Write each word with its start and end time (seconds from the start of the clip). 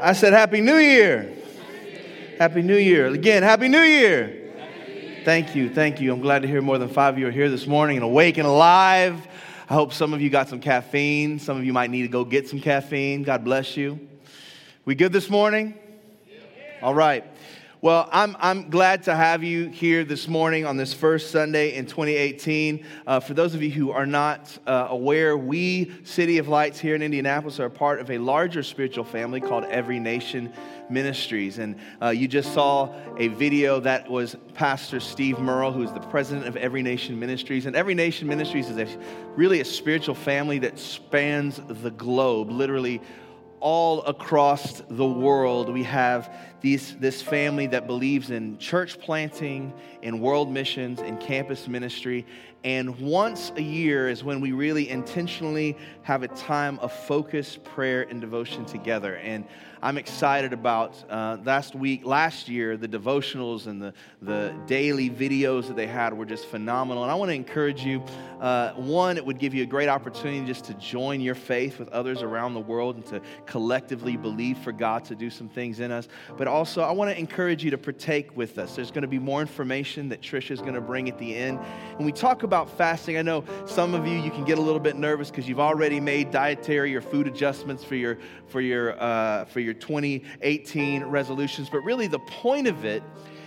I 0.00 0.12
said 0.12 0.32
Happy 0.32 0.60
New 0.60 0.76
Year. 0.76 1.32
Happy 2.38 2.62
New 2.62 2.76
Year. 2.76 3.08
Again, 3.08 3.42
Happy 3.42 3.68
New 3.68 3.82
Year. 3.82 4.52
Thank 5.24 5.56
you, 5.56 5.74
thank 5.74 6.00
you. 6.00 6.12
I'm 6.12 6.20
glad 6.20 6.42
to 6.42 6.48
hear 6.48 6.62
more 6.62 6.78
than 6.78 6.88
five 6.88 7.14
of 7.14 7.18
you 7.18 7.26
are 7.26 7.32
here 7.32 7.50
this 7.50 7.66
morning 7.66 7.96
and 7.96 8.04
awake 8.04 8.38
and 8.38 8.46
alive. 8.46 9.26
I 9.68 9.74
hope 9.74 9.92
some 9.92 10.14
of 10.14 10.22
you 10.22 10.30
got 10.30 10.48
some 10.48 10.60
caffeine. 10.60 11.40
Some 11.40 11.56
of 11.58 11.64
you 11.64 11.72
might 11.72 11.90
need 11.90 12.02
to 12.02 12.08
go 12.08 12.24
get 12.24 12.48
some 12.48 12.60
caffeine. 12.60 13.24
God 13.24 13.44
bless 13.44 13.76
you. 13.76 13.98
We 14.84 14.94
good 14.94 15.12
this 15.12 15.28
morning? 15.28 15.74
All 16.80 16.94
right. 16.94 17.24
Well, 17.80 18.08
I'm, 18.10 18.36
I'm 18.40 18.70
glad 18.70 19.04
to 19.04 19.14
have 19.14 19.44
you 19.44 19.68
here 19.68 20.02
this 20.02 20.26
morning 20.26 20.66
on 20.66 20.76
this 20.76 20.92
first 20.92 21.30
Sunday 21.30 21.76
in 21.76 21.86
2018. 21.86 22.84
Uh, 23.06 23.20
for 23.20 23.34
those 23.34 23.54
of 23.54 23.62
you 23.62 23.70
who 23.70 23.92
are 23.92 24.04
not 24.04 24.58
uh, 24.66 24.88
aware, 24.90 25.38
we, 25.38 25.92
City 26.02 26.38
of 26.38 26.48
Lights 26.48 26.80
here 26.80 26.96
in 26.96 27.02
Indianapolis, 27.02 27.60
are 27.60 27.70
part 27.70 28.00
of 28.00 28.10
a 28.10 28.18
larger 28.18 28.64
spiritual 28.64 29.04
family 29.04 29.40
called 29.40 29.62
Every 29.66 30.00
Nation 30.00 30.52
Ministries. 30.90 31.58
And 31.58 31.76
uh, 32.02 32.08
you 32.08 32.26
just 32.26 32.52
saw 32.52 32.92
a 33.16 33.28
video 33.28 33.78
that 33.78 34.10
was 34.10 34.34
Pastor 34.54 34.98
Steve 34.98 35.38
Murrell, 35.38 35.70
who 35.70 35.84
is 35.84 35.92
the 35.92 36.00
president 36.00 36.48
of 36.48 36.56
Every 36.56 36.82
Nation 36.82 37.16
Ministries. 37.16 37.66
And 37.66 37.76
Every 37.76 37.94
Nation 37.94 38.26
Ministries 38.26 38.70
is 38.70 38.78
a, 38.78 38.88
really 39.36 39.60
a 39.60 39.64
spiritual 39.64 40.16
family 40.16 40.58
that 40.58 40.80
spans 40.80 41.60
the 41.68 41.92
globe, 41.92 42.50
literally 42.50 43.00
all 43.60 44.02
across 44.02 44.82
the 44.88 45.06
world, 45.06 45.72
we 45.72 45.82
have 45.84 46.32
these, 46.60 46.96
this 46.96 47.22
family 47.22 47.66
that 47.68 47.86
believes 47.86 48.30
in 48.30 48.58
church 48.58 48.98
planting, 48.98 49.72
in 50.02 50.20
world 50.20 50.50
missions, 50.50 51.00
in 51.00 51.16
campus 51.18 51.68
ministry. 51.68 52.26
And 52.64 52.98
once 52.98 53.52
a 53.56 53.62
year 53.62 54.08
is 54.08 54.24
when 54.24 54.40
we 54.40 54.52
really 54.52 54.88
intentionally 54.88 55.76
have 56.02 56.22
a 56.22 56.28
time 56.28 56.78
of 56.80 56.92
focus, 56.92 57.58
prayer, 57.62 58.02
and 58.10 58.20
devotion 58.20 58.64
together. 58.64 59.16
And 59.16 59.46
I'm 59.80 59.96
excited 59.96 60.52
about 60.52 60.96
uh, 61.08 61.36
last 61.44 61.74
week, 61.74 62.04
last 62.04 62.48
year, 62.48 62.76
the 62.76 62.88
devotionals 62.88 63.68
and 63.68 63.80
the, 63.80 63.94
the 64.20 64.54
daily 64.66 65.08
videos 65.08 65.68
that 65.68 65.76
they 65.76 65.86
had 65.86 66.12
were 66.14 66.24
just 66.24 66.46
phenomenal. 66.46 67.04
And 67.04 67.12
I 67.12 67.14
want 67.14 67.30
to 67.30 67.34
encourage 67.34 67.84
you 67.84 68.02
uh, 68.40 68.72
one, 68.74 69.16
it 69.16 69.24
would 69.24 69.38
give 69.38 69.54
you 69.54 69.62
a 69.62 69.66
great 69.66 69.88
opportunity 69.88 70.44
just 70.46 70.64
to 70.64 70.74
join 70.74 71.20
your 71.20 71.34
faith 71.34 71.78
with 71.78 71.88
others 71.88 72.22
around 72.22 72.54
the 72.54 72.60
world 72.60 72.96
and 72.96 73.06
to 73.06 73.20
collectively 73.46 74.16
believe 74.16 74.58
for 74.58 74.72
God 74.72 75.04
to 75.06 75.14
do 75.14 75.30
some 75.30 75.48
things 75.48 75.80
in 75.80 75.90
us. 75.90 76.08
But 76.36 76.46
also, 76.46 76.82
I 76.82 76.92
want 76.92 77.10
to 77.10 77.18
encourage 77.18 77.64
you 77.64 77.70
to 77.70 77.78
partake 77.78 78.36
with 78.36 78.58
us. 78.58 78.76
There's 78.76 78.90
going 78.90 79.02
to 79.02 79.08
be 79.08 79.18
more 79.18 79.40
information 79.40 80.08
that 80.10 80.20
Tricia 80.20 80.52
is 80.52 80.60
going 80.60 80.74
to 80.74 80.80
bring 80.80 81.08
at 81.08 81.18
the 81.18 81.34
end. 81.34 81.58
When 81.96 82.06
we 82.06 82.12
talk 82.12 82.42
about 82.42 82.70
fasting, 82.76 83.16
I 83.16 83.22
know 83.22 83.44
some 83.66 83.94
of 83.94 84.06
you, 84.06 84.18
you 84.18 84.30
can 84.30 84.44
get 84.44 84.58
a 84.58 84.62
little 84.62 84.80
bit 84.80 84.96
nervous 84.96 85.30
because 85.30 85.48
you've 85.48 85.60
already 85.60 86.00
made 86.00 86.30
dietary 86.30 86.94
or 86.94 87.00
food 87.00 87.26
adjustments 87.26 87.82
for 87.82 87.96
your, 87.96 88.18
for 88.46 88.60
your, 88.60 89.00
uh, 89.02 89.46
for 89.46 89.60
your 89.60 89.67
your 89.68 89.74
2018 89.74 91.04
resolutions, 91.04 91.68
but 91.68 91.80
really 91.80 92.06
the 92.06 92.18
point 92.18 92.66
of 92.66 92.84
it 92.84 93.02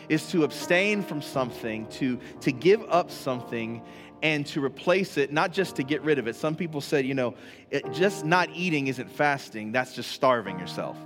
is 0.10 0.28
to 0.28 0.44
abstain 0.44 1.02
from 1.02 1.22
something, 1.22 1.88
to, 1.88 2.20
to 2.42 2.52
give 2.52 2.84
up 2.90 3.10
something, 3.10 3.82
and 4.22 4.46
to 4.46 4.64
replace 4.64 5.18
it, 5.18 5.32
not 5.32 5.52
just 5.52 5.76
to 5.78 5.84
get 5.84 6.02
rid 6.04 6.20
of 6.20 6.28
it. 6.28 6.36
Some 6.36 6.56
people 6.56 6.80
said, 6.80 7.06
you 7.06 7.16
know, 7.16 7.34
it, 7.72 7.92
just 7.92 8.24
not 8.24 8.50
eating 8.54 8.88
isn't 8.88 9.10
fasting, 9.10 9.72
that's 9.72 9.94
just 9.96 10.12
starving 10.12 10.60
yourself. 10.60 10.98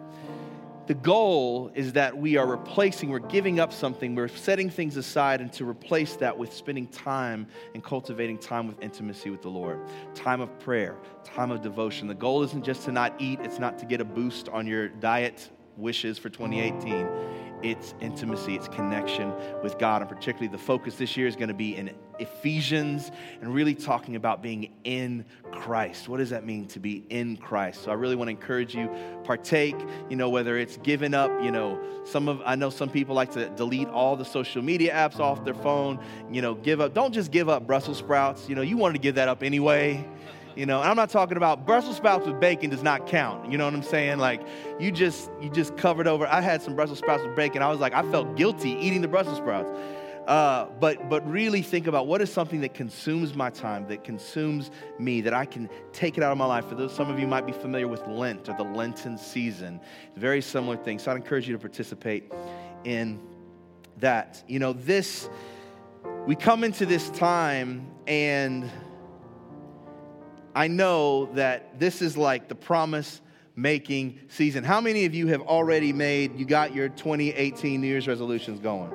The 0.87 0.93
goal 0.93 1.71
is 1.73 1.93
that 1.93 2.15
we 2.15 2.37
are 2.37 2.45
replacing, 2.45 3.09
we're 3.09 3.17
giving 3.17 3.59
up 3.59 3.73
something, 3.73 4.13
we're 4.13 4.27
setting 4.27 4.69
things 4.69 4.97
aside, 4.97 5.41
and 5.41 5.51
to 5.53 5.67
replace 5.67 6.15
that 6.17 6.37
with 6.37 6.53
spending 6.53 6.85
time 6.87 7.47
and 7.73 7.83
cultivating 7.83 8.37
time 8.37 8.67
with 8.67 8.79
intimacy 8.83 9.31
with 9.31 9.41
the 9.41 9.49
Lord. 9.49 9.79
Time 10.13 10.41
of 10.41 10.59
prayer, 10.59 10.95
time 11.23 11.49
of 11.49 11.63
devotion. 11.63 12.07
The 12.07 12.13
goal 12.13 12.43
isn't 12.43 12.63
just 12.63 12.83
to 12.83 12.91
not 12.91 13.15
eat, 13.19 13.39
it's 13.41 13.57
not 13.57 13.79
to 13.79 13.85
get 13.87 13.99
a 13.99 14.05
boost 14.05 14.47
on 14.49 14.67
your 14.67 14.89
diet 14.89 15.49
wishes 15.75 16.19
for 16.19 16.29
2018 16.29 17.07
it's 17.65 17.95
intimacy, 17.99 18.55
it's 18.55 18.67
connection 18.67 19.33
with 19.63 19.79
God. 19.79 20.03
And 20.03 20.09
particularly 20.09 20.47
the 20.47 20.61
focus 20.61 20.97
this 20.97 21.17
year 21.17 21.25
is 21.25 21.35
going 21.35 21.47
to 21.47 21.55
be 21.55 21.75
in 21.75 21.91
Ephesians 22.19 23.11
and 23.41 23.51
really 23.51 23.73
talking 23.73 24.15
about 24.15 24.43
being 24.43 24.71
in 24.83 25.25
Christ. 25.51 26.07
What 26.07 26.17
does 26.17 26.29
that 26.29 26.45
mean 26.45 26.67
to 26.67 26.79
be 26.79 27.03
in 27.09 27.37
Christ? 27.37 27.83
So 27.83 27.89
I 27.89 27.95
really 27.95 28.15
want 28.15 28.27
to 28.27 28.31
encourage 28.31 28.75
you 28.75 28.87
partake, 29.23 29.75
you 30.09 30.15
know, 30.15 30.29
whether 30.29 30.57
it's 30.57 30.77
giving 30.77 31.15
up, 31.15 31.31
you 31.43 31.49
know, 31.49 31.81
some 32.03 32.29
of 32.29 32.39
I 32.45 32.53
know 32.53 32.69
some 32.69 32.89
people 32.89 33.15
like 33.15 33.31
to 33.31 33.49
delete 33.49 33.87
all 33.87 34.15
the 34.15 34.25
social 34.25 34.61
media 34.61 34.93
apps 34.93 35.19
off 35.19 35.43
their 35.43 35.55
phone, 35.55 35.99
you 36.31 36.43
know, 36.43 36.53
give 36.53 36.79
up. 36.81 36.93
Don't 36.93 37.13
just 37.13 37.31
give 37.31 37.49
up 37.49 37.65
Brussels 37.65 37.97
sprouts. 37.97 38.47
You 38.47 38.53
know, 38.53 38.61
you 38.61 38.77
wanted 38.77 38.93
to 38.93 38.99
give 38.99 39.15
that 39.15 39.27
up 39.27 39.41
anyway 39.41 40.07
you 40.55 40.65
know 40.65 40.79
and 40.79 40.89
i'm 40.89 40.95
not 40.95 41.09
talking 41.09 41.37
about 41.37 41.65
brussels 41.65 41.97
sprouts 41.97 42.25
with 42.25 42.39
bacon 42.39 42.69
does 42.69 42.83
not 42.83 43.07
count 43.07 43.51
you 43.51 43.57
know 43.57 43.65
what 43.65 43.73
i'm 43.73 43.83
saying? 43.83 44.17
Like 44.17 44.41
you 44.79 44.91
just 44.91 45.29
you 45.41 45.49
just 45.49 45.77
covered 45.77 46.07
over 46.07 46.25
i 46.27 46.41
had 46.41 46.61
some 46.61 46.75
brussels 46.75 46.99
sprouts 46.99 47.23
with 47.23 47.35
bacon 47.35 47.61
i 47.61 47.69
was 47.69 47.79
like 47.79 47.93
i 47.93 48.01
felt 48.11 48.35
guilty 48.35 48.71
eating 48.71 49.01
the 49.01 49.07
brussels 49.07 49.37
sprouts. 49.37 49.69
Uh, 50.27 50.65
but 50.79 51.07
but 51.07 51.29
really 51.29 51.61
think 51.61 51.85
about 51.85 52.07
what 52.07 52.19
is 52.19 52.33
something 52.33 52.61
that 52.61 52.73
consumes 52.73 53.35
my 53.35 53.51
time 53.51 53.87
that 53.87 54.03
consumes 54.03 54.71
me 54.97 55.21
that 55.21 55.35
i 55.35 55.45
can 55.45 55.69
take 55.93 56.17
it 56.17 56.23
out 56.23 56.31
of 56.31 56.37
my 56.37 56.45
life. 56.45 56.65
For 56.65 56.73
those 56.73 56.91
some 56.91 57.11
of 57.11 57.19
you 57.19 57.27
might 57.27 57.45
be 57.45 57.51
familiar 57.51 57.87
with 57.87 58.07
lent 58.07 58.49
or 58.49 58.55
the 58.57 58.63
lenten 58.63 59.19
season 59.19 59.79
very 60.15 60.41
similar 60.41 60.77
thing. 60.77 60.97
So 60.97 61.11
i'd 61.11 61.17
encourage 61.17 61.47
you 61.47 61.53
to 61.53 61.59
participate 61.59 62.31
in 62.85 63.19
that. 63.97 64.43
You 64.47 64.59
know 64.59 64.73
this 64.73 65.29
we 66.25 66.35
come 66.35 66.63
into 66.63 66.87
this 66.87 67.11
time 67.11 67.87
and 68.07 68.69
I 70.55 70.69
know 70.69 71.25
that 71.33 71.79
this 71.79 72.01
is 72.01 72.15
like 72.15 72.47
the 72.47 72.55
promise 72.55 73.21
making 73.57 74.19
season. 74.29 74.63
How 74.63 74.79
many 74.79 75.05
of 75.05 75.13
you 75.13 75.27
have 75.27 75.41
already 75.41 75.91
made, 75.91 76.39
you 76.39 76.45
got 76.45 76.73
your 76.73 76.89
2018 76.89 77.81
New 77.81 77.87
Year's 77.87 78.07
resolutions 78.07 78.59
going? 78.61 78.91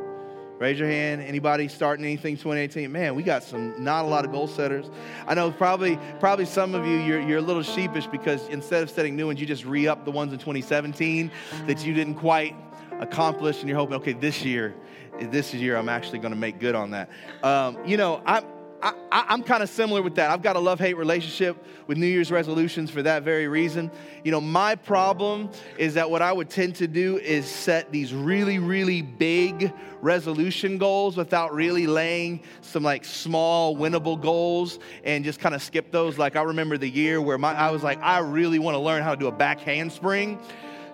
Raise 0.59 0.79
your 0.79 0.89
hand. 0.89 1.23
Anybody 1.23 1.69
starting 1.69 2.05
anything 2.05 2.37
2018? 2.37 2.91
Man, 2.91 3.15
we 3.15 3.23
got 3.23 3.43
some 3.43 3.83
not 3.83 4.05
a 4.05 4.09
lot 4.09 4.25
of 4.25 4.33
goal 4.33 4.47
setters. 4.47 4.91
I 5.27 5.35
know 5.35 5.51
probably 5.51 5.99
probably 6.19 6.45
some 6.45 6.75
of 6.75 6.87
you 6.87 6.99
you're, 6.99 7.21
you're 7.21 7.39
a 7.39 7.43
little 7.43 7.63
sheepish 7.63 8.07
because 8.07 8.47
instead 8.49 8.83
of 8.83 8.91
setting 8.91 9.17
new 9.17 9.27
ones, 9.27 9.41
you 9.41 9.47
just 9.47 9.65
re-up 9.65 10.05
the 10.05 10.11
ones 10.11 10.35
in 10.35 10.39
2017 10.39 11.31
that 11.67 11.85
you 11.87 11.95
didn't 11.95 12.17
quite 12.17 12.55
accomplish, 13.01 13.61
and 13.61 13.69
you're 13.69 13.79
hoping, 13.79 13.95
okay, 13.97 14.13
this 14.13 14.45
year, 14.45 14.75
this 15.19 15.55
year 15.55 15.77
I'm 15.77 15.89
actually 15.89 16.19
going 16.19 16.33
to 16.33 16.39
make 16.39 16.59
good 16.59 16.75
on 16.75 16.91
that. 16.91 17.09
Um, 17.43 17.79
you 17.87 17.97
know, 17.97 18.23
I 18.27 18.43
I, 18.83 18.95
am 19.29 19.43
kind 19.43 19.63
of 19.63 19.69
similar 19.69 20.03
with 20.03 20.15
that. 20.15 20.31
I've 20.31 20.43
got 20.43 20.57
a 20.57 20.61
love 20.61 20.79
hate 20.79 20.97
relationship 20.97 21.63
with 21.87 21.99
New 21.99 22.07
Year's 22.07 22.31
resolutions 22.31 22.91
for 22.91 23.03
that 23.03 23.23
very 23.23 23.49
reason. 23.49 23.91
You 24.25 24.31
know, 24.31 24.41
my 24.41 24.75
problem 24.75 25.51
is 25.77 25.95
that 25.95 26.11
what 26.11 26.23
I 26.23 26.33
would 26.33 26.49
tend 26.49 26.77
to 26.77 26.89
do 26.89 27.19
is 27.19 27.47
set 27.47 27.93
these 27.93 28.15
really, 28.15 28.59
really 28.59 29.03
big 29.03 29.73
resolution 30.01 30.79
goals 30.79 31.17
without 31.17 31.53
really 31.53 31.87
laying 31.87 32.43
some 32.63 32.83
like 32.83 33.05
small, 33.05 33.77
winnable 33.77 34.21
goals 34.21 34.79
and 35.05 35.25
just 35.25 35.41
kind 35.41 35.55
of 35.55 35.63
skip 35.63 35.91
those. 35.91 36.17
Like, 36.17 36.37
I 36.37 36.43
remember 36.43 36.79
the 36.79 36.89
year 36.89 37.21
where 37.21 37.39
my, 37.39 37.53
I 37.55 37.71
was 37.71 37.83
like, 37.83 38.01
I 38.01 38.19
really 38.19 38.59
want 38.59 38.77
to 38.77 38.81
learn 38.81 39.03
how 39.03 39.15
to 39.15 39.21
do 39.21 39.27
a 39.27 39.33
back 39.33 39.61
handspring 39.61 40.39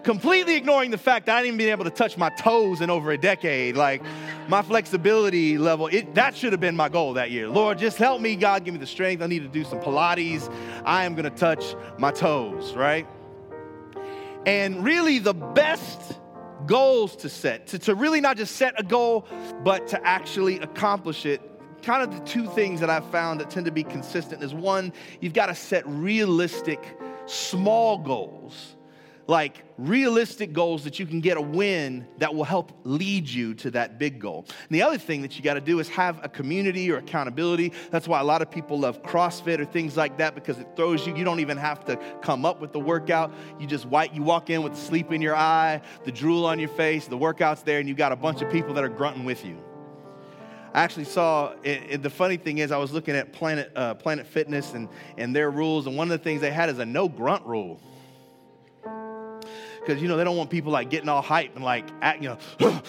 completely 0.07 0.55
ignoring 0.55 0.93
the 0.93 0.99
fact 0.99 1.27
that 1.27 1.37
I 1.37 1.43
didn't 1.43 1.55
even 1.55 1.59
been 1.59 1.73
able 1.73 1.85
to 1.85 1.91
touch 1.91 2.17
my 2.17 2.31
toes 2.31 2.81
in 2.81 2.91
over 2.91 3.11
a 3.11 3.19
decade. 3.19 3.77
Like 3.77 4.03
my 4.47 4.63
flexibility 4.63 5.59
level, 5.59 5.89
it, 5.89 6.15
that 6.15 6.37
should 6.37 6.53
have 6.53 6.61
been 6.61 6.77
my 6.77 6.89
goal 6.89 7.15
that 7.15 7.33
year. 7.33 7.49
Lord, 7.49 7.79
just 7.79 7.99
help 7.99 8.21
me, 8.21 8.37
God, 8.37 8.65
give 8.65 8.73
me 8.73 8.79
the 8.79 8.87
strength. 8.87 9.21
I 9.21 9.27
need 9.27 9.43
to 9.43 9.49
do 9.49 9.65
some 9.65 9.81
Pilates. 9.81 10.49
I 10.85 11.05
am 11.05 11.17
going 11.17 11.25
to 11.25 11.37
touch 11.37 11.75
my 11.99 12.13
toes, 12.13 12.73
right? 12.75 13.05
And 14.47 14.85
really, 14.85 15.19
the 15.19 15.35
best 15.35 16.21
goals 16.67 17.17
to 17.17 17.29
set, 17.29 17.67
to, 17.69 17.79
to 17.81 17.97
really 17.97 18.21
not 18.21 18.37
just 18.37 18.55
set 18.55 18.79
a 18.79 18.85
goal, 18.85 19.27
but 19.65 19.89
to 19.89 20.07
actually 20.07 20.61
accomplish 20.61 21.27
it 21.27 21.43
kind 21.83 22.03
of 22.03 22.13
the 22.13 22.25
two 22.25 22.47
things 22.51 22.79
that 22.81 22.91
I've 22.91 23.09
found 23.11 23.41
that 23.41 23.51
tend 23.51 23.67
to 23.67 23.73
be 23.73 23.83
consistent 23.85 24.43
is 24.43 24.55
one, 24.55 24.93
you've 25.21 25.35
got 25.35 25.47
to 25.47 25.55
set 25.55 25.87
realistic, 25.87 26.97
small 27.27 27.99
goals 27.99 28.76
like 29.27 29.65
realistic 29.77 30.53
goals 30.53 30.85
that 30.85 30.99
you 30.99 31.07
can 31.07 31.21
get 31.21 31.37
a 31.37 31.41
win 31.41 32.07
that 32.19 32.35
will 32.35 32.45
help 32.45 32.73
lead 32.85 33.29
you 33.29 33.55
to 33.55 33.71
that 33.73 33.99
big 33.99 34.21
goal. 34.21 34.47
And 34.49 34.71
the 34.71 34.83
other 34.83 34.99
thing 34.99 35.23
that 35.23 35.37
you 35.37 35.43
got 35.43 35.55
to 35.55 35.61
do 35.61 35.81
is 35.81 35.89
have 35.89 36.25
a 36.25 36.29
community 36.29 36.91
or 36.91 36.99
accountability. 36.99 37.73
That's 37.91 38.07
why 38.07 38.21
a 38.21 38.25
lot 38.25 38.41
of 38.41 38.51
people 38.51 38.79
love 38.79 39.03
CrossFit 39.03 39.59
or 39.59 39.65
things 39.65 39.97
like 39.97 40.17
that 40.19 40.35
because 40.35 40.59
it 40.59 40.69
throws 40.77 41.07
you. 41.07 41.17
You 41.17 41.25
don't 41.25 41.41
even 41.41 41.57
have 41.57 41.85
to 41.87 41.97
come 42.23 42.45
up 42.45 42.61
with 42.61 42.73
the 42.73 42.81
workout. 42.81 43.33
You 43.59 43.67
just 43.67 43.87
white, 43.87 44.15
you 44.15 44.23
walk 44.23 44.51
in 44.51 44.63
with 44.63 44.75
the 44.75 44.81
sleep 44.81 45.13
in 45.13 45.21
your 45.21 45.37
eye, 45.37 45.81
the 46.05 46.13
drool 46.13 46.47
on 46.47 46.59
your 46.59 46.69
face, 46.69 47.07
the 47.07 47.19
workout's 47.19 47.63
there, 47.63 47.81
and 47.81 47.89
you 47.89 47.95
got 47.95 48.13
a 48.13 48.17
bunch 48.17 48.43
of 48.43 48.51
people 48.51 48.75
that 48.75 48.85
are 48.85 48.89
grunting 48.89 49.25
with 49.25 49.45
you. 49.45 49.59
I 50.73 50.83
actually 50.83 51.05
saw 51.05 51.55
it, 51.63 51.83
it, 51.89 52.03
the 52.03 52.11
funny 52.11 52.37
thing 52.37 52.59
is 52.59 52.71
I 52.71 52.77
was 52.77 52.93
looking 52.93 53.17
at 53.17 53.33
Planet 53.33 53.73
uh, 53.75 53.95
Planet 53.95 54.27
Fitness 54.27 54.75
and 54.75 54.91
and 55.17 55.35
their 55.35 55.51
rules, 55.51 55.87
and 55.87 55.97
one 55.97 56.11
of 56.11 56.19
the 56.19 56.23
things 56.23 56.43
they 56.43 56.51
had 56.51 56.69
is 56.69 56.79
a 56.79 56.85
no 56.85 57.09
grunt 57.09 57.47
rule 57.47 57.81
because 59.87 60.03
you 60.03 60.09
know 60.09 60.17
they 60.17 60.25
don't 60.25 60.37
want 60.37 60.51
people 60.51 60.73
like 60.73 60.91
getting 60.91 61.09
all 61.09 61.23
hype 61.23 61.55
and 61.55 61.65
like 61.65 61.89
you 62.21 62.37
know, 62.61 62.83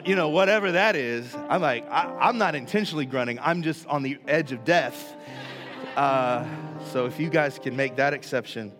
you 0.04 0.16
know 0.16 0.30
whatever 0.30 0.72
that 0.72 0.96
is. 0.96 1.34
I'm 1.48 1.60
like 1.60 1.86
I, 1.90 2.28
am 2.28 2.38
not 2.38 2.54
intentionally 2.54 3.06
grunting. 3.06 3.38
I'm 3.40 3.62
just 3.62 3.86
on 3.86 4.02
the 4.02 4.18
edge 4.26 4.52
of 4.52 4.64
death. 4.64 5.14
Uh, 5.94 6.46
so 6.92 7.06
if 7.06 7.20
you 7.20 7.28
guys 7.28 7.58
can 7.58 7.76
make 7.76 7.96
that 7.96 8.14
exception 8.14 8.72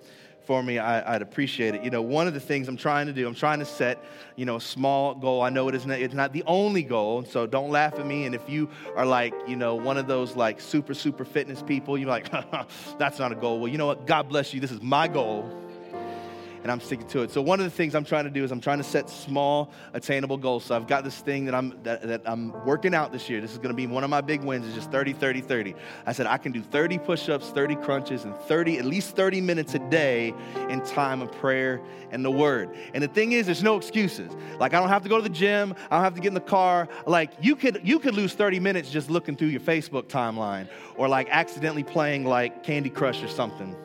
for 0.45 0.63
me, 0.63 0.79
I, 0.79 1.13
would 1.15 1.23
appreciate 1.23 1.75
it. 1.75 1.83
You 1.83 1.91
know, 1.91 2.03
one 2.03 2.29
of 2.29 2.35
the 2.35 2.41
things 2.41 2.69
I'm 2.69 2.77
trying 2.77 3.07
to 3.07 3.13
do, 3.13 3.27
I'm 3.27 3.35
trying 3.35 3.59
to 3.59 3.65
set, 3.65 4.03
you 4.37 4.45
know, 4.47 4.57
a 4.57 4.61
small 4.61 5.15
goal. 5.15 5.43
I 5.43 5.49
know 5.49 5.69
it 5.69 5.75
isn't, 5.75 5.91
it's 5.91 6.15
not 6.15 6.33
the 6.33 6.45
only 6.47 6.85
goal, 6.85 7.25
so 7.25 7.47
don't 7.47 7.71
laugh 7.71 7.99
at 7.99 8.07
me. 8.07 8.27
And 8.27 8.35
if 8.35 8.49
you 8.49 8.71
are 8.95 9.05
like, 9.05 9.35
you 9.49 9.57
know, 9.57 9.75
one 9.75 9.97
of 9.97 10.07
those 10.07 10.37
like 10.37 10.61
super, 10.61 10.95
super 10.95 11.25
fitness 11.25 11.63
people, 11.63 11.99
you're 11.99 12.09
like, 12.09 12.31
that's 12.99 13.19
not 13.19 13.33
a 13.33 13.35
goal. 13.35 13.59
Well, 13.59 13.73
you 13.73 13.77
know 13.77 13.87
what? 13.87 14.07
God 14.07 14.29
bless 14.29 14.55
you. 14.55 14.61
This 14.61 14.71
is 14.71 14.81
my 14.81 15.09
goal 15.09 15.66
and 16.67 16.73
I'm 16.73 16.81
sticking 16.81 17.07
to 17.07 17.23
it. 17.23 17.31
So 17.31 17.41
one 17.41 17.61
of 17.61 17.65
the 17.65 17.71
things 17.71 17.95
I'm 17.95 18.05
trying 18.05 18.25
to 18.25 18.31
do 18.31 18.43
is 18.43 18.51
I'm 18.51 18.61
trying 18.61 18.79
to 18.79 18.85
set 18.85 19.09
small, 19.09 19.71
attainable 19.95 20.37
goals. 20.37 20.65
So 20.65 20.75
I've 20.75 20.89
got 20.89 21.05
this 21.05 21.17
thing 21.17 21.45
that 21.45 21.55
I'm 21.55 21.81
that, 21.85 22.03
that 22.03 22.23
I'm 22.25 22.53
working 22.67 22.93
out 22.93 23.13
this 23.13 23.31
year. 23.31 23.41
This 23.41 23.53
is 23.53 23.59
going 23.59 23.69
to 23.69 23.75
be 23.75 23.87
one 23.87 24.03
of 24.03 24.11
my 24.11 24.21
big 24.21 24.43
wins. 24.43 24.67
Is 24.67 24.75
just 24.75 24.91
30, 24.91 25.13
30, 25.13 25.43
30. 25.43 25.77
I 26.07 26.13
said 26.13 26.27
I 26.27 26.39
can 26.39 26.51
do 26.51 26.61
30 26.61 26.99
push-ups, 26.99 27.51
30 27.51 27.77
crunches, 27.77 28.25
and 28.25 28.35
30 28.35 28.79
at 28.79 28.85
least 28.85 29.15
30 29.15 29.41
minutes 29.43 29.75
a 29.75 29.79
day 29.79 30.35
in 30.69 30.81
time 30.81 31.23
of 31.23 31.31
prayer 31.31 31.81
and 32.11 32.25
the 32.25 32.33
Word. 32.33 32.77
And 32.95 33.01
the 33.01 33.09
thing 33.09 33.31
is, 33.31 33.47
there's 33.47 33.63
no 33.63 33.77
excuses. 33.77 34.33
Like 34.59 34.75
I 34.75 34.81
don't 34.81 34.89
have 34.89 35.05
to 35.05 35.09
go 35.09 35.19
to 35.19 35.23
the 35.23 35.29
gym. 35.29 35.73
I 35.89 35.95
don't 35.95 36.05
have 36.05 36.17
to 36.17 36.21
get 36.21 36.29
in 36.29 36.35
the 36.35 36.41
car. 36.41 36.89
Like 37.07 37.31
you 37.41 37.55
could 37.55 37.81
you 37.85 38.01
could 38.01 38.17
lose 38.17 38.35
30 38.35 38.59
minutes 38.59 38.91
just 38.91 39.09
looking 39.09 39.37
through 39.37 39.49
your 39.49 39.61
Facebook 39.61 40.09
timeline 40.09 40.69
or 40.97 41.07
like 41.07 41.29
accidentally 41.31 41.85
playing 41.85 42.25
like 42.25 42.65
Candy 42.65 42.91
Crush 42.91 43.23
or 43.23 43.29
something. 43.29 43.77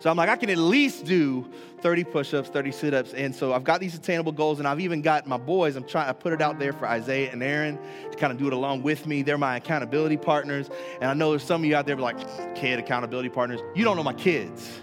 So 0.00 0.10
I'm 0.10 0.16
like, 0.16 0.30
I 0.30 0.36
can 0.36 0.48
at 0.48 0.58
least 0.58 1.04
do 1.04 1.46
30 1.82 2.04
push-ups, 2.04 2.48
30 2.48 2.72
sit-ups. 2.72 3.12
And 3.12 3.34
so 3.34 3.52
I've 3.52 3.64
got 3.64 3.80
these 3.80 3.94
attainable 3.94 4.32
goals, 4.32 4.58
and 4.58 4.66
I've 4.66 4.80
even 4.80 5.02
got 5.02 5.26
my 5.26 5.36
boys. 5.36 5.76
I'm 5.76 5.84
trying. 5.84 6.08
I 6.08 6.12
put 6.12 6.32
it 6.32 6.40
out 6.40 6.58
there 6.58 6.72
for 6.72 6.86
Isaiah 6.86 7.30
and 7.30 7.42
Aaron 7.42 7.78
to 8.10 8.16
kind 8.16 8.32
of 8.32 8.38
do 8.38 8.46
it 8.46 8.54
along 8.54 8.82
with 8.82 9.06
me. 9.06 9.22
They're 9.22 9.38
my 9.38 9.56
accountability 9.56 10.16
partners. 10.16 10.70
And 11.00 11.10
I 11.10 11.14
know 11.14 11.30
there's 11.30 11.44
some 11.44 11.60
of 11.60 11.66
you 11.66 11.76
out 11.76 11.84
there 11.86 11.96
like, 11.96 12.16
kid 12.56 12.78
accountability 12.78 13.28
partners. 13.28 13.60
You 13.74 13.84
don't 13.84 13.96
know 13.96 14.02
my 14.02 14.14
kids. 14.14 14.80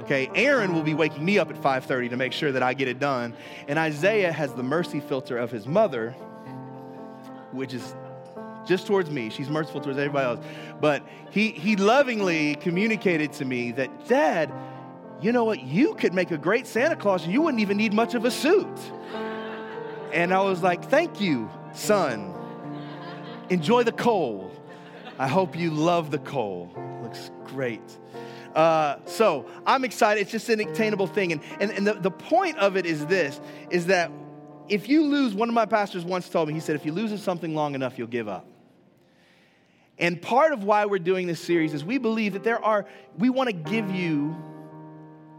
Okay, 0.00 0.30
Aaron 0.34 0.74
will 0.74 0.82
be 0.82 0.94
waking 0.94 1.24
me 1.24 1.38
up 1.38 1.50
at 1.50 1.56
5:30 1.56 2.10
to 2.10 2.16
make 2.16 2.32
sure 2.32 2.52
that 2.52 2.62
I 2.62 2.72
get 2.74 2.88
it 2.88 2.98
done. 2.98 3.34
And 3.68 3.78
Isaiah 3.78 4.32
has 4.32 4.52
the 4.54 4.62
mercy 4.62 5.00
filter 5.00 5.38
of 5.38 5.50
his 5.50 5.66
mother, 5.66 6.12
which 7.52 7.74
is 7.74 7.94
just 8.66 8.86
towards 8.86 9.10
me. 9.10 9.30
She's 9.30 9.48
merciful 9.48 9.80
towards 9.80 9.98
everybody 9.98 10.26
else. 10.26 10.46
But 10.80 11.06
he, 11.30 11.50
he 11.50 11.76
lovingly 11.76 12.56
communicated 12.56 13.32
to 13.34 13.44
me 13.44 13.72
that, 13.72 14.08
Dad, 14.08 14.52
you 15.20 15.32
know 15.32 15.44
what? 15.44 15.62
You 15.62 15.94
could 15.94 16.14
make 16.14 16.30
a 16.30 16.38
great 16.38 16.66
Santa 16.66 16.96
Claus 16.96 17.24
and 17.24 17.32
you 17.32 17.42
wouldn't 17.42 17.60
even 17.60 17.76
need 17.76 17.92
much 17.92 18.14
of 18.14 18.24
a 18.24 18.30
suit. 18.30 18.78
And 20.12 20.34
I 20.34 20.42
was 20.42 20.62
like, 20.62 20.84
Thank 20.84 21.20
you, 21.20 21.50
son. 21.72 22.34
Enjoy 23.50 23.82
the 23.82 23.92
coal. 23.92 24.50
I 25.18 25.28
hope 25.28 25.56
you 25.56 25.70
love 25.70 26.10
the 26.10 26.18
coal. 26.18 26.72
Looks 27.02 27.30
great. 27.44 27.82
Uh, 28.54 28.96
so 29.06 29.46
I'm 29.66 29.84
excited. 29.84 30.20
It's 30.20 30.30
just 30.30 30.48
an 30.48 30.60
attainable 30.60 31.06
thing. 31.06 31.32
And, 31.32 31.42
and, 31.60 31.70
and 31.70 31.86
the, 31.86 31.94
the 31.94 32.10
point 32.10 32.58
of 32.58 32.76
it 32.76 32.86
is 32.86 33.06
this 33.06 33.40
is 33.70 33.86
that 33.86 34.10
if 34.68 34.88
you 34.88 35.04
lose, 35.04 35.34
one 35.34 35.48
of 35.48 35.54
my 35.54 35.66
pastors 35.66 36.04
once 36.04 36.28
told 36.28 36.48
me, 36.48 36.54
he 36.54 36.60
said, 36.60 36.76
if 36.76 36.86
you 36.86 36.92
lose 36.92 37.22
something 37.22 37.54
long 37.54 37.74
enough, 37.74 37.98
you'll 37.98 38.06
give 38.06 38.28
up. 38.28 38.46
And 39.98 40.20
part 40.20 40.52
of 40.52 40.64
why 40.64 40.86
we're 40.86 40.98
doing 40.98 41.26
this 41.26 41.40
series 41.40 41.74
is 41.74 41.84
we 41.84 41.98
believe 41.98 42.32
that 42.32 42.44
there 42.44 42.62
are, 42.64 42.86
we 43.18 43.30
want 43.30 43.48
to 43.48 43.52
give 43.52 43.90
you 43.90 44.36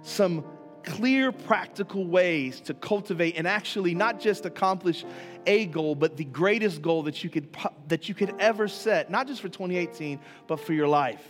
some 0.03 0.45
clear, 0.83 1.31
practical 1.31 2.05
ways 2.05 2.59
to 2.61 2.73
cultivate 2.73 3.37
and 3.37 3.47
actually 3.47 3.95
not 3.95 4.19
just 4.19 4.45
accomplish 4.45 5.05
a 5.45 5.65
goal, 5.65 5.95
but 5.95 6.17
the 6.17 6.25
greatest 6.25 6.81
goal 6.81 7.03
that 7.03 7.23
you 7.23 7.29
could, 7.29 7.55
that 7.87 8.07
you 8.09 8.15
could 8.15 8.33
ever 8.39 8.67
set, 8.67 9.09
not 9.09 9.27
just 9.27 9.41
for 9.41 9.49
2018, 9.49 10.19
but 10.47 10.59
for 10.59 10.73
your 10.73 10.87
life. 10.87 11.25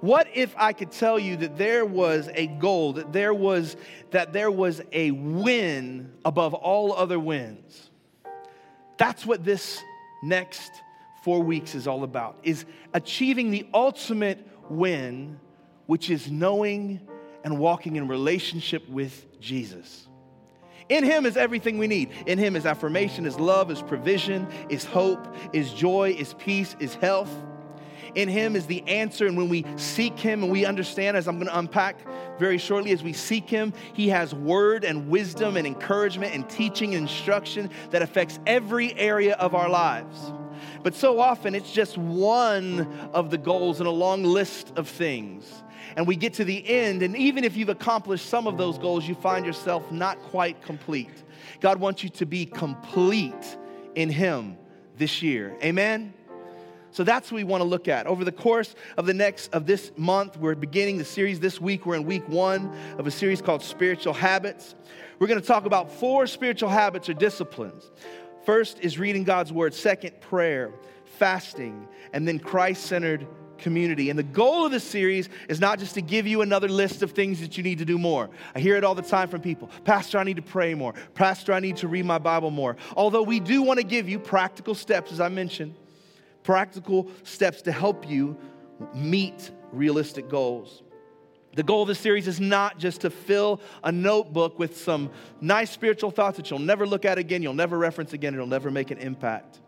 What 0.00 0.28
if 0.34 0.54
I 0.56 0.72
could 0.72 0.90
tell 0.90 1.18
you 1.18 1.36
that 1.38 1.58
there 1.58 1.84
was 1.84 2.28
a 2.34 2.46
goal, 2.46 2.94
that 2.94 3.12
there 3.12 3.34
was, 3.34 3.76
that 4.10 4.32
there 4.32 4.50
was 4.50 4.80
a 4.92 5.10
win 5.10 6.12
above 6.24 6.54
all 6.54 6.92
other 6.92 7.18
wins? 7.18 7.90
That's 8.98 9.26
what 9.26 9.44
this 9.44 9.82
next 10.22 10.70
four 11.22 11.42
weeks 11.42 11.74
is 11.74 11.86
all 11.86 12.04
about, 12.04 12.38
is 12.42 12.64
achieving 12.94 13.50
the 13.50 13.66
ultimate 13.74 14.46
win, 14.68 15.38
which 15.86 16.10
is 16.10 16.30
knowing 16.30 17.00
and 17.44 17.58
walking 17.58 17.96
in 17.96 18.08
relationship 18.08 18.88
with 18.88 19.40
Jesus. 19.40 20.08
In 20.88 21.04
Him 21.04 21.24
is 21.24 21.36
everything 21.36 21.78
we 21.78 21.86
need. 21.86 22.10
In 22.26 22.36
Him 22.36 22.56
is 22.56 22.66
affirmation, 22.66 23.24
is 23.24 23.38
love, 23.38 23.70
is 23.70 23.80
provision, 23.80 24.48
is 24.68 24.84
hope, 24.84 25.34
is 25.52 25.72
joy, 25.72 26.14
is 26.18 26.34
peace, 26.34 26.74
is 26.80 26.96
health. 26.96 27.30
In 28.16 28.28
Him 28.28 28.56
is 28.56 28.66
the 28.66 28.82
answer. 28.88 29.26
And 29.26 29.36
when 29.36 29.48
we 29.48 29.64
seek 29.76 30.18
Him 30.18 30.42
and 30.42 30.50
we 30.50 30.64
understand, 30.64 31.16
as 31.16 31.28
I'm 31.28 31.36
going 31.36 31.46
to 31.46 31.58
unpack 31.58 32.00
very 32.40 32.58
shortly, 32.58 32.90
as 32.90 33.04
we 33.04 33.12
seek 33.12 33.48
Him, 33.48 33.72
He 33.94 34.08
has 34.08 34.34
word 34.34 34.84
and 34.84 35.08
wisdom 35.08 35.56
and 35.56 35.64
encouragement 35.64 36.34
and 36.34 36.48
teaching 36.50 36.94
and 36.94 37.02
instruction 37.08 37.70
that 37.90 38.02
affects 38.02 38.40
every 38.44 38.92
area 38.98 39.34
of 39.34 39.54
our 39.54 39.68
lives. 39.68 40.32
But 40.82 40.94
so 40.94 41.20
often 41.20 41.54
it's 41.54 41.72
just 41.72 41.98
one 41.98 42.86
of 43.12 43.30
the 43.30 43.38
goals 43.38 43.80
in 43.80 43.86
a 43.86 43.90
long 43.90 44.24
list 44.24 44.72
of 44.76 44.88
things. 44.88 45.62
And 45.96 46.06
we 46.06 46.16
get 46.16 46.34
to 46.34 46.44
the 46.44 46.68
end, 46.68 47.02
and 47.02 47.16
even 47.16 47.42
if 47.42 47.56
you've 47.56 47.68
accomplished 47.68 48.26
some 48.26 48.46
of 48.46 48.56
those 48.56 48.78
goals, 48.78 49.08
you 49.08 49.14
find 49.14 49.44
yourself 49.44 49.90
not 49.90 50.20
quite 50.22 50.62
complete. 50.62 51.24
God 51.60 51.80
wants 51.80 52.04
you 52.04 52.10
to 52.10 52.26
be 52.26 52.46
complete 52.46 53.56
in 53.94 54.08
Him 54.08 54.56
this 54.96 55.22
year. 55.22 55.56
Amen? 55.64 56.14
So 56.92 57.04
that's 57.04 57.30
what 57.30 57.36
we 57.36 57.44
want 57.44 57.60
to 57.60 57.68
look 57.68 57.86
at. 57.86 58.06
Over 58.06 58.24
the 58.24 58.32
course 58.32 58.74
of 58.96 59.06
the 59.06 59.14
next 59.14 59.54
of 59.54 59.64
this 59.64 59.92
month, 59.96 60.36
we're 60.36 60.56
beginning 60.56 60.98
the 60.98 61.04
series 61.04 61.38
this 61.38 61.60
week. 61.60 61.86
We're 61.86 61.94
in 61.94 62.04
week 62.04 62.28
one 62.28 62.72
of 62.98 63.06
a 63.06 63.10
series 63.10 63.40
called 63.40 63.62
Spiritual 63.62 64.12
Habits. 64.12 64.74
We're 65.18 65.28
going 65.28 65.40
to 65.40 65.46
talk 65.46 65.66
about 65.66 65.92
four 65.92 66.26
spiritual 66.26 66.68
habits 66.68 67.08
or 67.08 67.14
disciplines. 67.14 67.90
First 68.44 68.80
is 68.80 68.98
reading 68.98 69.24
God's 69.24 69.52
word, 69.52 69.74
second, 69.74 70.20
prayer, 70.20 70.72
fasting, 71.04 71.86
and 72.12 72.26
then 72.26 72.38
Christ 72.38 72.86
centered 72.86 73.26
community. 73.58 74.10
And 74.10 74.18
the 74.18 74.24
goal 74.24 74.66
of 74.66 74.72
this 74.72 74.84
series 74.84 75.28
is 75.48 75.60
not 75.60 75.78
just 75.78 75.94
to 75.94 76.00
give 76.00 76.26
you 76.26 76.42
another 76.42 76.68
list 76.68 77.02
of 77.02 77.12
things 77.12 77.40
that 77.40 77.56
you 77.56 77.62
need 77.62 77.78
to 77.78 77.84
do 77.84 77.98
more. 77.98 78.30
I 78.54 78.60
hear 78.60 78.76
it 78.76 78.84
all 78.84 78.94
the 78.94 79.02
time 79.02 79.28
from 79.28 79.40
people 79.40 79.68
Pastor, 79.84 80.18
I 80.18 80.24
need 80.24 80.36
to 80.36 80.42
pray 80.42 80.74
more. 80.74 80.94
Pastor, 81.14 81.52
I 81.52 81.60
need 81.60 81.76
to 81.78 81.88
read 81.88 82.04
my 82.04 82.18
Bible 82.18 82.50
more. 82.50 82.76
Although 82.96 83.22
we 83.22 83.40
do 83.40 83.62
want 83.62 83.78
to 83.78 83.84
give 83.84 84.08
you 84.08 84.18
practical 84.18 84.74
steps, 84.74 85.12
as 85.12 85.20
I 85.20 85.28
mentioned, 85.28 85.74
practical 86.42 87.10
steps 87.22 87.62
to 87.62 87.72
help 87.72 88.08
you 88.08 88.36
meet 88.94 89.50
realistic 89.72 90.28
goals. 90.28 90.82
The 91.54 91.62
goal 91.64 91.82
of 91.82 91.88
this 91.88 91.98
series 91.98 92.28
is 92.28 92.38
not 92.40 92.78
just 92.78 93.00
to 93.00 93.10
fill 93.10 93.60
a 93.82 93.90
notebook 93.90 94.58
with 94.58 94.78
some 94.78 95.10
nice 95.40 95.70
spiritual 95.70 96.12
thoughts 96.12 96.36
that 96.36 96.48
you'll 96.48 96.60
never 96.60 96.86
look 96.86 97.04
at 97.04 97.18
again, 97.18 97.42
you'll 97.42 97.54
never 97.54 97.76
reference 97.76 98.12
again, 98.12 98.34
it'll 98.34 98.46
never 98.46 98.70
make 98.70 98.90
an 98.92 98.98
impact. 98.98 99.58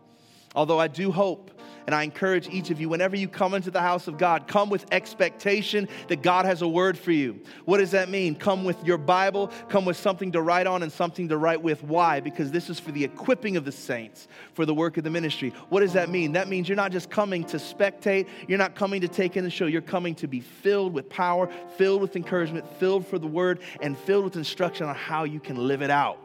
Although 0.55 0.79
I 0.79 0.87
do 0.87 1.11
hope 1.11 1.51
and 1.85 1.95
I 1.95 2.03
encourage 2.03 2.47
each 2.49 2.69
of 2.69 2.79
you, 2.79 2.89
whenever 2.89 3.15
you 3.15 3.27
come 3.27 3.53
into 3.53 3.71
the 3.71 3.81
house 3.81 4.07
of 4.07 4.17
God, 4.17 4.47
come 4.47 4.69
with 4.69 4.85
expectation 4.91 5.87
that 6.07 6.21
God 6.21 6.45
has 6.45 6.61
a 6.61 6.67
word 6.67 6.97
for 6.97 7.11
you. 7.11 7.41
What 7.65 7.79
does 7.79 7.91
that 7.91 8.09
mean? 8.09 8.35
Come 8.35 8.63
with 8.63 8.83
your 8.85 8.97
Bible, 8.97 9.51
come 9.69 9.85
with 9.85 9.97
something 9.97 10.31
to 10.33 10.41
write 10.41 10.67
on 10.67 10.83
and 10.83 10.91
something 10.91 11.29
to 11.29 11.37
write 11.37 11.61
with. 11.61 11.83
Why? 11.83 12.19
Because 12.19 12.51
this 12.51 12.69
is 12.69 12.79
for 12.79 12.91
the 12.91 13.03
equipping 13.03 13.57
of 13.57 13.65
the 13.65 13.71
saints, 13.71 14.27
for 14.53 14.65
the 14.65 14.73
work 14.73 14.97
of 14.97 15.03
the 15.03 15.09
ministry. 15.09 15.49
What 15.69 15.81
does 15.81 15.93
that 15.93 16.09
mean? 16.09 16.33
That 16.33 16.47
means 16.47 16.69
you're 16.69 16.75
not 16.75 16.91
just 16.91 17.09
coming 17.09 17.43
to 17.45 17.57
spectate, 17.57 18.27
you're 18.47 18.57
not 18.57 18.75
coming 18.75 19.01
to 19.01 19.07
take 19.07 19.37
in 19.37 19.43
the 19.43 19.49
show, 19.49 19.65
you're 19.65 19.81
coming 19.81 20.15
to 20.15 20.27
be 20.27 20.39
filled 20.39 20.93
with 20.93 21.09
power, 21.09 21.49
filled 21.77 22.01
with 22.01 22.15
encouragement, 22.15 22.65
filled 22.79 23.05
for 23.07 23.19
the 23.19 23.27
word, 23.27 23.59
and 23.81 23.97
filled 23.97 24.23
with 24.23 24.35
instruction 24.35 24.87
on 24.87 24.95
how 24.95 25.23
you 25.23 25.39
can 25.39 25.67
live 25.67 25.81
it 25.81 25.89
out. 25.89 26.19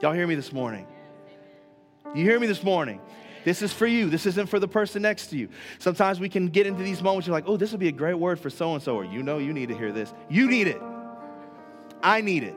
Y'all 0.00 0.12
hear 0.12 0.26
me 0.26 0.34
this 0.34 0.52
morning? 0.52 0.86
You 2.14 2.24
hear 2.24 2.38
me 2.38 2.46
this 2.46 2.62
morning? 2.62 3.00
This 3.46 3.62
is 3.62 3.72
for 3.72 3.86
you. 3.86 4.10
This 4.10 4.26
isn't 4.26 4.48
for 4.48 4.58
the 4.58 4.66
person 4.66 5.02
next 5.02 5.28
to 5.28 5.36
you. 5.36 5.48
Sometimes 5.78 6.18
we 6.18 6.28
can 6.28 6.48
get 6.48 6.66
into 6.66 6.82
these 6.82 7.00
moments, 7.00 7.28
you're 7.28 7.32
like, 7.32 7.44
oh, 7.46 7.56
this 7.56 7.70
would 7.70 7.78
be 7.78 7.86
a 7.86 7.92
great 7.92 8.18
word 8.18 8.40
for 8.40 8.50
so 8.50 8.74
and 8.74 8.82
so, 8.82 8.96
or 8.96 9.04
you 9.04 9.22
know 9.22 9.38
you 9.38 9.52
need 9.52 9.68
to 9.68 9.78
hear 9.78 9.92
this. 9.92 10.12
You 10.28 10.50
need 10.50 10.66
it. 10.66 10.82
I 12.02 12.22
need 12.22 12.42
it. 12.42 12.56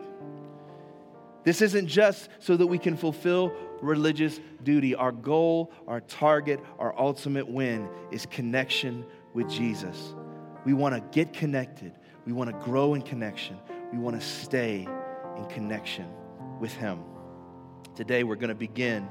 This 1.43 1.62
isn't 1.62 1.86
just 1.86 2.29
so 2.39 2.58
that 2.58 2.65
we 2.65 2.79
can 2.79 2.98
fulfill 2.98 3.53
religious 3.84 4.39
duty. 4.63 4.96
Our 4.96 5.12
goal, 5.12 5.72
our 5.88 6.01
target, 6.01 6.60
our 6.79 7.00
ultimate 7.00 7.48
win 7.48 7.88
is 8.10 8.25
connection 8.25 9.05
with 9.36 9.48
Jesus. 9.48 10.15
We 10.65 10.74
want 10.74 10.96
to 10.96 11.01
get 11.12 11.34
connected. 11.34 11.93
We 12.25 12.34
want 12.34 12.50
to 12.50 12.65
grow 12.65 12.96
in 12.96 13.03
connection. 13.03 13.60
We 13.93 14.00
want 14.00 14.19
to 14.19 14.27
stay 14.27 14.88
in 15.38 15.46
connection 15.50 16.08
with 16.60 16.74
Him. 16.74 17.03
Today, 17.93 18.24
we're 18.24 18.38
going 18.38 18.50
to 18.50 18.55
begin 18.55 19.08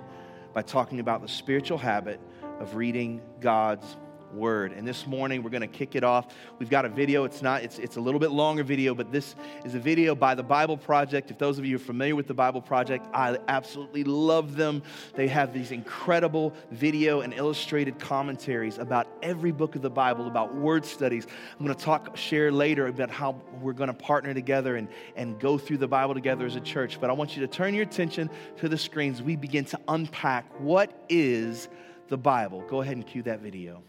by 0.58 0.62
talking 0.62 0.98
about 0.98 1.22
the 1.22 1.28
spiritual 1.28 1.78
habit 1.78 2.18
of 2.58 2.74
reading 2.74 3.22
God's 3.40 3.96
word. 4.32 4.73
And 4.73 4.87
this 4.87 5.06
morning 5.06 5.42
we're 5.42 5.50
going 5.50 5.62
to 5.62 5.66
kick 5.66 5.94
it 5.94 6.04
off. 6.04 6.35
We've 6.58 6.70
got 6.70 6.85
a 6.85 6.88
video. 6.88 7.25
It's 7.25 7.42
not 7.42 7.62
it's 7.62 7.78
it's 7.78 7.97
a 7.97 8.00
little 8.00 8.20
bit 8.20 8.30
longer 8.30 8.62
video, 8.62 8.94
but 8.94 9.12
this 9.12 9.35
is 9.64 9.75
a 9.75 9.78
video 9.78 10.14
by 10.14 10.35
the 10.35 10.42
Bible 10.42 10.76
Project. 10.76 11.30
If 11.30 11.38
those 11.38 11.58
of 11.58 11.64
you 11.64 11.76
are 11.76 11.80
familiar 11.80 12.16
with 12.16 12.26
the 12.26 12.35
Bible 12.35 12.61
Project, 12.61 13.06
I 13.12 13.38
absolutely 13.49 14.04
love 14.04 14.56
them. 14.56 14.82
They 15.14 15.28
have 15.28 15.52
these 15.52 15.70
incredible 15.70 16.54
video 16.70 17.20
and 17.20 17.32
illustrated 17.35 17.99
commentaries 17.99 18.78
about 18.78 19.08
every 19.23 19.52
book 19.52 19.76
of 19.76 19.82
the 19.82 19.90
Bible, 19.90 20.26
about 20.26 20.54
word 20.54 20.85
studies. 20.85 21.26
I'm 21.58 21.64
going 21.64 21.76
to 21.76 21.85
talk 21.85 22.16
share 22.16 22.50
later 22.50 22.87
about 22.87 23.11
how 23.11 23.40
we're 23.61 23.73
going 23.73 23.88
to 23.88 23.94
partner 23.94 24.35
together 24.35 24.76
and 24.76 24.88
and 25.16 25.38
go 25.38 25.58
through 25.58 25.78
the 25.78 25.88
Bible 25.88 26.14
together 26.14 26.47
as 26.47 26.56
a 26.56 26.61
church. 26.61 27.00
But 27.00 27.11
I 27.11 27.12
want 27.12 27.37
you 27.37 27.42
to 27.42 27.49
turn 27.49 27.75
your 27.75 27.85
attention 27.85 28.30
to 28.58 28.68
the 28.68 28.78
screens. 28.78 29.23
We 29.23 29.37
begin 29.37 29.64
to 29.66 29.80
unpack 29.88 30.47
what 30.61 31.04
is 31.08 31.68
the 32.08 32.18
Bible. 32.18 32.64
Go 32.68 32.80
ahead 32.80 32.97
and 32.97 33.06
cue 33.06 33.23
that 33.23 33.40
video. 33.40 33.82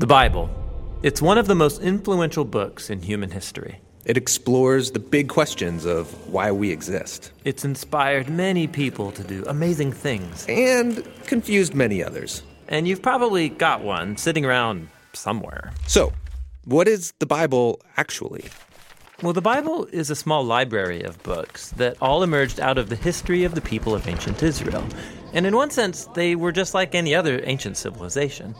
The 0.00 0.06
Bible. 0.06 0.48
It's 1.02 1.20
one 1.20 1.36
of 1.36 1.46
the 1.46 1.54
most 1.54 1.82
influential 1.82 2.46
books 2.46 2.88
in 2.88 3.02
human 3.02 3.30
history. 3.30 3.82
It 4.06 4.16
explores 4.16 4.92
the 4.92 4.98
big 4.98 5.28
questions 5.28 5.84
of 5.84 6.06
why 6.26 6.52
we 6.52 6.70
exist. 6.70 7.32
It's 7.44 7.66
inspired 7.66 8.30
many 8.30 8.66
people 8.66 9.12
to 9.12 9.22
do 9.22 9.44
amazing 9.46 9.92
things. 9.92 10.46
And 10.48 11.06
confused 11.26 11.74
many 11.74 12.02
others. 12.02 12.42
And 12.66 12.88
you've 12.88 13.02
probably 13.02 13.50
got 13.50 13.82
one 13.82 14.16
sitting 14.16 14.46
around 14.46 14.88
somewhere. 15.12 15.70
So, 15.86 16.14
what 16.64 16.88
is 16.88 17.12
the 17.18 17.26
Bible 17.26 17.82
actually? 17.98 18.46
Well, 19.22 19.34
the 19.34 19.42
Bible 19.42 19.84
is 19.92 20.08
a 20.08 20.16
small 20.16 20.42
library 20.42 21.02
of 21.02 21.22
books 21.22 21.72
that 21.72 21.98
all 22.00 22.22
emerged 22.22 22.58
out 22.58 22.78
of 22.78 22.88
the 22.88 22.96
history 22.96 23.44
of 23.44 23.54
the 23.54 23.60
people 23.60 23.94
of 23.94 24.08
ancient 24.08 24.42
Israel. 24.42 24.86
And 25.34 25.46
in 25.46 25.54
one 25.54 25.68
sense, 25.68 26.06
they 26.14 26.36
were 26.36 26.52
just 26.52 26.72
like 26.72 26.94
any 26.94 27.14
other 27.14 27.42
ancient 27.44 27.76
civilization. 27.76 28.54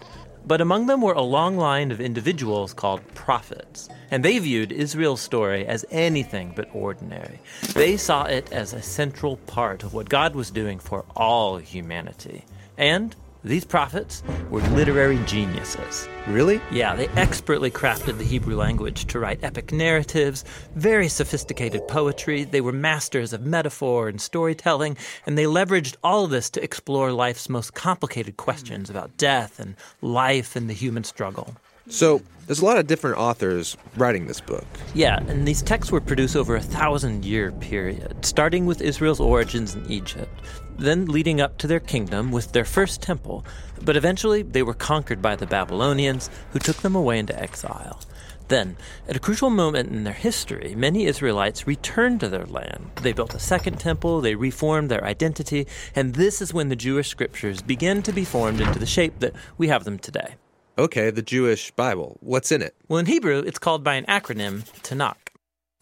But 0.46 0.60
among 0.60 0.86
them 0.86 1.00
were 1.00 1.12
a 1.12 1.22
long 1.22 1.56
line 1.56 1.90
of 1.90 2.00
individuals 2.00 2.74
called 2.74 3.06
prophets, 3.14 3.88
and 4.10 4.24
they 4.24 4.38
viewed 4.38 4.72
Israel's 4.72 5.20
story 5.20 5.66
as 5.66 5.84
anything 5.90 6.52
but 6.56 6.68
ordinary. 6.74 7.40
They 7.74 7.96
saw 7.96 8.24
it 8.24 8.52
as 8.52 8.72
a 8.72 8.82
central 8.82 9.36
part 9.36 9.82
of 9.82 9.94
what 9.94 10.08
God 10.08 10.34
was 10.34 10.50
doing 10.50 10.78
for 10.78 11.04
all 11.14 11.58
humanity. 11.58 12.44
And 12.76 13.14
these 13.42 13.64
prophets 13.64 14.22
were 14.50 14.60
literary 14.70 15.18
geniuses. 15.24 16.08
Really? 16.26 16.60
Yeah, 16.70 16.94
they 16.94 17.08
expertly 17.08 17.70
crafted 17.70 18.18
the 18.18 18.24
Hebrew 18.24 18.56
language 18.56 19.06
to 19.06 19.18
write 19.18 19.42
epic 19.42 19.72
narratives, 19.72 20.44
very 20.74 21.08
sophisticated 21.08 21.88
poetry. 21.88 22.44
They 22.44 22.60
were 22.60 22.72
masters 22.72 23.32
of 23.32 23.46
metaphor 23.46 24.08
and 24.08 24.20
storytelling, 24.20 24.96
and 25.26 25.38
they 25.38 25.44
leveraged 25.44 25.96
all 26.04 26.24
of 26.24 26.30
this 26.30 26.50
to 26.50 26.62
explore 26.62 27.12
life's 27.12 27.48
most 27.48 27.74
complicated 27.74 28.36
questions 28.36 28.90
about 28.90 29.16
death 29.16 29.58
and 29.58 29.74
life 30.02 30.54
and 30.54 30.68
the 30.68 30.74
human 30.74 31.04
struggle. 31.04 31.56
So, 31.88 32.22
there's 32.50 32.62
a 32.62 32.64
lot 32.64 32.78
of 32.78 32.88
different 32.88 33.16
authors 33.16 33.76
writing 33.96 34.26
this 34.26 34.40
book. 34.40 34.66
Yeah, 34.92 35.20
and 35.28 35.46
these 35.46 35.62
texts 35.62 35.92
were 35.92 36.00
produced 36.00 36.34
over 36.34 36.56
a 36.56 36.60
thousand 36.60 37.24
year 37.24 37.52
period, 37.52 38.24
starting 38.24 38.66
with 38.66 38.80
Israel's 38.80 39.20
origins 39.20 39.76
in 39.76 39.88
Egypt, 39.88 40.32
then 40.76 41.06
leading 41.06 41.40
up 41.40 41.58
to 41.58 41.68
their 41.68 41.78
kingdom 41.78 42.32
with 42.32 42.50
their 42.50 42.64
first 42.64 43.00
temple. 43.00 43.44
But 43.82 43.96
eventually, 43.96 44.42
they 44.42 44.64
were 44.64 44.74
conquered 44.74 45.22
by 45.22 45.36
the 45.36 45.46
Babylonians, 45.46 46.28
who 46.50 46.58
took 46.58 46.78
them 46.78 46.96
away 46.96 47.20
into 47.20 47.40
exile. 47.40 48.00
Then, 48.48 48.76
at 49.08 49.14
a 49.14 49.20
crucial 49.20 49.50
moment 49.50 49.92
in 49.92 50.02
their 50.02 50.12
history, 50.12 50.74
many 50.74 51.04
Israelites 51.06 51.68
returned 51.68 52.18
to 52.18 52.28
their 52.28 52.46
land. 52.46 52.90
They 53.00 53.12
built 53.12 53.32
a 53.32 53.38
second 53.38 53.78
temple, 53.78 54.20
they 54.20 54.34
reformed 54.34 54.90
their 54.90 55.04
identity, 55.04 55.68
and 55.94 56.16
this 56.16 56.42
is 56.42 56.52
when 56.52 56.68
the 56.68 56.74
Jewish 56.74 57.10
scriptures 57.10 57.62
began 57.62 58.02
to 58.02 58.12
be 58.12 58.24
formed 58.24 58.60
into 58.60 58.80
the 58.80 58.86
shape 58.86 59.20
that 59.20 59.36
we 59.56 59.68
have 59.68 59.84
them 59.84 60.00
today. 60.00 60.34
Okay, 60.80 61.10
the 61.10 61.20
Jewish 61.20 61.70
Bible. 61.72 62.16
What's 62.20 62.50
in 62.50 62.62
it? 62.62 62.74
Well, 62.88 63.00
in 63.00 63.04
Hebrew, 63.04 63.40
it's 63.40 63.58
called 63.58 63.84
by 63.84 63.96
an 63.96 64.06
acronym, 64.06 64.62
Tanakh. 64.80 65.28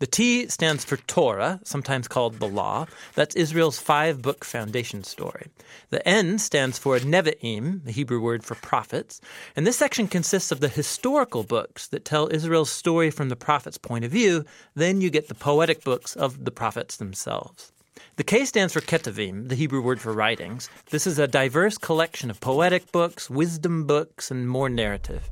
The 0.01 0.09
T 0.09 0.49
stands 0.49 0.85
for 0.85 0.97
Torah, 0.97 1.61
sometimes 1.63 2.09
called 2.09 2.41
the 2.41 2.49
Law. 2.49 2.87
That's 3.15 3.37
Israel's 3.37 3.79
five 3.79 4.21
book 4.21 4.45
foundation 4.45 5.05
story. 5.05 5.47
The 5.91 6.07
N 6.07 6.41
stands 6.41 6.81
for 6.81 6.99
Nevi'im, 6.99 7.85
the 7.85 7.93
Hebrew 7.93 8.21
word 8.21 8.43
for 8.43 8.57
prophets. 8.57 9.21
And 9.55 9.65
this 9.65 9.77
section 9.77 10.09
consists 10.09 10.51
of 10.51 10.59
the 10.59 10.67
historical 10.67 11.45
books 11.45 11.87
that 11.87 12.05
tell 12.05 12.27
Israel's 12.33 12.73
story 12.73 13.13
from 13.13 13.29
the 13.29 13.37
prophet's 13.37 13.79
point 13.79 14.05
of 14.05 14.11
view. 14.11 14.45
Then 14.75 15.01
you 15.01 15.11
get 15.11 15.29
the 15.29 15.35
poetic 15.37 15.85
books 15.85 16.17
of 16.17 16.45
the 16.45 16.51
prophets 16.51 16.97
themselves. 16.97 17.71
The 18.17 18.25
K 18.25 18.45
stands 18.45 18.73
for 18.73 18.81
Ketuvim, 18.81 19.49
the 19.49 19.55
Hebrew 19.55 19.81
word 19.81 20.01
for 20.01 20.13
writings. 20.13 20.69
This 20.91 21.07
is 21.07 21.19
a 21.19 21.27
diverse 21.29 21.79
collection 21.79 22.31
of 22.31 22.41
poetic 22.41 22.91
books, 22.93 23.31
wisdom 23.31 23.87
books, 23.87 24.31
and 24.31 24.49
more 24.49 24.69
narrative. 24.69 25.31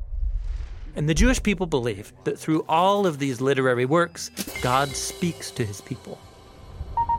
And 0.94 1.08
the 1.08 1.14
Jewish 1.14 1.42
people 1.42 1.66
believe 1.66 2.12
that 2.24 2.38
through 2.38 2.64
all 2.68 3.06
of 3.06 3.18
these 3.18 3.40
literary 3.40 3.84
works, 3.84 4.30
God 4.62 4.88
speaks 4.88 5.50
to 5.50 5.64
his 5.64 5.80
people. 5.80 6.18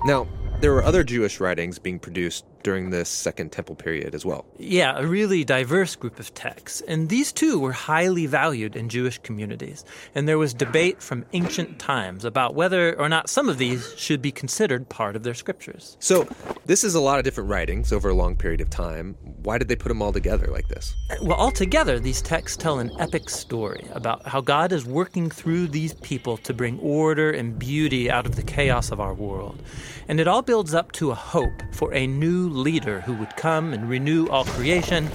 Now, 0.05 0.27
there 0.61 0.73
were 0.73 0.83
other 0.83 1.03
Jewish 1.03 1.39
writings 1.39 1.77
being 1.77 1.99
produced 1.99 2.45
during 2.67 2.89
this 2.89 3.07
Second 3.07 3.53
Temple 3.53 3.75
period 3.75 4.13
as 4.13 4.25
well. 4.25 4.45
Yeah, 4.57 4.97
a 4.97 5.07
really 5.07 5.45
diverse 5.45 5.95
group 5.95 6.19
of 6.19 6.33
texts. 6.33 6.81
And 6.81 7.07
these 7.07 7.31
too 7.31 7.59
were 7.59 7.71
highly 7.71 8.25
valued 8.25 8.75
in 8.75 8.89
Jewish 8.89 9.19
communities. 9.19 9.85
And 10.13 10.27
there 10.27 10.37
was 10.37 10.53
debate 10.53 11.01
from 11.01 11.23
ancient 11.31 11.79
times 11.79 12.25
about 12.25 12.55
whether 12.55 12.93
or 12.99 13.07
not 13.07 13.29
some 13.29 13.47
of 13.47 13.57
these 13.57 13.93
should 13.95 14.21
be 14.21 14.33
considered 14.33 14.89
part 14.89 15.15
of 15.15 15.23
their 15.23 15.33
scriptures. 15.33 15.95
So, 16.01 16.27
this 16.65 16.83
is 16.83 16.93
a 16.93 16.99
lot 16.99 17.19
of 17.19 17.23
different 17.23 17.49
writings 17.49 17.93
over 17.93 18.09
a 18.09 18.13
long 18.13 18.35
period 18.35 18.59
of 18.59 18.69
time. 18.69 19.15
Why 19.43 19.57
did 19.57 19.69
they 19.69 19.77
put 19.77 19.87
them 19.87 20.01
all 20.01 20.11
together 20.11 20.47
like 20.47 20.67
this? 20.67 20.93
Well, 21.21 21.37
altogether, 21.37 22.01
these 22.01 22.21
texts 22.21 22.57
tell 22.57 22.79
an 22.79 22.91
epic 22.99 23.29
story 23.29 23.87
about 23.93 24.27
how 24.27 24.41
God 24.41 24.73
is 24.73 24.85
working 24.85 25.29
through 25.29 25.67
these 25.67 25.93
people 25.93 26.35
to 26.39 26.53
bring 26.53 26.77
order 26.79 27.31
and 27.31 27.57
beauty 27.57 28.11
out 28.11 28.25
of 28.25 28.35
the 28.35 28.43
chaos 28.43 28.91
of 28.91 28.99
our 28.99 29.13
world. 29.13 29.63
And 30.09 30.19
it 30.19 30.27
all 30.27 30.41
builds 30.41 30.73
up 30.73 30.91
to 30.93 31.11
a 31.11 31.15
hope 31.15 31.61
for 31.71 31.93
a 31.93 32.07
new 32.07 32.49
leader 32.57 33.01
who 33.01 33.13
would 33.13 33.35
come 33.37 33.73
and 33.73 33.89
renew 33.89 34.27
all 34.27 34.45
creation. 34.45 35.09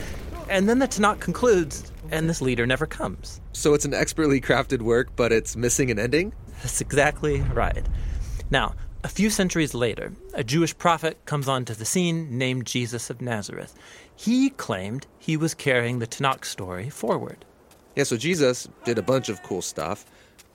And 0.48 0.68
then 0.68 0.78
the 0.78 0.88
Tanakh 0.88 1.20
concludes, 1.20 1.92
and 2.10 2.28
this 2.28 2.40
leader 2.40 2.66
never 2.66 2.86
comes. 2.86 3.40
So 3.52 3.74
it's 3.74 3.84
an 3.84 3.94
expertly 3.94 4.40
crafted 4.40 4.82
work, 4.82 5.14
but 5.16 5.32
it's 5.32 5.56
missing 5.56 5.90
an 5.90 5.98
ending? 5.98 6.32
That's 6.62 6.80
exactly 6.80 7.40
right. 7.40 7.84
Now, 8.50 8.74
a 9.04 9.08
few 9.08 9.30
centuries 9.30 9.74
later, 9.74 10.12
a 10.34 10.44
Jewish 10.44 10.76
prophet 10.78 11.18
comes 11.26 11.48
onto 11.48 11.74
the 11.74 11.84
scene 11.84 12.38
named 12.38 12.66
Jesus 12.66 13.10
of 13.10 13.20
Nazareth. 13.20 13.74
He 14.14 14.50
claimed 14.50 15.06
he 15.18 15.36
was 15.36 15.54
carrying 15.54 15.98
the 15.98 16.06
Tanakh 16.06 16.44
story 16.44 16.88
forward. 16.88 17.44
Yeah, 17.96 18.04
so 18.04 18.16
Jesus 18.16 18.68
did 18.84 18.98
a 18.98 19.02
bunch 19.02 19.28
of 19.28 19.42
cool 19.42 19.60
stuff 19.60 20.06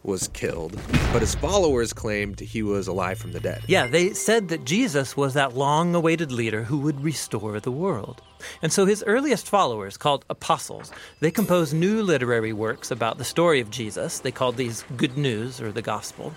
was 0.03 0.27
killed, 0.29 0.79
but 1.11 1.21
his 1.21 1.35
followers 1.35 1.93
claimed 1.93 2.39
he 2.39 2.63
was 2.63 2.87
alive 2.87 3.17
from 3.17 3.31
the 3.31 3.39
dead. 3.39 3.63
Yeah, 3.67 3.87
they 3.87 4.13
said 4.13 4.47
that 4.49 4.65
Jesus 4.65 5.17
was 5.17 5.33
that 5.33 5.55
long 5.55 5.95
awaited 5.95 6.31
leader 6.31 6.63
who 6.63 6.77
would 6.79 7.03
restore 7.03 7.59
the 7.59 7.71
world. 7.71 8.21
And 8.61 8.71
so 8.71 8.85
his 8.85 9.03
earliest 9.05 9.47
followers, 9.47 9.97
called 9.97 10.25
apostles, 10.29 10.91
they 11.19 11.31
composed 11.31 11.73
new 11.73 12.01
literary 12.01 12.53
works 12.53 12.91
about 12.91 13.17
the 13.17 13.23
story 13.23 13.59
of 13.59 13.69
Jesus. 13.69 14.19
They 14.19 14.31
called 14.31 14.57
these 14.57 14.83
Good 14.95 15.17
News 15.17 15.61
or 15.61 15.71
the 15.71 15.81
Gospel. 15.81 16.33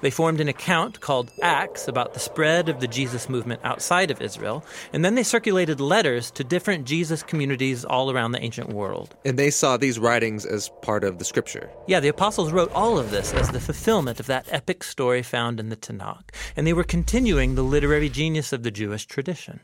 They 0.00 0.10
formed 0.10 0.40
an 0.40 0.48
account 0.48 1.00
called 1.00 1.30
Acts 1.42 1.88
about 1.88 2.14
the 2.14 2.20
spread 2.20 2.68
of 2.68 2.80
the 2.80 2.88
Jesus 2.88 3.28
movement 3.28 3.60
outside 3.64 4.10
of 4.10 4.20
Israel. 4.20 4.64
And 4.92 5.04
then 5.04 5.14
they 5.14 5.22
circulated 5.22 5.80
letters 5.80 6.30
to 6.32 6.44
different 6.44 6.86
Jesus 6.86 7.22
communities 7.22 7.84
all 7.84 8.10
around 8.10 8.32
the 8.32 8.42
ancient 8.42 8.70
world. 8.70 9.14
And 9.24 9.38
they 9.38 9.50
saw 9.50 9.76
these 9.76 9.98
writings 9.98 10.44
as 10.44 10.70
part 10.82 11.04
of 11.04 11.18
the 11.18 11.24
scripture. 11.24 11.70
Yeah, 11.86 12.00
the 12.00 12.08
apostles 12.08 12.52
wrote 12.52 12.72
all 12.72 12.98
of 12.98 13.10
this 13.10 13.32
as 13.32 13.50
the 13.50 13.60
fulfillment 13.60 14.20
of 14.20 14.26
that 14.26 14.46
epic 14.50 14.82
story 14.84 15.22
found 15.22 15.60
in 15.60 15.68
the 15.68 15.76
Tanakh. 15.76 16.30
And 16.56 16.66
they 16.66 16.72
were 16.72 16.84
continuing 16.84 17.54
the 17.54 17.62
literary 17.62 18.08
genius 18.08 18.52
of 18.52 18.62
the 18.62 18.70
Jewish 18.70 19.06
tradition. 19.06 19.60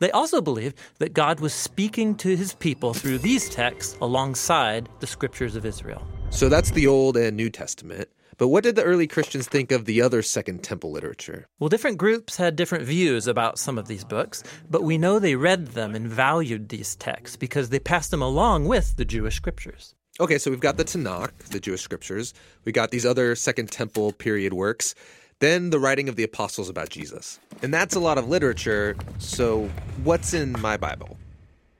They 0.00 0.10
also 0.10 0.40
believed 0.40 0.78
that 0.98 1.14
God 1.14 1.40
was 1.40 1.54
speaking 1.54 2.16
to 2.16 2.36
his 2.36 2.54
people 2.54 2.94
through 2.94 3.18
these 3.18 3.48
texts 3.48 3.96
alongside 4.00 4.88
the 5.00 5.06
scriptures 5.06 5.54
of 5.54 5.64
Israel. 5.64 6.06
So 6.30 6.48
that's 6.48 6.72
the 6.72 6.86
Old 6.86 7.16
and 7.16 7.36
New 7.36 7.48
Testament. 7.48 8.08
But 8.36 8.48
what 8.48 8.64
did 8.64 8.74
the 8.74 8.82
early 8.82 9.06
Christians 9.06 9.46
think 9.46 9.70
of 9.70 9.84
the 9.84 10.02
other 10.02 10.20
Second 10.20 10.64
Temple 10.64 10.90
literature? 10.90 11.46
Well, 11.60 11.68
different 11.68 11.98
groups 11.98 12.36
had 12.36 12.56
different 12.56 12.84
views 12.84 13.28
about 13.28 13.60
some 13.60 13.78
of 13.78 13.86
these 13.86 14.02
books, 14.02 14.42
but 14.68 14.82
we 14.82 14.98
know 14.98 15.18
they 15.18 15.36
read 15.36 15.68
them 15.68 15.94
and 15.94 16.08
valued 16.08 16.68
these 16.68 16.96
texts 16.96 17.36
because 17.36 17.68
they 17.68 17.78
passed 17.78 18.10
them 18.10 18.22
along 18.22 18.66
with 18.66 18.96
the 18.96 19.04
Jewish 19.04 19.36
scriptures. 19.36 19.94
Okay, 20.18 20.38
so 20.38 20.50
we've 20.50 20.60
got 20.60 20.76
the 20.76 20.84
Tanakh, 20.84 21.36
the 21.50 21.60
Jewish 21.60 21.82
scriptures. 21.82 22.34
We 22.64 22.72
got 22.72 22.90
these 22.90 23.06
other 23.06 23.36
Second 23.36 23.70
Temple 23.70 24.12
period 24.12 24.52
works. 24.52 24.94
Then 25.40 25.70
the 25.70 25.78
writing 25.78 26.08
of 26.08 26.16
the 26.16 26.22
apostles 26.22 26.68
about 26.68 26.90
Jesus. 26.90 27.38
And 27.62 27.72
that's 27.72 27.94
a 27.94 28.00
lot 28.00 28.18
of 28.18 28.28
literature. 28.28 28.96
So 29.18 29.68
what's 30.02 30.32
in 30.34 30.52
my 30.60 30.76
Bible? 30.76 31.18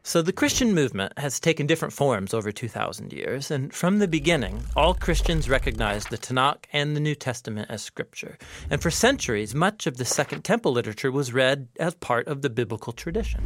So 0.07 0.21
the 0.21 0.35
Christian 0.35 0.75
movement 0.75 1.19
has 1.19 1.41
taken 1.41 1.67
different 1.67 1.95
forms 1.95 2.35
over 2.35 2.53
2,000 2.53 3.11
years, 3.11 3.51
and 3.51 3.73
from 3.73 4.01
the 4.01 4.07
beginning, 4.07 4.63
all 4.77 4.93
Christians 4.93 5.49
recognized 5.49 6.11
the 6.11 6.19
Tanakh 6.19 6.67
and 6.75 6.95
the 6.95 7.01
New 7.01 7.15
Testament 7.15 7.71
as 7.71 7.81
scripture. 7.83 8.37
And 8.69 8.83
for 8.83 8.91
centuries, 8.91 9.55
much 9.55 9.87
of 9.87 9.97
the 9.97 10.05
Second 10.05 10.45
Temple 10.45 10.73
literature 10.73 11.11
was 11.11 11.33
read 11.33 11.69
as 11.81 11.95
part 11.95 12.29
of 12.29 12.43
the 12.43 12.51
biblical 12.51 12.93
tradition. 12.93 13.43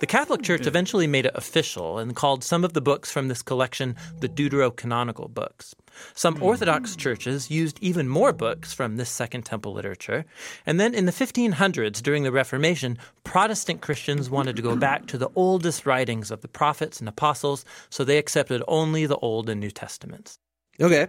The 0.00 0.06
Catholic 0.06 0.42
Church 0.42 0.62
mm-hmm. 0.62 0.68
eventually 0.68 1.06
made 1.06 1.26
it 1.26 1.32
official 1.34 1.98
and 1.98 2.14
called 2.14 2.44
some 2.44 2.64
of 2.64 2.72
the 2.72 2.80
books 2.80 3.10
from 3.10 3.28
this 3.28 3.42
collection 3.42 3.96
the 4.20 4.28
Deuterocanonical 4.28 5.32
books. 5.32 5.74
Some 6.14 6.36
mm. 6.36 6.42
Orthodox 6.42 6.96
churches 6.96 7.50
used 7.50 7.78
even 7.80 8.08
more 8.08 8.32
books 8.32 8.72
from 8.72 8.96
this 8.96 9.08
Second 9.08 9.44
Temple 9.44 9.72
literature. 9.72 10.24
And 10.66 10.80
then 10.80 10.94
in 10.94 11.06
the 11.06 11.12
1500s, 11.12 12.02
during 12.02 12.22
the 12.22 12.32
Reformation, 12.32 12.98
Protestant 13.22 13.80
Christians 13.80 14.30
wanted 14.30 14.56
to 14.56 14.62
go 14.62 14.76
back 14.76 15.06
to 15.06 15.18
the 15.18 15.30
oldest 15.34 15.86
writings 15.86 16.30
of 16.30 16.40
the 16.40 16.48
prophets 16.48 17.00
and 17.00 17.08
apostles, 17.08 17.64
so 17.90 18.04
they 18.04 18.18
accepted 18.18 18.62
only 18.68 19.06
the 19.06 19.16
Old 19.16 19.48
and 19.48 19.60
New 19.60 19.70
Testaments. 19.70 20.38
Okay, 20.80 21.06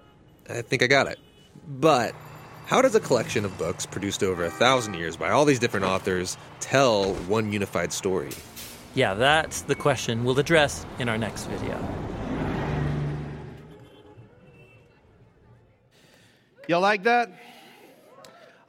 I 0.49 0.61
think 0.61 0.83
I 0.83 0.87
got 0.87 1.07
it. 1.07 1.19
But 1.67 2.13
how 2.65 2.81
does 2.81 2.95
a 2.95 2.99
collection 2.99 3.45
of 3.45 3.57
books 3.57 3.85
produced 3.85 4.23
over 4.23 4.43
a 4.45 4.51
thousand 4.51 4.95
years 4.95 5.17
by 5.17 5.29
all 5.29 5.45
these 5.45 5.59
different 5.59 5.85
authors 5.85 6.37
tell 6.59 7.13
one 7.13 7.51
unified 7.51 7.93
story? 7.93 8.31
Yeah, 8.95 9.13
that's 9.13 9.61
the 9.63 9.75
question 9.75 10.23
we'll 10.23 10.39
address 10.39 10.85
in 10.99 11.09
our 11.09 11.17
next 11.17 11.47
video. 11.47 11.77
Y'all 16.69 16.79
like 16.79 17.03
that? 17.03 17.29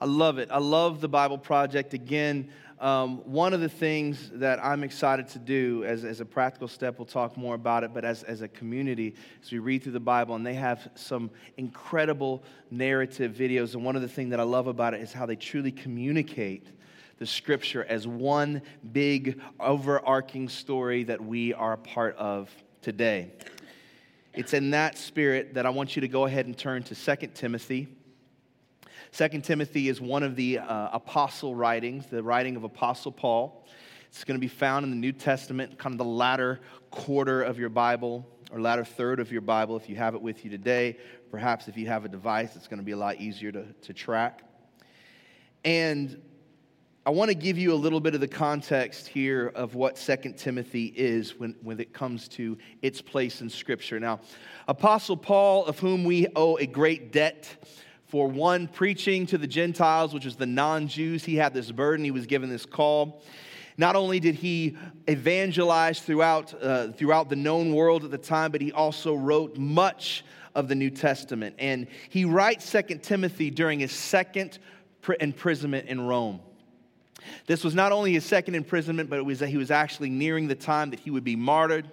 I 0.01 0.05
love 0.05 0.39
it. 0.39 0.49
I 0.51 0.59
love 0.59 1.01
the 1.01 1.09
Bible 1.09 1.39
Project. 1.39 1.95
Again, 1.95 2.51
um, 2.81 3.19
one 3.19 3.55
of 3.55 3.61
the 3.61 3.69
things 3.69 4.29
that 4.35 4.63
I'm 4.65 4.83
excited 4.83 5.29
to 5.29 5.39
do 5.39 5.85
as, 5.85 6.05
as 6.05 6.21
a 6.21 6.25
practical 6.25 6.67
step, 6.67 6.99
we'll 6.99 7.07
talk 7.07 7.37
more 7.37 7.55
about 7.55 7.85
it, 7.85 7.95
but 7.95 8.05
as, 8.05 8.25
as 8.25 8.43
a 8.43 8.49
community, 8.49 9.15
as 9.45 9.53
we 9.53 9.61
read 9.61 9.85
through 9.85 9.93
the 9.93 10.01
Bible, 10.01 10.35
and 10.35 10.45
they 10.45 10.55
have 10.55 10.91
some 10.97 11.31
incredible 11.57 12.43
narrative 12.73 13.33
videos. 13.33 13.75
And 13.75 13.85
one 13.85 13.95
of 13.95 14.03
the 14.03 14.09
things 14.09 14.31
that 14.31 14.41
I 14.41 14.43
love 14.43 14.67
about 14.67 14.93
it 14.93 15.03
is 15.03 15.13
how 15.13 15.25
they 15.25 15.37
truly 15.37 15.71
communicate 15.71 16.67
the 17.19 17.27
scripture 17.27 17.85
as 17.85 18.07
one 18.07 18.63
big 18.93 19.41
overarching 19.59 20.49
story 20.49 21.05
that 21.05 21.25
we 21.25 21.55
are 21.55 21.73
a 21.75 21.79
part 21.79 22.17
of 22.17 22.51
today. 22.83 23.33
It's 24.35 24.53
in 24.53 24.71
that 24.73 24.99
spirit 24.99 25.55
that 25.55 25.65
I 25.65 25.71
want 25.71 25.97
you 25.97 26.03
to 26.03 26.09
go 26.09 26.27
ahead 26.27 26.47
and 26.47 26.57
turn 26.57 26.83
to 26.85 26.95
2 26.95 27.27
Timothy. 27.29 27.89
2 29.13 29.29
Timothy 29.41 29.89
is 29.89 29.99
one 29.99 30.23
of 30.23 30.37
the 30.37 30.59
uh, 30.59 30.91
apostle 30.93 31.55
writings, 31.55 32.07
the 32.07 32.23
writing 32.23 32.55
of 32.55 32.65
Apostle 32.65 33.13
Paul. 33.13 33.67
It's 34.09 34.25
going 34.25 34.39
to 34.39 34.41
be 34.41 34.49
found 34.49 34.85
in 34.85 34.91
the 34.91 34.97
New 34.97 35.13
Testament, 35.13 35.79
kind 35.79 35.95
of 35.95 35.99
the 35.99 36.05
latter 36.05 36.61
quarter 36.91 37.43
of 37.43 37.59
your 37.59 37.71
Bible, 37.71 38.27
or 38.53 38.61
latter 38.61 38.85
third 38.85 39.21
of 39.21 39.33
your 39.33 39.41
Bible 39.41 39.77
if 39.77 39.89
you 39.89 39.97
have 39.97 40.15
it 40.15 40.21
with 40.21 40.45
you 40.45 40.51
today. 40.51 40.99
Perhaps 41.31 41.67
if 41.69 41.79
you 41.79 41.87
have 41.87 42.05
a 42.05 42.09
device, 42.09 42.57
it's 42.57 42.69
going 42.69 42.79
to 42.79 42.85
be 42.85 42.93
a 42.93 42.97
lot 42.97 43.17
easier 43.17 43.51
to, 43.53 43.65
to 43.83 43.95
track. 43.95 44.43
And 45.65 46.21
I 47.07 47.11
want 47.11 47.29
to 47.29 47.37
give 47.37 47.57
you 47.57 47.73
a 47.73 47.77
little 47.77 48.01
bit 48.01 48.17
of 48.17 48.21
the 48.21 48.27
context 48.27 49.07
here 49.07 49.53
of 49.55 49.77
what 49.77 49.97
Second 49.97 50.37
Timothy 50.37 50.87
is 50.87 51.39
when, 51.39 51.55
when 51.63 51.79
it 51.79 51.93
comes 51.93 52.27
to 52.31 52.59
its 52.83 53.01
place 53.01 53.41
in 53.43 53.49
Scripture. 53.49 54.01
Now, 54.01 54.19
Apostle 54.67 55.17
Paul, 55.17 55.67
of 55.67 55.79
whom 55.79 56.03
we 56.03 56.27
owe 56.35 56.57
a 56.57 56.67
great 56.67 57.13
debt 57.13 57.47
for 58.09 58.27
one, 58.27 58.67
preaching 58.67 59.25
to 59.27 59.39
the 59.39 59.47
Gentiles, 59.47 60.13
which 60.13 60.27
is 60.27 60.35
the 60.35 60.47
non 60.47 60.89
Jews, 60.89 61.25
he 61.25 61.37
had 61.37 61.55
this 61.55 61.71
burden, 61.71 62.05
he 62.05 62.11
was 62.11 62.27
given 62.27 62.51
this 62.51 62.67
call. 62.67 63.23
Not 63.79 63.95
only 63.95 64.19
did 64.19 64.35
he 64.35 64.77
evangelize 65.07 66.01
throughout, 66.01 66.61
uh, 66.61 66.89
throughout 66.89 67.29
the 67.29 67.37
known 67.37 67.73
world 67.73 68.05
at 68.05 68.11
the 68.11 68.19
time, 68.19 68.51
but 68.51 68.61
he 68.61 68.73
also 68.73 69.15
wrote 69.15 69.57
much 69.57 70.25
of 70.57 70.67
the 70.67 70.75
New 70.75 70.91
Testament. 70.91 71.55
And 71.61 71.87
he 72.09 72.25
writes 72.25 72.69
Second 72.69 73.05
Timothy 73.05 73.53
during 73.53 73.79
his 73.79 73.93
second 73.93 74.59
imprisonment 75.21 75.87
in 75.87 76.01
Rome. 76.01 76.41
This 77.47 77.65
was 77.65 77.75
not 77.75 77.93
only 77.93 78.13
his 78.13 78.25
second 78.25 78.55
imprisonment, 78.55 79.11
but 79.11 79.19
it 79.19 79.25
was 79.25 79.39
that 79.41 79.49
he 79.49 79.57
was 79.57 79.71
actually 79.71 80.11
nearing 80.11 80.49
the 80.49 80.55
time 80.55 80.91
that 80.91 81.01
he 81.01 81.11
would 81.11 81.25
be 81.25 81.37
martyred. 81.37 81.89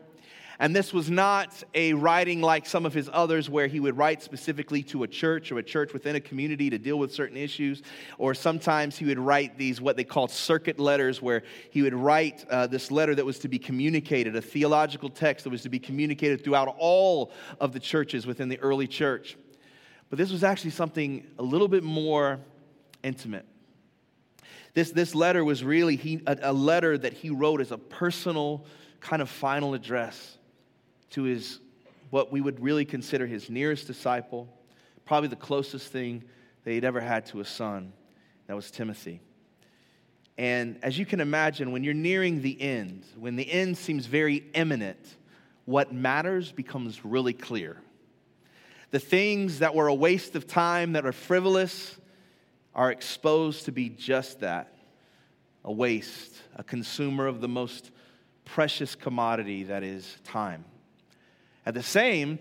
And 0.60 0.76
this 0.76 0.94
was 0.94 1.10
not 1.10 1.64
a 1.74 1.94
writing 1.94 2.40
like 2.40 2.66
some 2.66 2.86
of 2.86 2.94
his 2.94 3.10
others 3.12 3.50
where 3.50 3.68
he 3.68 3.80
would 3.80 3.98
write 3.98 4.22
specifically 4.22 4.84
to 4.84 5.04
a 5.04 5.08
church 5.08 5.52
or 5.52 5.58
a 5.58 5.64
church 5.64 5.94
within 5.94 6.16
a 6.16 6.20
community 6.20 6.70
to 6.70 6.78
deal 6.78 6.98
with 7.00 7.14
certain 7.14 7.38
issues. 7.38 7.82
Or 8.18 8.34
sometimes 8.34 8.98
he 8.98 9.06
would 9.06 9.20
write 9.20 9.58
these, 9.58 9.82
what 9.82 9.98
they 9.98 10.04
called 10.04 10.32
circuit 10.32 10.80
letters, 10.80 11.22
where 11.22 11.44
he 11.72 11.82
would 11.82 11.96
write 11.96 12.46
uh, 12.50 12.68
this 12.68 12.92
letter 12.92 13.16
that 13.16 13.26
was 13.26 13.40
to 13.40 13.48
be 13.48 13.58
communicated, 13.58 14.36
a 14.36 14.42
theological 14.42 15.10
text 15.10 15.44
that 15.46 15.50
was 15.50 15.64
to 15.64 15.70
be 15.70 15.80
communicated 15.80 16.44
throughout 16.44 16.74
all 16.78 17.32
of 17.60 17.74
the 17.74 17.80
churches 17.80 18.28
within 18.28 18.48
the 18.48 18.60
early 18.60 18.88
church. 18.88 19.38
But 20.10 20.20
this 20.20 20.32
was 20.32 20.44
actually 20.44 20.72
something 20.72 21.26
a 21.40 21.44
little 21.44 21.68
bit 21.68 21.84
more 21.84 22.40
intimate. 23.04 23.48
This, 24.74 24.92
this 24.92 25.14
letter 25.14 25.44
was 25.44 25.64
really 25.64 25.96
he, 25.96 26.22
a, 26.26 26.38
a 26.42 26.54
letter 26.54 26.98
that 26.98 27.14
he 27.14 27.30
wrote 27.30 27.62
as 27.62 27.72
a 27.72 27.78
personal 27.78 28.66
kind 29.00 29.22
of 29.22 29.30
final 29.30 29.74
address 29.74 30.38
to 31.12 31.24
his, 31.24 31.60
what 32.10 32.32
we 32.32 32.42
would 32.42 32.60
really 32.60 32.86
consider 32.86 33.28
his 33.28 33.50
nearest 33.50 33.86
disciple, 33.86 34.48
probably 35.06 35.30
the 35.30 35.36
closest 35.36 35.92
thing 35.92 36.24
that 36.64 36.72
he'd 36.72 36.86
ever 36.86 37.02
had 37.02 37.26
to 37.28 37.40
a 37.40 37.46
son. 37.46 37.94
That 38.48 38.56
was 38.56 38.72
Timothy. 38.72 39.22
And 40.38 40.80
as 40.82 40.98
you 40.98 41.06
can 41.06 41.20
imagine, 41.20 41.72
when 41.72 41.84
you're 41.84 41.94
nearing 41.94 42.42
the 42.42 42.60
end, 42.60 43.06
when 43.18 43.36
the 43.36 43.50
end 43.50 43.78
seems 43.78 44.08
very 44.08 44.44
imminent, 44.56 45.18
what 45.66 45.94
matters 45.94 46.52
becomes 46.52 47.06
really 47.06 47.34
clear. 47.34 47.78
The 48.90 49.00
things 49.00 49.60
that 49.60 49.76
were 49.76 49.88
a 49.88 49.94
waste 49.94 50.36
of 50.36 50.48
time, 50.48 50.94
that 50.94 51.06
are 51.06 51.12
frivolous, 51.12 51.98
are 52.76 52.92
exposed 52.92 53.66
to 53.66 53.72
be 53.72 53.90
just 53.90 54.40
that 54.40 54.74
a 55.64 55.72
waste, 55.72 56.42
a 56.56 56.64
consumer 56.64 57.28
of 57.28 57.42
the 57.42 57.48
most 57.48 57.92
precious 58.46 58.96
commodity 58.96 59.64
that 59.64 59.84
is 59.84 60.18
time. 60.24 60.66
At 61.66 61.74
the 61.74 61.84
same, 61.84 62.40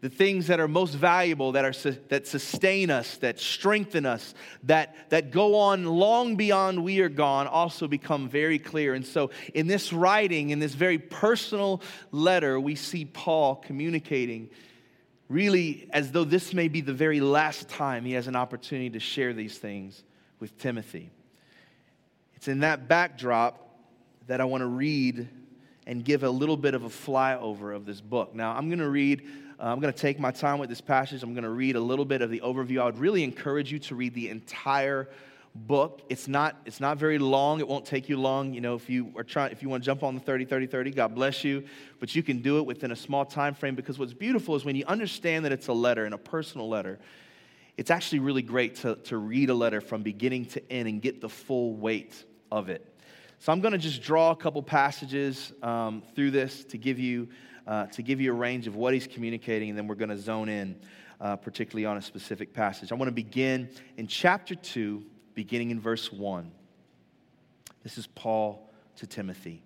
the 0.00 0.08
things 0.08 0.46
that 0.46 0.60
are 0.60 0.68
most 0.68 0.94
valuable, 0.94 1.52
that, 1.52 1.64
are, 1.64 1.90
that 2.08 2.26
sustain 2.26 2.90
us, 2.90 3.16
that 3.16 3.40
strengthen 3.40 4.06
us, 4.06 4.34
that, 4.64 4.94
that 5.08 5.32
go 5.32 5.56
on 5.56 5.86
long 5.86 6.36
beyond 6.36 6.84
we 6.84 7.00
are 7.00 7.08
gone, 7.08 7.46
also 7.46 7.88
become 7.88 8.28
very 8.28 8.58
clear. 8.58 8.94
And 8.94 9.04
so, 9.04 9.30
in 9.54 9.66
this 9.66 9.92
writing, 9.92 10.50
in 10.50 10.60
this 10.60 10.74
very 10.74 10.98
personal 10.98 11.82
letter, 12.12 12.60
we 12.60 12.76
see 12.76 13.06
Paul 13.06 13.56
communicating 13.56 14.50
really 15.28 15.88
as 15.90 16.10
though 16.12 16.24
this 16.24 16.54
may 16.54 16.68
be 16.68 16.80
the 16.80 16.92
very 16.92 17.20
last 17.20 17.68
time 17.68 18.04
he 18.04 18.12
has 18.12 18.26
an 18.26 18.36
opportunity 18.36 18.90
to 18.90 19.00
share 19.00 19.32
these 19.32 19.58
things 19.58 20.02
with 20.40 20.56
Timothy. 20.58 21.10
It's 22.34 22.48
in 22.48 22.60
that 22.60 22.88
backdrop 22.88 23.68
that 24.26 24.40
I 24.40 24.44
want 24.44 24.62
to 24.62 24.66
read 24.66 25.28
and 25.86 26.04
give 26.04 26.22
a 26.22 26.30
little 26.30 26.56
bit 26.56 26.74
of 26.74 26.84
a 26.84 26.88
flyover 26.88 27.74
of 27.74 27.86
this 27.86 28.00
book. 28.00 28.34
Now, 28.34 28.52
I'm 28.52 28.68
going 28.68 28.78
to 28.78 28.88
read, 28.88 29.22
uh, 29.58 29.64
I'm 29.64 29.80
going 29.80 29.92
to 29.92 29.98
take 29.98 30.20
my 30.20 30.30
time 30.30 30.58
with 30.58 30.68
this 30.68 30.80
passage. 30.80 31.22
I'm 31.22 31.32
going 31.32 31.44
to 31.44 31.50
read 31.50 31.76
a 31.76 31.80
little 31.80 32.04
bit 32.04 32.22
of 32.22 32.30
the 32.30 32.40
overview. 32.40 32.80
I 32.80 32.84
would 32.84 32.98
really 32.98 33.24
encourage 33.24 33.72
you 33.72 33.78
to 33.80 33.94
read 33.94 34.14
the 34.14 34.28
entire 34.28 35.08
book. 35.54 36.02
It's 36.08 36.28
not, 36.28 36.56
it's 36.64 36.80
not 36.80 36.98
very 36.98 37.18
long. 37.18 37.60
It 37.60 37.68
won't 37.68 37.84
take 37.84 38.08
you 38.08 38.18
long. 38.18 38.54
You 38.54 38.60
know, 38.60 38.74
if 38.74 38.88
you 38.88 39.12
are 39.16 39.24
trying, 39.24 39.52
if 39.52 39.62
you 39.62 39.68
want 39.68 39.82
to 39.82 39.86
jump 39.86 40.02
on 40.02 40.14
the 40.14 40.20
30, 40.20 40.44
30, 40.44 40.66
30, 40.66 40.90
God 40.92 41.14
bless 41.14 41.44
you. 41.44 41.64
But 42.00 42.14
you 42.14 42.22
can 42.22 42.42
do 42.42 42.58
it 42.58 42.66
within 42.66 42.90
a 42.92 42.96
small 42.96 43.24
time 43.24 43.54
frame 43.54 43.74
because 43.74 43.98
what's 43.98 44.14
beautiful 44.14 44.54
is 44.56 44.64
when 44.64 44.76
you 44.76 44.84
understand 44.86 45.44
that 45.44 45.52
it's 45.52 45.68
a 45.68 45.72
letter 45.72 46.04
and 46.04 46.14
a 46.14 46.18
personal 46.18 46.68
letter, 46.68 46.98
it's 47.76 47.90
actually 47.90 48.20
really 48.20 48.42
great 48.42 48.76
to, 48.76 48.96
to 48.96 49.16
read 49.16 49.50
a 49.50 49.54
letter 49.54 49.80
from 49.80 50.02
beginning 50.02 50.46
to 50.46 50.72
end 50.72 50.88
and 50.88 51.00
get 51.00 51.20
the 51.20 51.28
full 51.28 51.74
weight 51.74 52.24
of 52.50 52.68
it. 52.68 52.84
So 53.40 53.52
I'm 53.52 53.60
going 53.60 53.72
to 53.72 53.78
just 53.78 54.02
draw 54.02 54.32
a 54.32 54.36
couple 54.36 54.62
passages 54.62 55.52
um, 55.62 56.02
through 56.14 56.32
this 56.32 56.64
to 56.64 56.78
give 56.78 56.98
you 56.98 57.28
uh, 57.68 57.86
to 57.86 58.02
give 58.02 58.18
you 58.18 58.32
a 58.32 58.34
range 58.34 58.66
of 58.66 58.76
what 58.76 58.94
he's 58.94 59.06
communicating, 59.06 59.68
and 59.68 59.78
then 59.78 59.86
we're 59.86 59.94
going 59.94 60.08
to 60.08 60.16
zone 60.16 60.48
in, 60.48 60.74
uh, 61.20 61.36
particularly 61.36 61.84
on 61.84 61.98
a 61.98 62.02
specific 62.02 62.54
passage. 62.54 62.90
I 62.90 62.94
want 62.94 63.08
to 63.08 63.12
begin 63.14 63.68
in 63.98 64.06
chapter 64.06 64.54
two, 64.54 65.04
beginning 65.38 65.70
in 65.70 65.78
verse 65.78 66.12
1. 66.12 66.50
This 67.84 67.96
is 67.96 68.08
Paul 68.08 68.68
to 68.96 69.06
Timothy. 69.06 69.62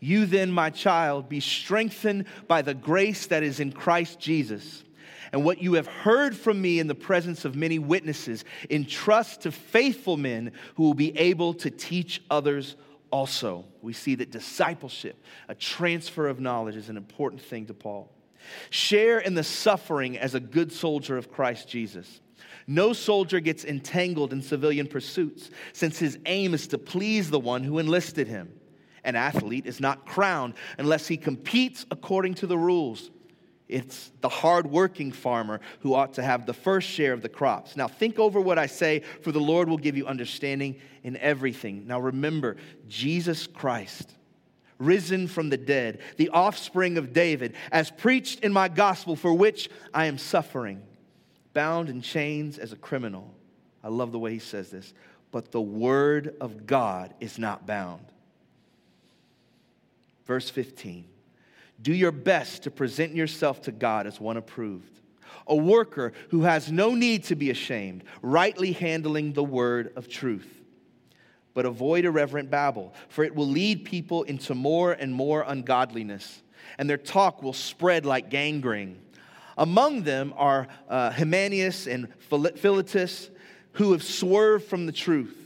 You 0.00 0.24
then, 0.24 0.50
my 0.50 0.70
child, 0.70 1.28
be 1.28 1.40
strengthened 1.40 2.24
by 2.48 2.62
the 2.62 2.72
grace 2.72 3.26
that 3.26 3.42
is 3.42 3.60
in 3.60 3.72
Christ 3.72 4.18
Jesus. 4.18 4.82
And 5.30 5.44
what 5.44 5.60
you 5.60 5.74
have 5.74 5.86
heard 5.86 6.34
from 6.34 6.58
me 6.62 6.78
in 6.78 6.86
the 6.86 6.94
presence 6.94 7.44
of 7.44 7.54
many 7.54 7.78
witnesses, 7.78 8.46
entrust 8.70 9.42
to 9.42 9.52
faithful 9.52 10.16
men 10.16 10.52
who 10.76 10.84
will 10.84 10.94
be 10.94 11.14
able 11.18 11.52
to 11.52 11.68
teach 11.68 12.22
others 12.30 12.74
also. 13.10 13.66
We 13.82 13.92
see 13.92 14.14
that 14.14 14.30
discipleship, 14.30 15.22
a 15.50 15.54
transfer 15.54 16.28
of 16.28 16.40
knowledge, 16.40 16.76
is 16.76 16.88
an 16.88 16.96
important 16.96 17.42
thing 17.42 17.66
to 17.66 17.74
Paul. 17.74 18.10
Share 18.70 19.18
in 19.18 19.34
the 19.34 19.44
suffering 19.44 20.16
as 20.16 20.34
a 20.34 20.40
good 20.40 20.72
soldier 20.72 21.18
of 21.18 21.30
Christ 21.30 21.68
Jesus. 21.68 22.21
No 22.66 22.92
soldier 22.92 23.40
gets 23.40 23.64
entangled 23.64 24.32
in 24.32 24.42
civilian 24.42 24.86
pursuits, 24.86 25.50
since 25.72 25.98
his 25.98 26.18
aim 26.26 26.54
is 26.54 26.66
to 26.68 26.78
please 26.78 27.30
the 27.30 27.40
one 27.40 27.64
who 27.64 27.78
enlisted 27.78 28.28
him. 28.28 28.52
An 29.04 29.16
athlete 29.16 29.66
is 29.66 29.80
not 29.80 30.06
crowned 30.06 30.54
unless 30.78 31.08
he 31.08 31.16
competes 31.16 31.84
according 31.90 32.34
to 32.34 32.46
the 32.46 32.58
rules. 32.58 33.10
It's 33.68 34.12
the 34.20 34.28
hardworking 34.28 35.12
farmer 35.12 35.60
who 35.80 35.94
ought 35.94 36.14
to 36.14 36.22
have 36.22 36.44
the 36.44 36.52
first 36.52 36.88
share 36.88 37.12
of 37.12 37.22
the 37.22 37.28
crops. 37.28 37.74
Now, 37.74 37.88
think 37.88 38.18
over 38.18 38.40
what 38.40 38.58
I 38.58 38.66
say, 38.66 39.02
for 39.22 39.32
the 39.32 39.40
Lord 39.40 39.68
will 39.68 39.78
give 39.78 39.96
you 39.96 40.06
understanding 40.06 40.76
in 41.02 41.16
everything. 41.16 41.86
Now, 41.86 41.98
remember, 41.98 42.56
Jesus 42.86 43.46
Christ, 43.46 44.14
risen 44.78 45.26
from 45.26 45.48
the 45.48 45.56
dead, 45.56 46.00
the 46.16 46.28
offspring 46.28 46.98
of 46.98 47.12
David, 47.12 47.54
as 47.72 47.90
preached 47.90 48.40
in 48.40 48.52
my 48.52 48.68
gospel, 48.68 49.16
for 49.16 49.32
which 49.32 49.70
I 49.94 50.06
am 50.06 50.18
suffering, 50.18 50.82
bound 51.54 51.88
in 51.88 52.00
chains 52.02 52.58
as 52.58 52.72
a 52.72 52.76
criminal. 52.76 53.32
I 53.82 53.88
love 53.88 54.12
the 54.12 54.18
way 54.18 54.32
he 54.32 54.38
says 54.38 54.70
this. 54.70 54.92
But 55.30 55.50
the 55.50 55.60
word 55.60 56.36
of 56.40 56.66
God 56.66 57.14
is 57.20 57.38
not 57.38 57.66
bound. 57.66 58.04
Verse 60.26 60.50
15 60.50 61.04
Do 61.80 61.92
your 61.92 62.12
best 62.12 62.64
to 62.64 62.70
present 62.70 63.14
yourself 63.14 63.62
to 63.62 63.72
God 63.72 64.06
as 64.06 64.20
one 64.20 64.36
approved, 64.36 65.00
a 65.46 65.56
worker 65.56 66.12
who 66.30 66.42
has 66.42 66.70
no 66.70 66.94
need 66.94 67.24
to 67.24 67.34
be 67.34 67.50
ashamed, 67.50 68.04
rightly 68.20 68.72
handling 68.72 69.32
the 69.32 69.44
word 69.44 69.92
of 69.96 70.08
truth. 70.08 70.48
But 71.54 71.66
avoid 71.66 72.06
irreverent 72.06 72.50
babble, 72.50 72.94
for 73.08 73.24
it 73.24 73.34
will 73.34 73.48
lead 73.48 73.84
people 73.84 74.22
into 74.22 74.54
more 74.54 74.92
and 74.92 75.12
more 75.12 75.44
ungodliness, 75.46 76.42
and 76.78 76.88
their 76.88 76.96
talk 76.96 77.42
will 77.42 77.52
spread 77.52 78.06
like 78.06 78.30
gangrene. 78.30 78.98
Among 79.56 80.02
them 80.02 80.32
are 80.36 80.68
uh, 80.88 81.10
Hymenaeus 81.10 81.86
and 81.86 82.12
Philetus, 82.20 83.30
who 83.72 83.92
have 83.92 84.02
swerved 84.02 84.64
from 84.64 84.86
the 84.86 84.92
truth. 84.92 85.36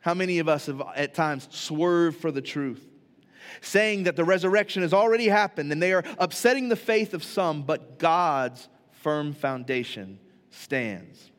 How 0.00 0.14
many 0.14 0.38
of 0.38 0.48
us 0.48 0.66
have 0.66 0.82
at 0.94 1.14
times 1.14 1.48
swerved 1.50 2.20
for 2.20 2.30
the 2.30 2.42
truth? 2.42 2.84
saying 3.60 4.04
that 4.04 4.16
the 4.16 4.24
resurrection 4.24 4.82
has 4.82 4.92
already 4.92 5.28
happened 5.28 5.72
and 5.72 5.82
they 5.82 5.92
are 5.92 6.04
upsetting 6.18 6.68
the 6.68 6.76
faith 6.76 7.14
of 7.14 7.24
some, 7.24 7.62
but 7.62 7.98
God's 7.98 8.68
firm 8.90 9.32
foundation 9.32 10.18
stands. 10.50 11.30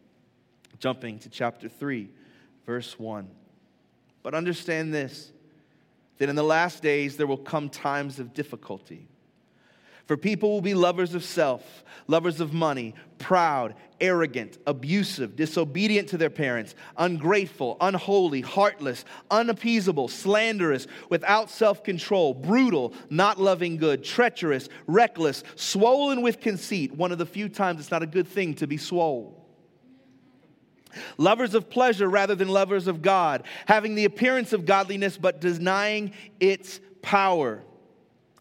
Jumping 0.79 1.19
to 1.19 1.29
chapter 1.29 1.67
3, 1.67 2.09
verse 2.65 2.97
1. 2.97 3.29
But 4.23 4.33
understand 4.33 4.93
this 4.93 5.31
that 6.17 6.29
in 6.29 6.35
the 6.35 6.43
last 6.43 6.83
days 6.83 7.15
there 7.15 7.27
will 7.27 7.37
come 7.37 7.69
times 7.69 8.19
of 8.19 8.33
difficulty. 8.33 9.07
For 10.09 10.17
people 10.17 10.49
will 10.49 10.61
be 10.61 10.73
lovers 10.73 11.13
of 11.13 11.23
self, 11.23 11.83
lovers 12.07 12.39
of 12.39 12.51
money, 12.51 12.95
proud, 13.19 13.75
arrogant, 14.01 14.57
abusive, 14.65 15.35
disobedient 15.35 16.09
to 16.09 16.17
their 16.17 16.31
parents, 16.31 16.73
ungrateful, 16.97 17.77
unholy, 17.79 18.41
heartless, 18.41 19.05
unappeasable, 19.29 20.07
slanderous, 20.07 20.87
without 21.11 21.51
self 21.51 21.83
control, 21.83 22.33
brutal, 22.33 22.95
not 23.11 23.39
loving 23.39 23.77
good, 23.77 24.03
treacherous, 24.03 24.67
reckless, 24.87 25.43
swollen 25.53 26.23
with 26.23 26.39
conceit. 26.39 26.91
One 26.95 27.11
of 27.11 27.19
the 27.19 27.27
few 27.27 27.47
times 27.47 27.79
it's 27.79 27.91
not 27.91 28.01
a 28.01 28.07
good 28.07 28.27
thing 28.27 28.55
to 28.55 28.65
be 28.65 28.77
swole. 28.77 29.47
Lovers 31.19 31.53
of 31.53 31.69
pleasure 31.69 32.09
rather 32.09 32.33
than 32.33 32.47
lovers 32.47 32.87
of 32.87 33.03
God, 33.03 33.43
having 33.67 33.93
the 33.93 34.05
appearance 34.05 34.53
of 34.53 34.65
godliness 34.65 35.19
but 35.19 35.39
denying 35.39 36.13
its 36.39 36.79
power. 37.03 37.61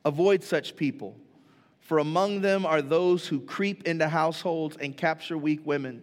Avoid 0.07 0.42
such 0.42 0.74
people 0.74 1.14
for 1.88 2.01
among 2.01 2.42
them 2.42 2.66
are 2.66 2.83
those 2.83 3.27
who 3.27 3.40
creep 3.40 3.88
into 3.88 4.07
households 4.11 4.77
and 4.77 4.94
capture 4.94 5.38
weak 5.38 5.61
women. 5.64 6.03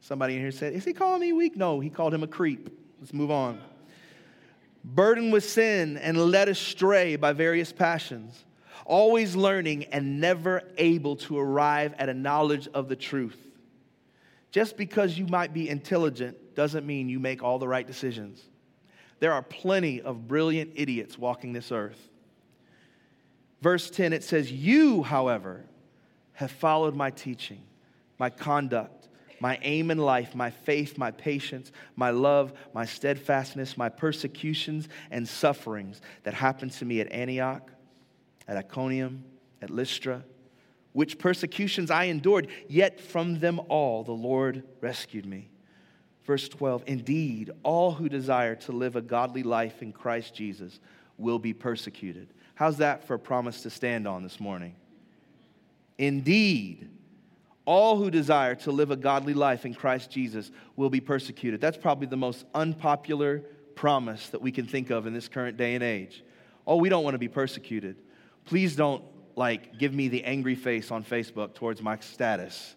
Somebody 0.00 0.36
in 0.36 0.40
here 0.40 0.50
said, 0.50 0.72
Is 0.72 0.86
he 0.86 0.94
calling 0.94 1.20
me 1.20 1.34
weak? 1.34 1.58
No, 1.58 1.78
he 1.78 1.90
called 1.90 2.14
him 2.14 2.22
a 2.22 2.26
creep. 2.26 2.70
Let's 2.98 3.12
move 3.12 3.30
on. 3.30 3.60
Burdened 4.82 5.30
with 5.30 5.44
sin 5.44 5.98
and 5.98 6.16
led 6.16 6.48
astray 6.48 7.16
by 7.16 7.34
various 7.34 7.70
passions, 7.70 8.46
always 8.86 9.36
learning 9.36 9.84
and 9.92 10.22
never 10.22 10.62
able 10.78 11.16
to 11.16 11.38
arrive 11.38 11.92
at 11.98 12.08
a 12.08 12.14
knowledge 12.14 12.66
of 12.72 12.88
the 12.88 12.96
truth. 12.96 13.36
Just 14.52 14.78
because 14.78 15.18
you 15.18 15.26
might 15.26 15.52
be 15.52 15.68
intelligent 15.68 16.54
doesn't 16.54 16.86
mean 16.86 17.10
you 17.10 17.20
make 17.20 17.42
all 17.42 17.58
the 17.58 17.68
right 17.68 17.86
decisions. 17.86 18.42
There 19.20 19.34
are 19.34 19.42
plenty 19.42 20.00
of 20.00 20.26
brilliant 20.26 20.70
idiots 20.76 21.18
walking 21.18 21.52
this 21.52 21.70
earth. 21.72 22.08
Verse 23.62 23.88
10, 23.90 24.12
it 24.12 24.24
says, 24.24 24.50
You, 24.50 25.04
however, 25.04 25.64
have 26.32 26.50
followed 26.50 26.96
my 26.96 27.10
teaching, 27.10 27.62
my 28.18 28.28
conduct, 28.28 29.08
my 29.38 29.56
aim 29.62 29.92
in 29.92 29.98
life, 29.98 30.34
my 30.34 30.50
faith, 30.50 30.98
my 30.98 31.12
patience, 31.12 31.70
my 31.94 32.10
love, 32.10 32.52
my 32.74 32.84
steadfastness, 32.84 33.78
my 33.78 33.88
persecutions 33.88 34.88
and 35.12 35.28
sufferings 35.28 36.00
that 36.24 36.34
happened 36.34 36.72
to 36.72 36.84
me 36.84 37.00
at 37.00 37.12
Antioch, 37.12 37.70
at 38.48 38.56
Iconium, 38.56 39.24
at 39.62 39.70
Lystra, 39.70 40.24
which 40.92 41.18
persecutions 41.18 41.88
I 41.88 42.04
endured, 42.04 42.48
yet 42.68 43.00
from 43.00 43.38
them 43.38 43.60
all 43.68 44.02
the 44.02 44.10
Lord 44.10 44.64
rescued 44.80 45.24
me. 45.24 45.50
Verse 46.24 46.48
12 46.48 46.82
Indeed, 46.88 47.52
all 47.62 47.92
who 47.92 48.08
desire 48.08 48.56
to 48.56 48.72
live 48.72 48.96
a 48.96 49.02
godly 49.02 49.44
life 49.44 49.82
in 49.82 49.92
Christ 49.92 50.34
Jesus 50.34 50.80
will 51.16 51.38
be 51.38 51.52
persecuted. 51.52 52.28
How's 52.54 52.78
that 52.78 53.06
for 53.06 53.14
a 53.14 53.18
promise 53.18 53.62
to 53.62 53.70
stand 53.70 54.06
on 54.06 54.22
this 54.22 54.38
morning? 54.38 54.74
Indeed, 55.98 56.88
all 57.64 57.96
who 57.96 58.10
desire 58.10 58.54
to 58.56 58.72
live 58.72 58.90
a 58.90 58.96
godly 58.96 59.34
life 59.34 59.64
in 59.64 59.74
Christ 59.74 60.10
Jesus 60.10 60.50
will 60.76 60.90
be 60.90 61.00
persecuted. 61.00 61.60
That's 61.60 61.76
probably 61.76 62.06
the 62.06 62.16
most 62.16 62.44
unpopular 62.54 63.42
promise 63.74 64.28
that 64.30 64.42
we 64.42 64.52
can 64.52 64.66
think 64.66 64.90
of 64.90 65.06
in 65.06 65.14
this 65.14 65.28
current 65.28 65.56
day 65.56 65.74
and 65.74 65.82
age. 65.82 66.24
Oh, 66.66 66.76
we 66.76 66.88
don't 66.88 67.04
want 67.04 67.14
to 67.14 67.18
be 67.18 67.28
persecuted. 67.28 67.96
Please 68.44 68.76
don't 68.76 69.04
like 69.36 69.78
give 69.78 69.94
me 69.94 70.08
the 70.08 70.24
angry 70.24 70.54
face 70.54 70.90
on 70.90 71.04
Facebook 71.04 71.54
towards 71.54 71.80
my 71.80 71.98
status 72.00 72.74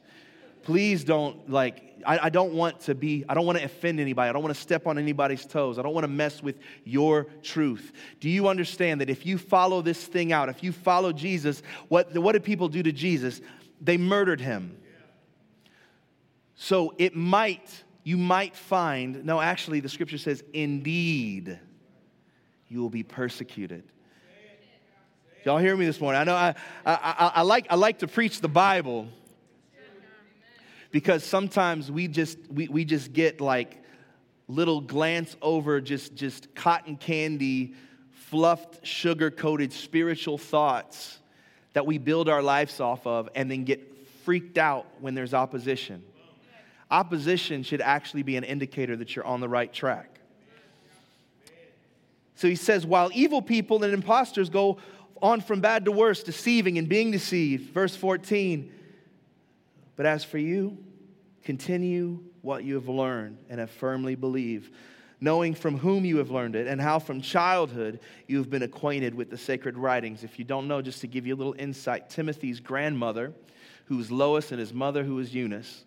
please 0.65 1.03
don't 1.03 1.49
like 1.49 1.81
I, 2.05 2.25
I, 2.25 2.29
don't 2.29 2.53
want 2.53 2.81
to 2.81 2.95
be 2.95 3.23
i 3.29 3.33
don't 3.33 3.45
want 3.45 3.57
to 3.57 3.63
offend 3.63 3.99
anybody. 3.99 4.29
I 4.29 4.33
don't 4.33 4.43
want 4.43 4.53
to 4.53 4.61
step 4.61 4.85
on 4.85 4.97
anybody's 4.97 5.45
toes. 5.45 5.79
I 5.79 5.81
don't 5.81 5.93
want 5.93 6.03
to 6.03 6.09
mess 6.09 6.43
with 6.43 6.59
your 6.83 7.27
truth. 7.41 7.93
Do 8.19 8.29
you 8.29 8.47
understand 8.47 9.01
that 9.01 9.09
if 9.09 9.25
you 9.25 9.37
follow 9.37 9.81
this 9.81 10.03
thing 10.03 10.33
out 10.33 10.49
if 10.49 10.63
you 10.63 10.71
follow 10.71 11.13
jesus 11.13 11.63
what, 11.87 12.17
what 12.17 12.33
did 12.33 12.43
people 12.43 12.67
do 12.67 12.83
to 12.83 12.91
jesus? 12.91 13.39
They 13.79 13.97
murdered 13.97 14.41
him. 14.41 14.77
So 16.55 16.93
it 16.97 17.15
might 17.15 17.83
you 18.03 18.17
might 18.17 18.55
find 18.55 19.23
no 19.23 19.39
actually 19.39 19.79
the 19.79 19.89
scripture 19.89 20.17
says 20.17 20.43
indeed 20.53 21.59
you 22.67 22.81
will 22.81 22.89
be 22.89 23.03
persecuted. 23.03 23.83
Y'all 25.43 25.59
hear 25.59 25.77
me 25.77 25.85
this 25.85 26.01
morning? 26.01 26.19
I 26.19 26.23
know 26.23 26.33
I, 26.33 26.55
I, 26.83 26.93
I, 26.95 27.31
I 27.35 27.41
like, 27.43 27.67
I 27.69 27.75
like 27.75 27.99
to 27.99 28.07
preach 28.07 28.41
the 28.41 28.47
bible 28.47 29.07
because 30.91 31.23
sometimes 31.23 31.91
we 31.91 32.07
just 32.07 32.37
we, 32.49 32.67
we 32.67 32.85
just 32.85 33.13
get 33.13 33.41
like 33.41 33.83
little 34.47 34.81
glance 34.81 35.35
over 35.41 35.81
just 35.81 36.15
just 36.15 36.53
cotton 36.55 36.95
candy 36.95 37.73
fluffed 38.11 38.85
sugar 38.85 39.31
coated 39.31 39.71
spiritual 39.71 40.37
thoughts 40.37 41.19
that 41.73 41.85
we 41.85 41.97
build 41.97 42.29
our 42.29 42.41
lives 42.41 42.79
off 42.79 43.05
of 43.05 43.29
and 43.35 43.49
then 43.51 43.63
get 43.63 43.95
freaked 44.23 44.57
out 44.57 44.87
when 44.99 45.13
there's 45.13 45.33
opposition. 45.33 46.03
Opposition 46.89 47.63
should 47.63 47.81
actually 47.81 48.23
be 48.23 48.37
an 48.37 48.43
indicator 48.43 48.95
that 48.95 49.15
you're 49.15 49.25
on 49.25 49.41
the 49.41 49.49
right 49.49 49.71
track. 49.71 50.19
So 52.35 52.47
he 52.47 52.55
says 52.55 52.85
while 52.85 53.11
evil 53.13 53.41
people 53.41 53.83
and 53.83 53.93
impostors 53.93 54.49
go 54.49 54.77
on 55.21 55.41
from 55.41 55.61
bad 55.61 55.85
to 55.85 55.91
worse 55.91 56.23
deceiving 56.23 56.77
and 56.77 56.89
being 56.89 57.11
deceived. 57.11 57.73
Verse 57.73 57.95
14 57.95 58.71
but 59.95 60.05
as 60.05 60.23
for 60.23 60.37
you, 60.37 60.77
continue 61.43 62.19
what 62.41 62.63
you 62.63 62.75
have 62.75 62.89
learned 62.89 63.37
and 63.49 63.59
have 63.59 63.71
firmly 63.71 64.15
believed, 64.15 64.73
knowing 65.21 65.53
from 65.53 65.77
whom 65.77 66.05
you 66.05 66.17
have 66.17 66.31
learned 66.31 66.55
it 66.55 66.67
and 66.67 66.81
how 66.81 66.99
from 66.99 67.21
childhood 67.21 67.99
you 68.27 68.37
have 68.37 68.49
been 68.49 68.63
acquainted 68.63 69.15
with 69.15 69.29
the 69.29 69.37
sacred 69.37 69.77
writings. 69.77 70.23
If 70.23 70.37
you 70.37 70.45
don't 70.45 70.67
know, 70.67 70.81
just 70.81 71.01
to 71.01 71.07
give 71.07 71.25
you 71.25 71.35
a 71.35 71.37
little 71.37 71.55
insight, 71.57 72.09
Timothy's 72.09 72.59
grandmother, 72.59 73.33
who 73.85 73.97
was 73.97 74.11
Lois, 74.11 74.51
and 74.51 74.59
his 74.59 74.73
mother, 74.73 75.03
who 75.03 75.15
was 75.15 75.33
Eunice, 75.33 75.85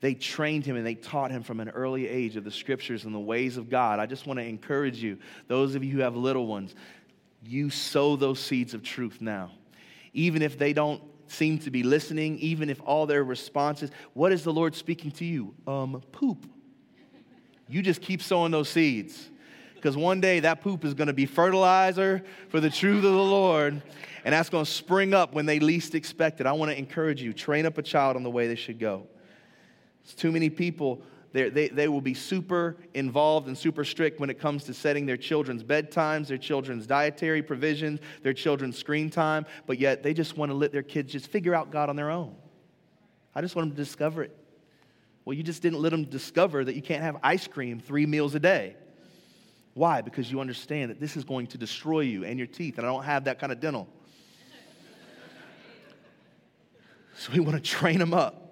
they 0.00 0.14
trained 0.14 0.64
him 0.64 0.76
and 0.76 0.86
they 0.86 0.94
taught 0.94 1.30
him 1.30 1.42
from 1.42 1.60
an 1.60 1.70
early 1.70 2.06
age 2.06 2.36
of 2.36 2.44
the 2.44 2.50
scriptures 2.50 3.04
and 3.04 3.14
the 3.14 3.18
ways 3.20 3.56
of 3.56 3.68
God. 3.68 3.98
I 3.98 4.06
just 4.06 4.26
want 4.26 4.38
to 4.38 4.44
encourage 4.44 5.02
you, 5.02 5.18
those 5.48 5.74
of 5.74 5.82
you 5.82 5.92
who 5.92 6.00
have 6.00 6.16
little 6.16 6.46
ones, 6.46 6.74
you 7.44 7.70
sow 7.70 8.16
those 8.16 8.40
seeds 8.40 8.74
of 8.74 8.82
truth 8.82 9.18
now. 9.20 9.52
Even 10.12 10.42
if 10.42 10.58
they 10.58 10.72
don't 10.72 11.02
seem 11.28 11.58
to 11.60 11.70
be 11.70 11.82
listening, 11.82 12.38
even 12.38 12.70
if 12.70 12.80
all 12.84 13.06
their 13.06 13.24
responses, 13.24 13.90
what 14.14 14.32
is 14.32 14.42
the 14.42 14.52
Lord 14.52 14.74
speaking 14.74 15.10
to 15.12 15.24
you? 15.24 15.54
Um, 15.66 16.02
poop. 16.12 16.46
You 17.68 17.82
just 17.82 18.00
keep 18.00 18.22
sowing 18.22 18.50
those 18.50 18.68
seeds. 18.68 19.28
Because 19.74 19.96
one 19.96 20.20
day 20.20 20.40
that 20.40 20.60
poop 20.60 20.84
is 20.84 20.94
going 20.94 21.06
to 21.06 21.12
be 21.12 21.26
fertilizer 21.26 22.24
for 22.48 22.58
the 22.58 22.70
truth 22.70 23.04
of 23.04 23.12
the 23.12 23.22
Lord, 23.22 23.80
and 24.24 24.32
that's 24.34 24.48
going 24.48 24.64
to 24.64 24.70
spring 24.70 25.14
up 25.14 25.34
when 25.34 25.46
they 25.46 25.60
least 25.60 25.94
expect 25.94 26.40
it. 26.40 26.46
I 26.46 26.52
want 26.52 26.72
to 26.72 26.76
encourage 26.76 27.22
you 27.22 27.32
train 27.32 27.64
up 27.64 27.78
a 27.78 27.82
child 27.82 28.16
on 28.16 28.24
the 28.24 28.30
way 28.30 28.48
they 28.48 28.56
should 28.56 28.80
go. 28.80 29.06
It's 30.02 30.14
too 30.14 30.32
many 30.32 30.50
people 30.50 31.02
they, 31.32 31.68
they 31.68 31.88
will 31.88 32.00
be 32.00 32.14
super 32.14 32.76
involved 32.94 33.48
and 33.48 33.56
super 33.56 33.84
strict 33.84 34.18
when 34.18 34.30
it 34.30 34.38
comes 34.38 34.64
to 34.64 34.74
setting 34.74 35.04
their 35.04 35.16
children's 35.16 35.62
bedtimes, 35.62 36.28
their 36.28 36.38
children's 36.38 36.86
dietary 36.86 37.42
provisions, 37.42 38.00
their 38.22 38.32
children's 38.32 38.78
screen 38.78 39.10
time, 39.10 39.44
but 39.66 39.78
yet 39.78 40.02
they 40.02 40.14
just 40.14 40.36
want 40.38 40.50
to 40.50 40.54
let 40.54 40.72
their 40.72 40.82
kids 40.82 41.12
just 41.12 41.26
figure 41.26 41.54
out 41.54 41.70
God 41.70 41.90
on 41.90 41.96
their 41.96 42.10
own. 42.10 42.34
I 43.34 43.42
just 43.42 43.54
want 43.54 43.68
them 43.68 43.76
to 43.76 43.82
discover 43.82 44.22
it. 44.22 44.34
Well, 45.24 45.34
you 45.34 45.42
just 45.42 45.60
didn't 45.60 45.80
let 45.80 45.90
them 45.90 46.04
discover 46.04 46.64
that 46.64 46.74
you 46.74 46.80
can't 46.80 47.02
have 47.02 47.18
ice 47.22 47.46
cream 47.46 47.78
three 47.78 48.06
meals 48.06 48.34
a 48.34 48.40
day. 48.40 48.76
Why? 49.74 50.00
Because 50.00 50.32
you 50.32 50.40
understand 50.40 50.90
that 50.90 50.98
this 50.98 51.14
is 51.14 51.24
going 51.24 51.48
to 51.48 51.58
destroy 51.58 52.00
you 52.00 52.24
and 52.24 52.38
your 52.38 52.46
teeth, 52.46 52.78
and 52.78 52.86
I 52.86 52.90
don't 52.90 53.04
have 53.04 53.24
that 53.24 53.38
kind 53.38 53.52
of 53.52 53.60
dental. 53.60 53.86
So 57.20 57.32
we 57.32 57.40
want 57.40 57.56
to 57.56 57.60
train 57.60 57.98
them 57.98 58.14
up 58.14 58.47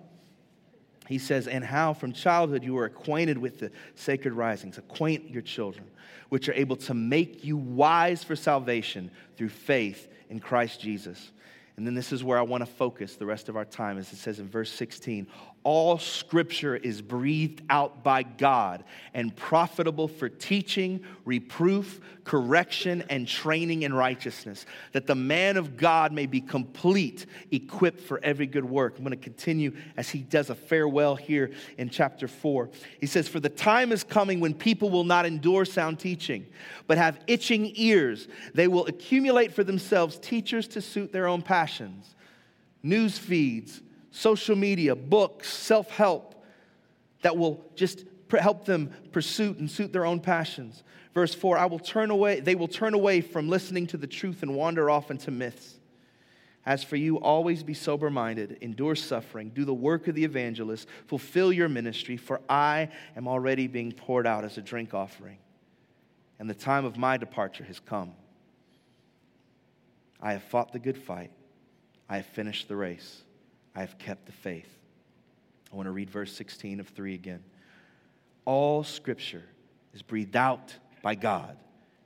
he 1.07 1.19
says, 1.19 1.47
and 1.47 1.65
how 1.65 1.95
from 1.95 2.13
childhood 2.13 2.65
you 2.65 2.75
were 2.75 2.85
acquainted 2.85 3.39
with 3.39 3.59
the 3.59 3.71
sacred 3.95 4.33
risings. 4.33 4.79
Acquaint 4.79 5.31
your 5.31 5.43
children, 5.43 5.87
which 6.29 6.49
are 6.49 6.55
able 6.55 6.77
to 6.77 6.95
make 6.95 7.45
you 7.45 7.57
wise 7.57 8.25
for 8.25 8.37
salvation 8.37 9.11
through 9.37 9.51
faith 9.51 10.09
in 10.31 10.41
Christ 10.41 10.81
Jesus. 10.81 11.33
And 11.77 11.87
then 11.87 11.95
this 11.95 12.11
is 12.11 12.25
where 12.25 12.39
I 12.39 12.43
want 12.43 12.63
to 12.63 12.71
focus 12.71 13.17
the 13.17 13.27
rest 13.27 13.49
of 13.49 13.57
our 13.57 13.65
time, 13.65 13.99
as 13.99 14.13
it 14.13 14.17
says 14.17 14.41
in 14.41 14.49
verse 14.49 14.73
16 14.73 15.27
all 15.67 15.99
scripture 15.99 16.77
is 16.77 17.03
breathed 17.03 17.61
out 17.69 18.05
by 18.05 18.23
God 18.23 18.85
and 19.15 19.35
profitable 19.35 20.07
for 20.07 20.29
teaching, 20.29 21.01
reproof, 21.25 21.99
correction, 22.23 23.03
and 23.11 23.27
training 23.27 23.83
in 23.83 23.93
righteousness, 23.93 24.65
that 24.93 25.09
the 25.09 25.17
man 25.17 25.57
of 25.57 25.77
God 25.77 26.13
may 26.13 26.27
be 26.27 26.41
complete, 26.41 27.27
equipped 27.51 28.01
for 28.01 28.21
every 28.23 28.47
good 28.47 28.65
work. 28.65 28.95
I'm 28.97 29.03
going 29.03 29.11
to 29.11 29.17
continue 29.17 29.75
as 29.97 30.09
he 30.09 30.21
does 30.21 30.51
a 30.51 30.55
farewell 30.55 31.17
here 31.17 31.51
in 31.79 31.91
chapter 31.91 32.29
4. 32.29 32.71
He 33.01 33.07
says, 33.07 33.27
For 33.27 33.41
the 33.41 33.49
time 33.49 33.91
is 33.91 34.05
coming 34.05 34.39
when 34.39 34.55
people 34.55 34.89
will 34.89 35.03
not 35.03 35.27
endure 35.27 35.65
sound 35.65 35.99
teaching, 35.99 36.47
but 36.87 36.97
have 36.97 37.19
itching 37.27 37.73
ears. 37.75 38.29
They 38.55 38.69
will 38.69 38.87
accumulate 38.87 39.53
for 39.53 39.65
themselves 39.65 40.17
teachers 40.17 40.69
to 40.69 40.81
suit 40.81 41.11
their 41.11 41.27
own 41.27 41.43
passions, 41.43 42.15
news 42.85 43.19
feeds 43.19 43.83
social 44.17 44.57
media, 44.57 44.97
books, 44.97 45.53
self 45.53 45.91
help 45.91 46.35
that 47.23 47.37
will 47.37 47.65
just 47.75 48.05
help 48.31 48.65
them 48.65 48.91
pursue 49.13 49.55
and 49.59 49.71
suit 49.71 49.93
their 49.93 50.07
own 50.07 50.21
passions. 50.21 50.83
Verse 51.15 51.35
4 51.35 51.59
I 51.59 51.67
will 51.67 51.79
turn 51.79 52.11
away, 52.11 52.41
they 52.41 52.55
will 52.55 52.69
turn 52.69 52.95
away 52.95 53.21
from 53.21 53.49
listening 53.49 53.87
to 53.89 53.97
the 53.97 54.07
truth 54.07 54.43
and 54.43 54.55
wander 54.55 54.91
off 54.91 55.11
into 55.11 55.31
myths. 55.31 55.75
As 56.65 56.83
for 56.83 56.97
you, 56.97 57.21
always 57.21 57.63
be 57.63 57.75
sober 57.75 58.11
minded, 58.11 58.59
endure 58.61 58.97
suffering, 58.97 59.51
do 59.51 59.65
the 59.65 59.75
work 59.75 60.09
of 60.09 60.17
the 60.17 60.25
evangelist, 60.25 60.89
fulfill 61.07 61.53
your 61.53 61.69
ministry, 61.69 62.17
for 62.17 62.41
I 62.49 62.89
am 63.17 63.29
already 63.29 63.69
being 63.69 63.93
poured 63.93 64.27
out 64.27 64.45
as 64.45 64.59
a 64.59 64.63
drink 64.63 64.93
offering, 64.93 65.39
and 66.41 66.51
the 66.51 66.55
time 66.55 66.85
of 66.85 66.97
my 66.97 67.19
departure 67.19 67.63
has 67.65 67.79
come. 67.79 68.15
I 70.21 70.33
have 70.33 70.43
fought 70.43 70.73
the 70.73 70.81
good 70.81 70.99
fight, 70.99 71.31
I 72.09 72.17
have 72.17 72.27
finished 72.27 72.67
the 72.67 72.75
race. 72.75 73.23
I 73.77 73.81
have 73.81 73.99
kept 73.99 74.25
the 74.25 74.33
faith. 74.33 74.71
I 75.71 75.77
want 75.77 75.87
to 75.87 75.93
read 75.93 76.09
verse 76.09 76.33
16 76.33 76.81
of 76.81 76.89
3 76.89 77.15
again. 77.15 77.45
All 78.47 78.83
scripture 78.83 79.45
is 79.93 80.01
breathed 80.01 80.35
out 80.35 80.75
by 81.03 81.15
God 81.15 81.59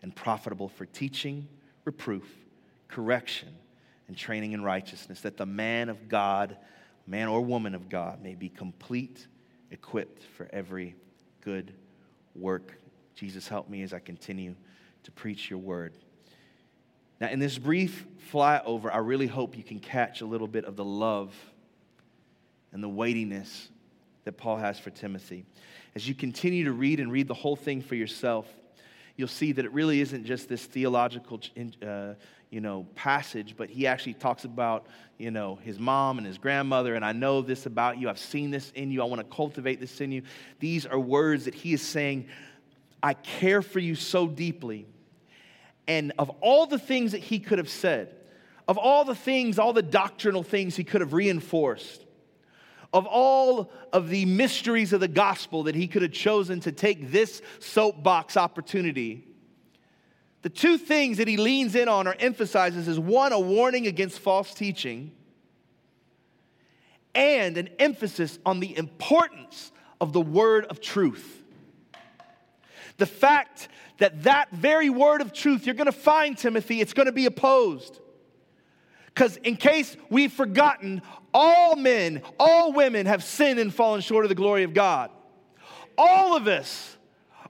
and 0.02 0.14
profitable 0.14 0.68
for 0.68 0.84
teaching, 0.86 1.46
reproof, 1.84 2.28
correction, 2.88 3.50
and 4.08 4.16
training 4.16 4.50
in 4.52 4.64
righteousness, 4.64 5.20
that 5.20 5.36
the 5.36 5.46
man 5.46 5.88
of 5.88 6.08
God, 6.08 6.56
man 7.06 7.28
or 7.28 7.40
woman 7.40 7.76
of 7.76 7.88
God, 7.88 8.20
may 8.20 8.34
be 8.34 8.48
complete, 8.48 9.28
equipped 9.70 10.24
for 10.36 10.48
every 10.52 10.96
good 11.40 11.72
work. 12.34 12.80
Jesus, 13.14 13.46
help 13.46 13.68
me 13.68 13.82
as 13.82 13.94
I 13.94 14.00
continue 14.00 14.56
to 15.04 15.12
preach 15.12 15.48
your 15.48 15.60
word. 15.60 15.92
Now, 17.20 17.28
in 17.28 17.38
this 17.38 17.58
brief 17.58 18.06
flyover, 18.32 18.92
I 18.92 18.98
really 18.98 19.28
hope 19.28 19.56
you 19.56 19.62
can 19.62 19.78
catch 19.78 20.20
a 20.20 20.26
little 20.26 20.48
bit 20.48 20.64
of 20.64 20.74
the 20.74 20.84
love 20.84 21.32
and 22.72 22.82
the 22.82 22.88
weightiness 22.88 23.68
that 24.24 24.32
Paul 24.32 24.56
has 24.56 24.78
for 24.78 24.90
Timothy. 24.90 25.44
As 25.94 26.08
you 26.08 26.14
continue 26.14 26.64
to 26.64 26.72
read 26.72 27.00
and 27.00 27.10
read 27.10 27.28
the 27.28 27.34
whole 27.34 27.56
thing 27.56 27.82
for 27.82 27.94
yourself, 27.94 28.46
you'll 29.16 29.28
see 29.28 29.52
that 29.52 29.64
it 29.64 29.72
really 29.72 30.00
isn't 30.00 30.24
just 30.24 30.48
this 30.48 30.64
theological 30.64 31.40
uh, 31.86 32.14
you 32.50 32.60
know, 32.60 32.86
passage, 32.94 33.54
but 33.56 33.70
he 33.70 33.86
actually 33.86 34.14
talks 34.14 34.44
about, 34.44 34.86
you 35.18 35.30
know, 35.30 35.56
his 35.62 35.78
mom 35.78 36.18
and 36.18 36.26
his 36.26 36.38
grandmother, 36.38 36.94
and 36.94 37.04
I 37.04 37.12
know 37.12 37.42
this 37.42 37.66
about 37.66 37.98
you. 37.98 38.08
I've 38.08 38.18
seen 38.18 38.50
this 38.50 38.70
in 38.72 38.90
you. 38.90 39.02
I 39.02 39.04
want 39.04 39.20
to 39.20 39.36
cultivate 39.36 39.78
this 39.78 40.00
in 40.00 40.10
you. 40.10 40.22
These 40.58 40.86
are 40.86 40.98
words 40.98 41.44
that 41.44 41.54
he 41.54 41.72
is 41.72 41.82
saying, 41.82 42.26
I 43.02 43.14
care 43.14 43.62
for 43.62 43.78
you 43.78 43.94
so 43.94 44.26
deeply. 44.26 44.86
And 45.86 46.12
of 46.18 46.30
all 46.40 46.66
the 46.66 46.78
things 46.78 47.12
that 47.12 47.20
he 47.20 47.38
could 47.38 47.58
have 47.58 47.68
said, 47.68 48.14
of 48.66 48.78
all 48.78 49.04
the 49.04 49.14
things, 49.14 49.58
all 49.58 49.72
the 49.72 49.82
doctrinal 49.82 50.42
things 50.42 50.76
he 50.76 50.84
could 50.84 51.00
have 51.00 51.12
reinforced, 51.12 52.04
of 52.92 53.06
all 53.06 53.70
of 53.92 54.08
the 54.08 54.24
mysteries 54.24 54.92
of 54.92 55.00
the 55.00 55.08
gospel 55.08 55.64
that 55.64 55.74
he 55.74 55.86
could 55.86 56.02
have 56.02 56.12
chosen 56.12 56.60
to 56.60 56.72
take 56.72 57.10
this 57.10 57.40
soapbox 57.60 58.36
opportunity, 58.36 59.26
the 60.42 60.50
two 60.50 60.78
things 60.78 61.18
that 61.18 61.28
he 61.28 61.36
leans 61.36 61.74
in 61.74 61.88
on 61.88 62.08
or 62.08 62.16
emphasizes 62.18 62.88
is 62.88 62.98
one, 62.98 63.32
a 63.32 63.38
warning 63.38 63.86
against 63.86 64.18
false 64.18 64.54
teaching, 64.54 65.12
and 67.14 67.58
an 67.58 67.68
emphasis 67.78 68.38
on 68.46 68.60
the 68.60 68.76
importance 68.76 69.72
of 70.00 70.12
the 70.12 70.20
word 70.20 70.64
of 70.66 70.80
truth. 70.80 71.42
The 72.96 73.06
fact 73.06 73.68
that 73.98 74.24
that 74.24 74.50
very 74.50 74.90
word 74.90 75.20
of 75.20 75.32
truth, 75.32 75.66
you're 75.66 75.74
going 75.74 75.86
to 75.86 75.92
find, 75.92 76.36
Timothy, 76.36 76.80
it's 76.80 76.92
going 76.92 77.06
to 77.06 77.12
be 77.12 77.26
opposed. 77.26 78.00
Because, 79.14 79.36
in 79.38 79.56
case 79.56 79.96
we've 80.08 80.32
forgotten, 80.32 81.02
all 81.34 81.76
men, 81.76 82.22
all 82.38 82.72
women 82.72 83.06
have 83.06 83.24
sinned 83.24 83.58
and 83.58 83.74
fallen 83.74 84.00
short 84.00 84.24
of 84.24 84.28
the 84.28 84.34
glory 84.34 84.62
of 84.62 84.72
God. 84.72 85.10
All 85.98 86.36
of 86.36 86.48
us 86.48 86.96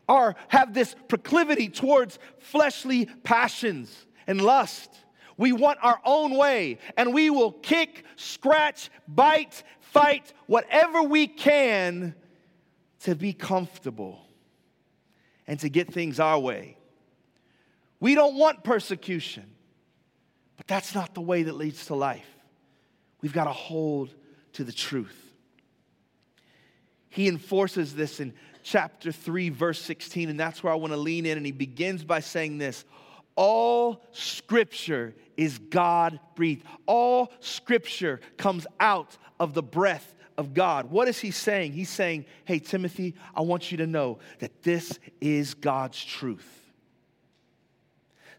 are, 0.08 0.34
have 0.48 0.74
this 0.74 0.96
proclivity 1.08 1.68
towards 1.68 2.18
fleshly 2.38 3.06
passions 3.22 4.06
and 4.26 4.40
lust. 4.40 4.90
We 5.36 5.52
want 5.52 5.78
our 5.82 6.00
own 6.04 6.36
way, 6.36 6.78
and 6.96 7.14
we 7.14 7.30
will 7.30 7.52
kick, 7.52 8.04
scratch, 8.16 8.90
bite, 9.06 9.62
fight, 9.80 10.32
whatever 10.46 11.02
we 11.02 11.26
can 11.26 12.14
to 13.00 13.14
be 13.14 13.32
comfortable 13.32 14.20
and 15.46 15.58
to 15.60 15.68
get 15.68 15.92
things 15.92 16.20
our 16.20 16.38
way. 16.38 16.76
We 18.00 18.14
don't 18.14 18.36
want 18.36 18.64
persecution. 18.64 19.44
But 20.60 20.66
that's 20.66 20.94
not 20.94 21.14
the 21.14 21.22
way 21.22 21.44
that 21.44 21.56
leads 21.56 21.86
to 21.86 21.94
life. 21.94 22.28
We've 23.22 23.32
got 23.32 23.44
to 23.44 23.50
hold 23.50 24.14
to 24.52 24.62
the 24.62 24.72
truth. 24.72 25.16
He 27.08 27.28
enforces 27.28 27.94
this 27.94 28.20
in 28.20 28.34
chapter 28.62 29.10
3, 29.10 29.48
verse 29.48 29.80
16, 29.80 30.28
and 30.28 30.38
that's 30.38 30.62
where 30.62 30.70
I 30.70 30.76
want 30.76 30.92
to 30.92 30.98
lean 30.98 31.24
in. 31.24 31.38
And 31.38 31.46
he 31.46 31.52
begins 31.52 32.04
by 32.04 32.20
saying 32.20 32.58
this 32.58 32.84
All 33.36 34.04
scripture 34.12 35.14
is 35.34 35.56
God 35.56 36.20
breathed, 36.34 36.66
all 36.84 37.32
scripture 37.40 38.20
comes 38.36 38.66
out 38.78 39.16
of 39.38 39.54
the 39.54 39.62
breath 39.62 40.14
of 40.36 40.52
God. 40.52 40.90
What 40.90 41.08
is 41.08 41.18
he 41.18 41.30
saying? 41.30 41.72
He's 41.72 41.88
saying, 41.88 42.26
Hey, 42.44 42.58
Timothy, 42.58 43.14
I 43.34 43.40
want 43.40 43.72
you 43.72 43.78
to 43.78 43.86
know 43.86 44.18
that 44.40 44.62
this 44.62 44.98
is 45.22 45.54
God's 45.54 46.04
truth. 46.04 46.59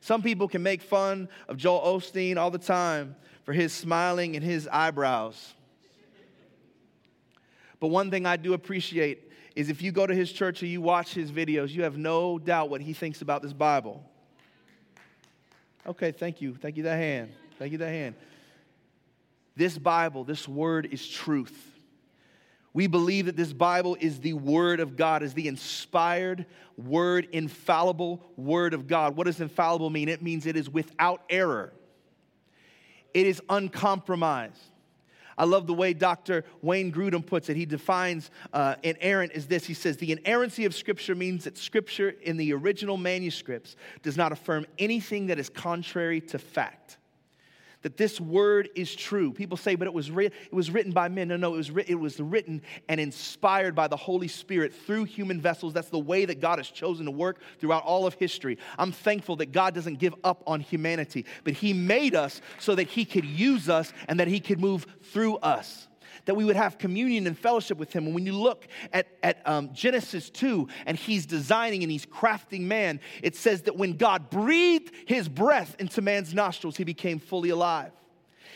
Some 0.01 0.23
people 0.23 0.47
can 0.47 0.63
make 0.63 0.81
fun 0.81 1.29
of 1.47 1.57
Joel 1.57 1.79
Osteen 1.97 2.37
all 2.37 2.51
the 2.51 2.57
time 2.57 3.15
for 3.43 3.53
his 3.53 3.71
smiling 3.71 4.35
and 4.35 4.43
his 4.43 4.67
eyebrows. 4.67 5.53
But 7.79 7.87
one 7.87 8.11
thing 8.11 8.25
I 8.25 8.35
do 8.35 8.53
appreciate 8.53 9.31
is 9.55 9.69
if 9.69 9.81
you 9.81 9.91
go 9.91 10.07
to 10.07 10.13
his 10.13 10.31
church 10.31 10.61
or 10.63 10.65
you 10.65 10.81
watch 10.81 11.13
his 11.13 11.31
videos, 11.31 11.69
you 11.69 11.83
have 11.83 11.97
no 11.97 12.39
doubt 12.39 12.69
what 12.69 12.81
he 12.81 12.93
thinks 12.93 13.21
about 13.21 13.41
this 13.41 13.53
Bible. 13.53 14.03
Okay, 15.85 16.11
thank 16.11 16.41
you. 16.41 16.55
Thank 16.55 16.77
you, 16.77 16.83
that 16.83 16.97
hand. 16.97 17.31
Thank 17.57 17.71
you, 17.71 17.77
that 17.79 17.89
hand. 17.89 18.15
This 19.55 19.77
Bible, 19.77 20.23
this 20.23 20.47
word 20.47 20.87
is 20.91 21.07
truth. 21.07 21.70
We 22.73 22.87
believe 22.87 23.25
that 23.25 23.35
this 23.35 23.51
Bible 23.51 23.97
is 23.99 24.19
the 24.19 24.33
Word 24.33 24.79
of 24.79 24.95
God, 24.95 25.23
is 25.23 25.33
the 25.33 25.47
inspired 25.47 26.45
Word, 26.77 27.27
infallible 27.31 28.21
Word 28.37 28.73
of 28.73 28.87
God. 28.87 29.15
What 29.15 29.25
does 29.25 29.41
infallible 29.41 29.89
mean? 29.89 30.07
It 30.07 30.21
means 30.21 30.45
it 30.45 30.55
is 30.55 30.69
without 30.69 31.21
error, 31.29 31.73
it 33.13 33.27
is 33.27 33.41
uncompromised. 33.49 34.61
I 35.37 35.45
love 35.45 35.65
the 35.65 35.73
way 35.73 35.93
Dr. 35.93 36.43
Wayne 36.61 36.91
Grudem 36.91 37.25
puts 37.25 37.49
it. 37.49 37.55
He 37.55 37.65
defines 37.65 38.29
uh, 38.53 38.75
inerrant 38.83 39.31
as 39.31 39.47
this. 39.47 39.65
He 39.65 39.73
says, 39.73 39.97
The 39.97 40.11
inerrancy 40.11 40.65
of 40.65 40.75
Scripture 40.75 41.15
means 41.15 41.45
that 41.45 41.57
Scripture 41.57 42.13
in 42.21 42.37
the 42.37 42.53
original 42.53 42.95
manuscripts 42.95 43.75
does 44.03 44.17
not 44.17 44.31
affirm 44.31 44.67
anything 44.77 45.27
that 45.27 45.39
is 45.39 45.49
contrary 45.49 46.21
to 46.21 46.37
fact 46.37 46.97
that 47.81 47.97
this 47.97 48.19
word 48.19 48.69
is 48.75 48.95
true. 48.95 49.31
People 49.31 49.57
say, 49.57 49.75
but 49.75 49.87
it 49.87 49.93
was, 49.93 50.09
it 50.09 50.53
was 50.53 50.71
written 50.71 50.91
by 50.91 51.09
men. 51.09 51.29
No, 51.29 51.37
no, 51.37 51.53
it 51.53 51.57
was, 51.57 51.71
ri- 51.71 51.85
it 51.87 51.95
was 51.95 52.19
written 52.19 52.61
and 52.87 52.99
inspired 52.99 53.75
by 53.75 53.87
the 53.87 53.97
Holy 53.97 54.27
Spirit 54.27 54.73
through 54.73 55.05
human 55.05 55.41
vessels. 55.41 55.73
That's 55.73 55.89
the 55.89 55.99
way 55.99 56.25
that 56.25 56.39
God 56.39 56.59
has 56.59 56.69
chosen 56.69 57.05
to 57.05 57.11
work 57.11 57.39
throughout 57.59 57.83
all 57.83 58.05
of 58.05 58.13
history. 58.15 58.57
I'm 58.77 58.91
thankful 58.91 59.35
that 59.37 59.51
God 59.51 59.73
doesn't 59.73 59.99
give 59.99 60.15
up 60.23 60.43
on 60.45 60.59
humanity, 60.59 61.25
but 61.43 61.53
He 61.53 61.73
made 61.73 62.15
us 62.15 62.41
so 62.59 62.75
that 62.75 62.87
He 62.87 63.05
could 63.05 63.25
use 63.25 63.69
us 63.69 63.93
and 64.07 64.19
that 64.19 64.27
He 64.27 64.39
could 64.39 64.59
move 64.59 64.85
through 65.01 65.37
us 65.37 65.87
that 66.25 66.35
we 66.35 66.45
would 66.45 66.55
have 66.55 66.77
communion 66.77 67.27
and 67.27 67.37
fellowship 67.37 67.77
with 67.77 67.93
him. 67.93 68.05
And 68.05 68.15
when 68.15 68.25
you 68.25 68.33
look 68.33 68.67
at, 68.93 69.07
at 69.23 69.47
um, 69.47 69.73
Genesis 69.73 70.29
2 70.29 70.67
and 70.85 70.97
he's 70.97 71.25
designing 71.25 71.83
and 71.83 71.91
he's 71.91 72.05
crafting 72.05 72.61
man, 72.61 72.99
it 73.21 73.35
says 73.35 73.63
that 73.63 73.75
when 73.75 73.97
God 73.97 74.29
breathed 74.29 74.93
his 75.05 75.27
breath 75.27 75.75
into 75.79 76.01
man's 76.01 76.33
nostrils, 76.33 76.77
he 76.77 76.83
became 76.83 77.19
fully 77.19 77.49
alive. 77.49 77.91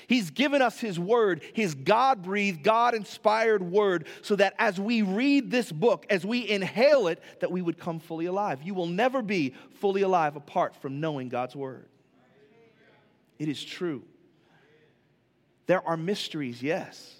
He's 0.08 0.30
given 0.30 0.62
us 0.62 0.80
His 0.80 0.99
word, 0.99 1.41
His 1.54 1.73
God 1.73 2.21
breathed, 2.21 2.63
God 2.63 2.93
inspired 2.93 3.63
word, 3.63 4.08
so 4.21 4.36
that 4.36 4.54
as 4.60 4.80
we 4.80 5.01
read 5.01 5.49
this 5.49 5.71
book, 5.71 6.06
as 6.10 6.25
we 6.25 6.47
inhale 6.47 7.08
it, 7.08 7.21
that 7.39 7.51
we 7.51 7.62
would 7.62 7.80
come 7.80 7.99
fully 7.99 8.25
alive. 8.25 8.62
You 8.63 8.73
will 8.73 8.88
never 8.88 9.21
be 9.21 9.56
fully 9.80 10.04
alive 10.04 10.36
apart 10.36 10.75
from 10.75 10.99
knowing 10.99 11.30
God's 11.30 11.56
word. 11.56 11.88
It 13.39 13.49
is 13.49 13.63
true. 13.63 14.04
There 15.67 15.86
are 15.88 15.97
mysteries, 15.97 16.62
yes. 16.62 17.15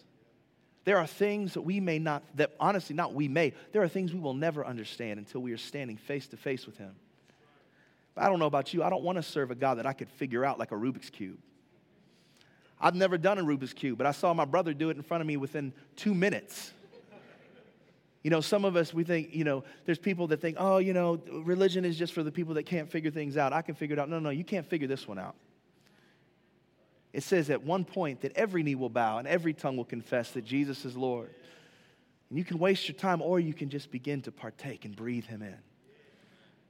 There 0.86 0.98
are 0.98 1.08
things 1.08 1.56
that 1.56 1.62
we 1.62 1.80
may 1.80 1.98
not, 1.98 2.24
that 2.36 2.52
honestly, 2.60 2.96
not 2.96 3.14
we 3.14 3.28
may, 3.28 3.54
there 3.74 3.82
are 3.82 3.88
things 3.88 4.14
we 4.14 4.20
will 4.20 4.36
never 4.36 4.66
understand 4.66 5.18
until 5.20 5.42
we 5.42 5.52
are 5.52 5.58
standing 5.58 5.98
face 5.98 6.28
to 6.28 6.38
face 6.38 6.68
with 6.68 6.78
Him. 6.78 6.96
But 8.14 8.24
I 8.24 8.30
don't 8.30 8.40
know 8.40 8.46
about 8.46 8.74
you, 8.74 8.84
I 8.84 8.90
don't 8.90 9.04
want 9.04 9.18
to 9.18 9.24
serve 9.24 9.50
a 9.52 9.56
God 9.56 9.80
that 9.80 9.88
I 9.88 9.94
could 9.94 10.10
figure 10.10 10.46
out 10.46 10.60
like 10.60 10.72
a 10.72 10.76
Rubik's 10.76 11.10
Cube. 11.10 11.40
I've 12.80 12.94
never 12.94 13.18
done 13.18 13.40
a 13.40 13.44
Rubik's 13.44 13.74
Cube, 13.74 13.98
but 13.98 14.06
I 14.06 14.12
saw 14.12 14.34
my 14.34 14.46
brother 14.46 14.74
do 14.74 14.92
it 14.92 14.96
in 14.96 15.02
front 15.02 15.22
of 15.22 15.28
me 15.28 15.38
within 15.38 15.74
two 15.96 16.14
minutes. 16.14 16.72
You 18.22 18.30
know, 18.32 18.42
some 18.42 18.64
of 18.66 18.76
us, 18.76 18.94
we 18.94 19.04
think, 19.04 19.34
you 19.34 19.44
know, 19.44 19.64
there's 19.86 20.00
people 20.00 20.28
that 20.28 20.42
think, 20.42 20.58
oh, 20.60 20.78
you 20.78 20.94
know, 20.94 21.20
religion 21.44 21.86
is 21.86 21.98
just 21.98 22.14
for 22.14 22.24
the 22.24 22.32
people 22.32 22.56
that 22.56 22.64
can't 22.64 22.90
figure 22.90 23.12
things 23.12 23.38
out. 23.38 23.54
I 23.54 23.62
can 23.62 23.76
figure 23.76 23.96
it 23.96 24.00
out. 24.00 24.10
No, 24.10 24.20
no, 24.20 24.30
you 24.30 24.44
can't 24.44 24.66
figure 24.66 24.88
this 24.88 25.08
one 25.08 25.20
out 25.20 25.36
it 27.16 27.24
says 27.24 27.50
at 27.50 27.64
one 27.64 27.86
point 27.86 28.22
that 28.22 28.36
every 28.36 28.62
knee 28.62 28.76
will 28.76 28.90
bow 28.90 29.20
and 29.20 29.26
every 29.26 29.54
tongue 29.54 29.78
will 29.78 29.86
confess 29.86 30.32
that 30.32 30.44
Jesus 30.44 30.84
is 30.84 30.98
Lord. 30.98 31.34
And 32.30 32.38
you 32.38 32.44
can 32.44 32.60
waste 32.60 32.90
your 32.90 32.98
time 32.98 33.22
or 33.22 33.40
you 33.40 33.54
can 33.54 33.70
just 33.70 33.90
begin 33.90 34.22
to 34.24 34.34
partake 34.34 34.84
and 34.84 34.94
breathe 34.94 35.26
Him 35.26 35.42
in. 35.42 35.56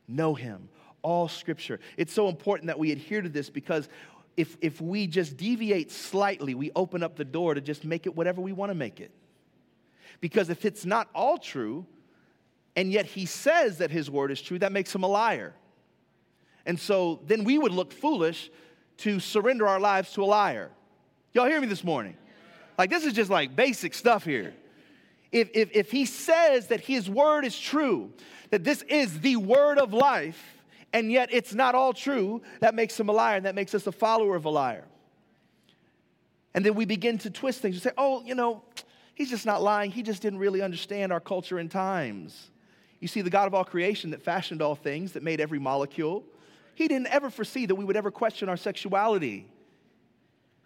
Know 0.07 0.35
Him. 0.35 0.69
All 1.01 1.27
Scripture. 1.27 1.79
It's 1.97 2.13
so 2.13 2.29
important 2.29 2.67
that 2.67 2.77
we 2.77 2.91
adhere 2.91 3.23
to 3.23 3.29
this 3.29 3.49
because 3.49 3.89
if, 4.37 4.55
if 4.61 4.79
we 4.79 5.07
just 5.07 5.35
deviate 5.35 5.91
slightly, 5.91 6.53
we 6.53 6.69
open 6.75 7.01
up 7.01 7.15
the 7.15 7.25
door 7.25 7.55
to 7.55 7.61
just 7.61 7.83
make 7.83 8.05
it 8.05 8.15
whatever 8.15 8.39
we 8.39 8.51
want 8.51 8.69
to 8.69 8.75
make 8.75 8.99
it. 8.99 9.09
Because 10.21 10.51
if 10.51 10.63
it's 10.63 10.85
not 10.85 11.09
all 11.15 11.39
true, 11.39 11.87
and 12.75 12.91
yet 12.91 13.07
He 13.07 13.25
says 13.25 13.79
that 13.79 13.89
His 13.89 14.11
word 14.11 14.31
is 14.31 14.39
true, 14.39 14.59
that 14.59 14.71
makes 14.71 14.93
Him 14.93 15.01
a 15.01 15.07
liar. 15.07 15.55
And 16.67 16.79
so 16.79 17.21
then 17.25 17.45
we 17.45 17.57
would 17.57 17.71
look 17.71 17.91
foolish 17.91 18.51
to 18.97 19.19
surrender 19.19 19.67
our 19.67 19.79
lives 19.79 20.13
to 20.13 20.23
a 20.23 20.25
liar. 20.25 20.71
Y'all 21.33 21.47
hear 21.47 21.59
me 21.59 21.67
this 21.67 21.83
morning? 21.83 22.15
Like, 22.77 22.89
this 22.89 23.05
is 23.05 23.13
just 23.13 23.29
like 23.29 23.55
basic 23.55 23.93
stuff 23.93 24.23
here. 24.23 24.53
If, 25.31 25.49
if, 25.53 25.69
if 25.73 25.91
he 25.91 26.05
says 26.05 26.67
that 26.67 26.81
his 26.81 27.09
word 27.09 27.45
is 27.45 27.59
true, 27.59 28.11
that 28.51 28.63
this 28.63 28.81
is 28.83 29.19
the 29.19 29.35
word 29.35 29.77
of 29.77 29.93
life, 29.93 30.61
and 30.93 31.11
yet 31.11 31.29
it's 31.31 31.53
not 31.53 31.75
all 31.75 31.93
true, 31.93 32.41
that 32.61 32.73
makes 32.73 32.97
him 32.97 33.09
a 33.09 33.11
liar, 33.11 33.35
and 33.35 33.45
that 33.45 33.55
makes 33.55 33.73
us 33.75 33.85
a 33.85 33.91
follower 33.91 34.35
of 34.35 34.45
a 34.45 34.49
liar. 34.49 34.85
And 36.53 36.65
then 36.65 36.73
we 36.73 36.85
begin 36.85 37.17
to 37.19 37.29
twist 37.29 37.61
things 37.61 37.75
and 37.75 37.83
say, 37.83 37.91
oh, 37.97 38.23
you 38.23 38.33
know, 38.33 38.63
he's 39.13 39.29
just 39.29 39.45
not 39.45 39.61
lying. 39.61 39.91
He 39.91 40.03
just 40.03 40.21
didn't 40.21 40.39
really 40.39 40.61
understand 40.61 41.11
our 41.11 41.19
culture 41.19 41.57
and 41.57 41.69
times. 41.69 42.49
You 43.01 43.09
see, 43.09 43.21
the 43.21 43.29
God 43.29 43.47
of 43.47 43.53
all 43.53 43.65
creation 43.65 44.11
that 44.11 44.21
fashioned 44.21 44.61
all 44.61 44.75
things, 44.75 45.11
that 45.13 45.23
made 45.23 45.41
every 45.41 45.59
molecule, 45.59 46.23
he 46.75 46.87
didn't 46.87 47.07
ever 47.07 47.29
foresee 47.29 47.65
that 47.65 47.75
we 47.75 47.83
would 47.83 47.97
ever 47.97 48.11
question 48.11 48.47
our 48.49 48.57
sexuality. 48.57 49.47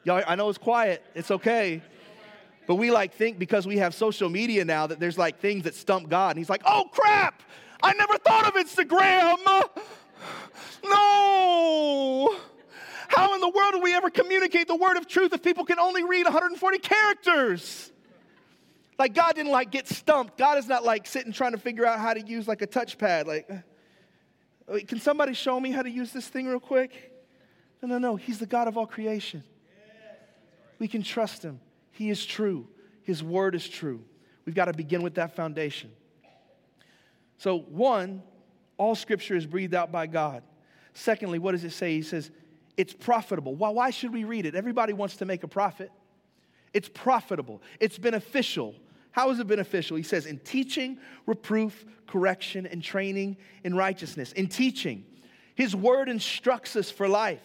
Y'all, 0.03 0.23
I 0.27 0.35
know 0.35 0.49
it's 0.49 0.57
quiet, 0.57 1.03
it's 1.15 1.31
okay. 1.31 1.81
But 2.67 2.75
we 2.75 2.91
like 2.91 3.13
think 3.13 3.39
because 3.39 3.65
we 3.65 3.77
have 3.77 3.95
social 3.95 4.29
media 4.29 4.63
now 4.65 4.85
that 4.87 4.99
there's 4.99 5.17
like 5.17 5.39
things 5.39 5.63
that 5.63 5.73
stump 5.73 6.09
God. 6.09 6.31
And 6.31 6.37
He's 6.37 6.49
like, 6.49 6.61
oh 6.65 6.85
crap, 6.91 7.41
I 7.81 7.93
never 7.93 8.17
thought 8.17 8.47
of 8.47 8.53
Instagram. 8.53 9.37
No. 10.83 12.37
How 13.07 13.33
in 13.33 13.41
the 13.41 13.49
world 13.49 13.73
do 13.73 13.79
we 13.81 13.95
ever 13.95 14.09
communicate 14.09 14.67
the 14.67 14.75
word 14.75 14.97
of 14.97 15.07
truth 15.07 15.33
if 15.33 15.41
people 15.41 15.65
can 15.65 15.79
only 15.79 16.03
read 16.03 16.25
140 16.25 16.77
characters? 16.77 17.91
Like 18.99 19.13
God 19.13 19.33
didn't 19.35 19.51
like 19.51 19.71
get 19.71 19.87
stumped. 19.87 20.37
God 20.37 20.57
is 20.57 20.67
not 20.67 20.83
like 20.83 21.07
sitting 21.07 21.31
trying 21.31 21.53
to 21.53 21.57
figure 21.57 21.85
out 21.85 21.99
how 21.99 22.13
to 22.13 22.21
use 22.21 22.47
like 22.47 22.61
a 22.61 22.67
touchpad. 22.67 23.25
Like, 23.25 23.49
can 24.88 24.99
somebody 24.99 25.34
show 25.34 25.60
me 25.60 25.71
how 25.71 25.82
to 25.82 25.89
use 25.89 26.12
this 26.12 26.27
thing 26.27 26.47
real 26.47 26.60
quick? 26.60 27.13
No, 27.82 27.88
no, 27.88 27.97
no. 27.97 28.15
He's 28.15 28.39
the 28.39 28.45
God 28.45 28.67
of 28.67 28.77
all 28.77 28.88
creation. 28.88 29.43
We 30.77 30.88
can 30.88 31.03
trust 31.03 31.43
him. 31.43 31.60
He 31.91 32.10
is 32.10 32.25
true. 32.25 32.67
His 33.03 33.23
word 33.23 33.55
is 33.55 33.67
true. 33.67 34.01
We've 34.45 34.55
got 34.55 34.65
to 34.65 34.73
begin 34.73 35.01
with 35.01 35.15
that 35.15 35.36
foundation. 35.36 35.91
So, 37.38 37.60
one, 37.60 38.21
all 38.77 38.95
scripture 38.95 39.36
is 39.36 39.45
breathed 39.45 39.73
out 39.73 39.91
by 39.91 40.08
God. 40.08 40.43
Secondly, 40.93 41.39
what 41.39 41.51
does 41.53 41.63
it 41.63 41.71
say? 41.71 41.93
He 41.93 42.01
says, 42.01 42.32
it's 42.77 42.93
profitable. 42.93 43.55
Well, 43.55 43.73
why 43.73 43.89
should 43.89 44.13
we 44.13 44.23
read 44.23 44.45
it? 44.45 44.55
Everybody 44.55 44.93
wants 44.93 45.17
to 45.17 45.25
make 45.25 45.43
a 45.43 45.47
profit. 45.47 45.91
It's 46.73 46.89
profitable, 46.89 47.62
it's 47.79 47.97
beneficial. 47.97 48.75
How 49.19 49.32
is 49.32 49.39
it 49.39 49.47
beneficial? 49.47 49.97
He 49.97 50.03
says, 50.03 50.25
in 50.25 50.39
teaching, 50.39 50.97
reproof, 51.25 51.84
correction, 52.08 52.65
and 52.65 52.82
training 52.82 53.36
in 53.65 53.75
righteousness. 53.75 54.32
In 54.32 54.47
teaching, 54.47 55.03
his 55.55 55.75
word 55.75 56.08
instructs 56.08 56.77
us 56.77 56.89
for 56.89 57.05
life 57.05 57.41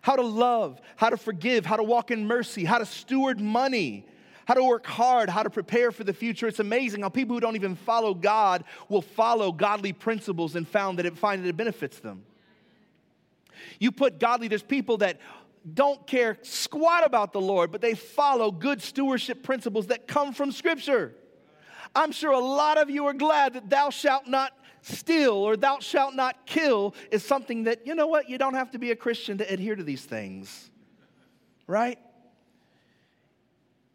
how 0.00 0.16
to 0.16 0.22
love, 0.22 0.80
how 0.96 1.10
to 1.10 1.18
forgive, 1.18 1.66
how 1.66 1.76
to 1.76 1.82
walk 1.82 2.10
in 2.10 2.26
mercy, 2.26 2.64
how 2.64 2.78
to 2.78 2.86
steward 2.86 3.38
money, 3.38 4.06
how 4.46 4.54
to 4.54 4.64
work 4.64 4.86
hard, 4.86 5.28
how 5.28 5.42
to 5.42 5.50
prepare 5.50 5.92
for 5.92 6.02
the 6.02 6.14
future. 6.14 6.48
It's 6.48 6.60
amazing 6.60 7.02
how 7.02 7.10
people 7.10 7.36
who 7.36 7.40
don't 7.40 7.56
even 7.56 7.76
follow 7.76 8.14
God 8.14 8.64
will 8.88 9.02
follow 9.02 9.52
godly 9.52 9.92
principles 9.92 10.56
and 10.56 10.66
found 10.66 10.98
that 10.98 11.04
it 11.04 11.18
find 11.18 11.44
that 11.44 11.48
it 11.50 11.58
benefits 11.58 11.98
them. 11.98 12.24
You 13.78 13.92
put 13.92 14.18
godly, 14.18 14.48
there's 14.48 14.62
people 14.62 14.96
that 14.96 15.20
don't 15.74 16.06
care 16.06 16.38
squat 16.42 17.06
about 17.06 17.32
the 17.32 17.40
Lord, 17.40 17.70
but 17.70 17.80
they 17.80 17.94
follow 17.94 18.50
good 18.50 18.82
stewardship 18.82 19.42
principles 19.42 19.88
that 19.88 20.08
come 20.08 20.32
from 20.32 20.52
Scripture. 20.52 21.14
I'm 21.94 22.12
sure 22.12 22.32
a 22.32 22.38
lot 22.38 22.78
of 22.78 22.90
you 22.90 23.06
are 23.06 23.14
glad 23.14 23.54
that 23.54 23.68
thou 23.68 23.90
shalt 23.90 24.26
not 24.26 24.52
steal 24.82 25.34
or 25.34 25.56
thou 25.56 25.78
shalt 25.78 26.14
not 26.14 26.46
kill 26.46 26.94
is 27.10 27.24
something 27.24 27.64
that, 27.64 27.86
you 27.86 27.94
know 27.94 28.06
what, 28.06 28.28
you 28.28 28.38
don't 28.38 28.54
have 28.54 28.70
to 28.72 28.78
be 28.78 28.90
a 28.90 28.96
Christian 28.96 29.38
to 29.38 29.52
adhere 29.52 29.76
to 29.76 29.82
these 29.82 30.04
things, 30.04 30.70
right? 31.66 31.98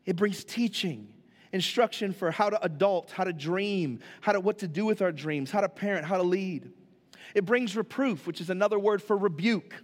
It 0.06 0.16
brings 0.16 0.44
teaching, 0.46 1.10
instruction 1.52 2.14
for 2.14 2.32
how 2.32 2.50
to 2.50 2.64
adult, 2.64 3.12
how 3.12 3.26
to 3.26 3.34
dream, 3.34 4.00
how 4.22 4.32
to 4.32 4.40
what 4.40 4.60
to 4.60 4.68
do 4.68 4.86
with 4.86 5.02
our 5.02 5.12
dreams, 5.12 5.52
how 5.52 5.62
to 5.62 5.70
parent, 5.70 6.06
how 6.06 6.18
to 6.18 6.24
lead. 6.24 6.72
It 7.36 7.46
brings 7.46 7.76
reproof, 7.76 8.26
which 8.26 8.40
is 8.40 8.50
another 8.50 8.80
word 8.80 9.02
for 9.04 9.18
rebuke. 9.18 9.76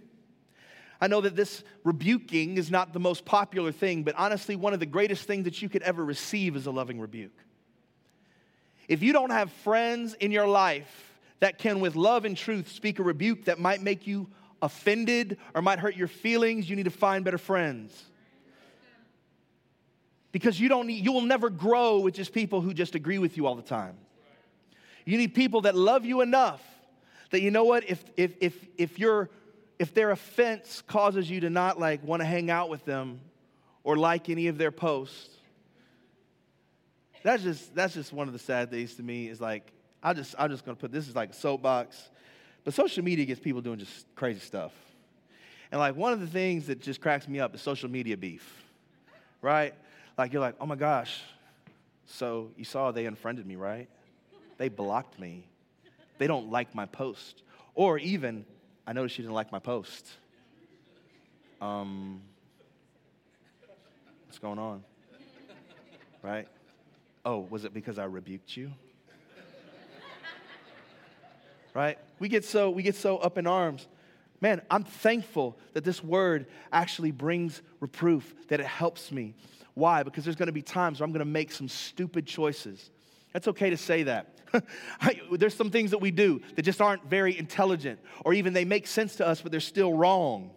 I 1.00 1.06
know 1.06 1.20
that 1.20 1.36
this 1.36 1.64
rebuking 1.82 2.56
is 2.56 2.70
not 2.70 2.92
the 2.92 3.00
most 3.00 3.24
popular 3.24 3.72
thing, 3.72 4.04
but 4.04 4.14
honestly, 4.16 4.56
one 4.56 4.72
of 4.72 4.80
the 4.80 4.86
greatest 4.86 5.24
things 5.24 5.44
that 5.44 5.60
you 5.60 5.68
could 5.68 5.82
ever 5.82 6.04
receive 6.04 6.56
is 6.56 6.66
a 6.66 6.70
loving 6.70 7.00
rebuke. 7.00 7.36
If 8.88 9.02
you 9.02 9.12
don't 9.12 9.30
have 9.30 9.50
friends 9.50 10.14
in 10.14 10.30
your 10.30 10.46
life 10.46 11.12
that 11.40 11.58
can, 11.58 11.80
with 11.80 11.96
love 11.96 12.24
and 12.24 12.36
truth, 12.36 12.70
speak 12.70 12.98
a 12.98 13.02
rebuke 13.02 13.46
that 13.46 13.58
might 13.58 13.82
make 13.82 14.06
you 14.06 14.28
offended 14.62 15.38
or 15.54 15.62
might 15.62 15.78
hurt 15.78 15.96
your 15.96 16.08
feelings, 16.08 16.68
you 16.68 16.76
need 16.76 16.84
to 16.84 16.90
find 16.90 17.24
better 17.24 17.38
friends. 17.38 18.04
Because 20.32 20.58
you 20.58 20.68
don't 20.68 20.86
need, 20.86 21.04
you 21.04 21.12
will 21.12 21.20
never 21.20 21.50
grow 21.50 22.00
with 22.00 22.14
just 22.14 22.32
people 22.32 22.60
who 22.60 22.74
just 22.74 22.94
agree 22.94 23.18
with 23.18 23.36
you 23.36 23.46
all 23.46 23.54
the 23.54 23.62
time. 23.62 23.96
You 25.04 25.18
need 25.18 25.34
people 25.34 25.62
that 25.62 25.74
love 25.74 26.04
you 26.04 26.22
enough 26.22 26.62
that 27.30 27.40
you 27.40 27.50
know 27.50 27.64
what, 27.64 27.88
if 27.90 28.04
if 28.16 28.36
if 28.40 28.68
if 28.78 28.98
you're 28.98 29.28
if 29.78 29.92
their 29.94 30.10
offense 30.10 30.82
causes 30.86 31.28
you 31.28 31.40
to 31.40 31.50
not 31.50 31.78
like 31.78 32.02
want 32.04 32.20
to 32.20 32.26
hang 32.26 32.50
out 32.50 32.68
with 32.68 32.84
them 32.84 33.20
or 33.82 33.96
like 33.96 34.28
any 34.28 34.48
of 34.48 34.58
their 34.58 34.70
posts, 34.70 35.30
that's 37.22 37.42
just 37.42 37.74
that's 37.74 37.94
just 37.94 38.12
one 38.12 38.26
of 38.28 38.32
the 38.32 38.38
sad 38.38 38.70
things 38.70 38.94
to 38.94 39.02
me 39.02 39.28
is 39.28 39.40
like 39.40 39.72
I 40.02 40.12
just 40.12 40.34
I'm 40.38 40.50
just 40.50 40.64
gonna 40.64 40.76
put 40.76 40.92
this 40.92 41.08
is 41.08 41.16
like 41.16 41.30
a 41.30 41.34
soapbox, 41.34 42.10
but 42.62 42.74
social 42.74 43.02
media 43.02 43.24
gets 43.24 43.40
people 43.40 43.62
doing 43.62 43.78
just 43.78 44.06
crazy 44.14 44.40
stuff, 44.40 44.72
and 45.72 45.80
like 45.80 45.96
one 45.96 46.12
of 46.12 46.20
the 46.20 46.26
things 46.26 46.66
that 46.66 46.80
just 46.80 47.00
cracks 47.00 47.26
me 47.26 47.40
up 47.40 47.54
is 47.54 47.62
social 47.62 47.90
media 47.90 48.16
beef, 48.16 48.62
right? 49.42 49.74
Like 50.16 50.32
you're 50.32 50.42
like, 50.42 50.54
oh 50.60 50.66
my 50.66 50.76
gosh, 50.76 51.20
so 52.06 52.50
you 52.56 52.64
saw 52.64 52.92
they 52.92 53.06
unfriended 53.06 53.46
me, 53.46 53.56
right? 53.56 53.88
They 54.58 54.68
blocked 54.68 55.18
me. 55.18 55.46
They 56.18 56.28
don't 56.28 56.50
like 56.50 56.74
my 56.74 56.86
post, 56.86 57.42
or 57.74 57.98
even 57.98 58.44
I 58.86 58.92
noticed 58.92 59.16
you 59.18 59.22
didn't 59.22 59.34
like 59.34 59.50
my 59.50 59.58
post. 59.58 60.06
Um, 61.60 62.20
what's 64.26 64.38
going 64.38 64.58
on? 64.58 64.84
Right? 66.22 66.46
Oh, 67.24 67.46
was 67.48 67.64
it 67.64 67.72
because 67.72 67.98
I 67.98 68.04
rebuked 68.04 68.56
you? 68.56 68.70
right? 71.72 71.98
We 72.18 72.28
get 72.28 72.44
so 72.44 72.70
we 72.70 72.82
get 72.82 72.94
so 72.94 73.16
up 73.18 73.38
in 73.38 73.46
arms. 73.46 73.88
Man, 74.40 74.60
I'm 74.70 74.84
thankful 74.84 75.58
that 75.72 75.84
this 75.84 76.04
word 76.04 76.46
actually 76.70 77.12
brings 77.12 77.62
reproof, 77.80 78.34
that 78.48 78.60
it 78.60 78.66
helps 78.66 79.10
me. 79.10 79.34
Why? 79.72 80.02
Because 80.02 80.24
there's 80.24 80.36
going 80.36 80.48
to 80.48 80.52
be 80.52 80.62
times 80.62 81.00
where 81.00 81.04
I'm 81.04 81.12
going 81.12 81.20
to 81.20 81.24
make 81.24 81.50
some 81.50 81.68
stupid 81.68 82.26
choices. 82.26 82.90
That's 83.32 83.48
okay 83.48 83.70
to 83.70 83.76
say 83.78 84.02
that. 84.02 84.33
there's 85.32 85.54
some 85.54 85.70
things 85.70 85.90
that 85.90 85.98
we 85.98 86.10
do 86.10 86.40
that 86.56 86.62
just 86.62 86.80
aren't 86.80 87.04
very 87.08 87.36
intelligent, 87.38 88.00
or 88.24 88.34
even 88.34 88.52
they 88.52 88.64
make 88.64 88.86
sense 88.86 89.16
to 89.16 89.26
us, 89.26 89.40
but 89.40 89.50
they're 89.50 89.60
still 89.60 89.92
wrong. 89.92 90.50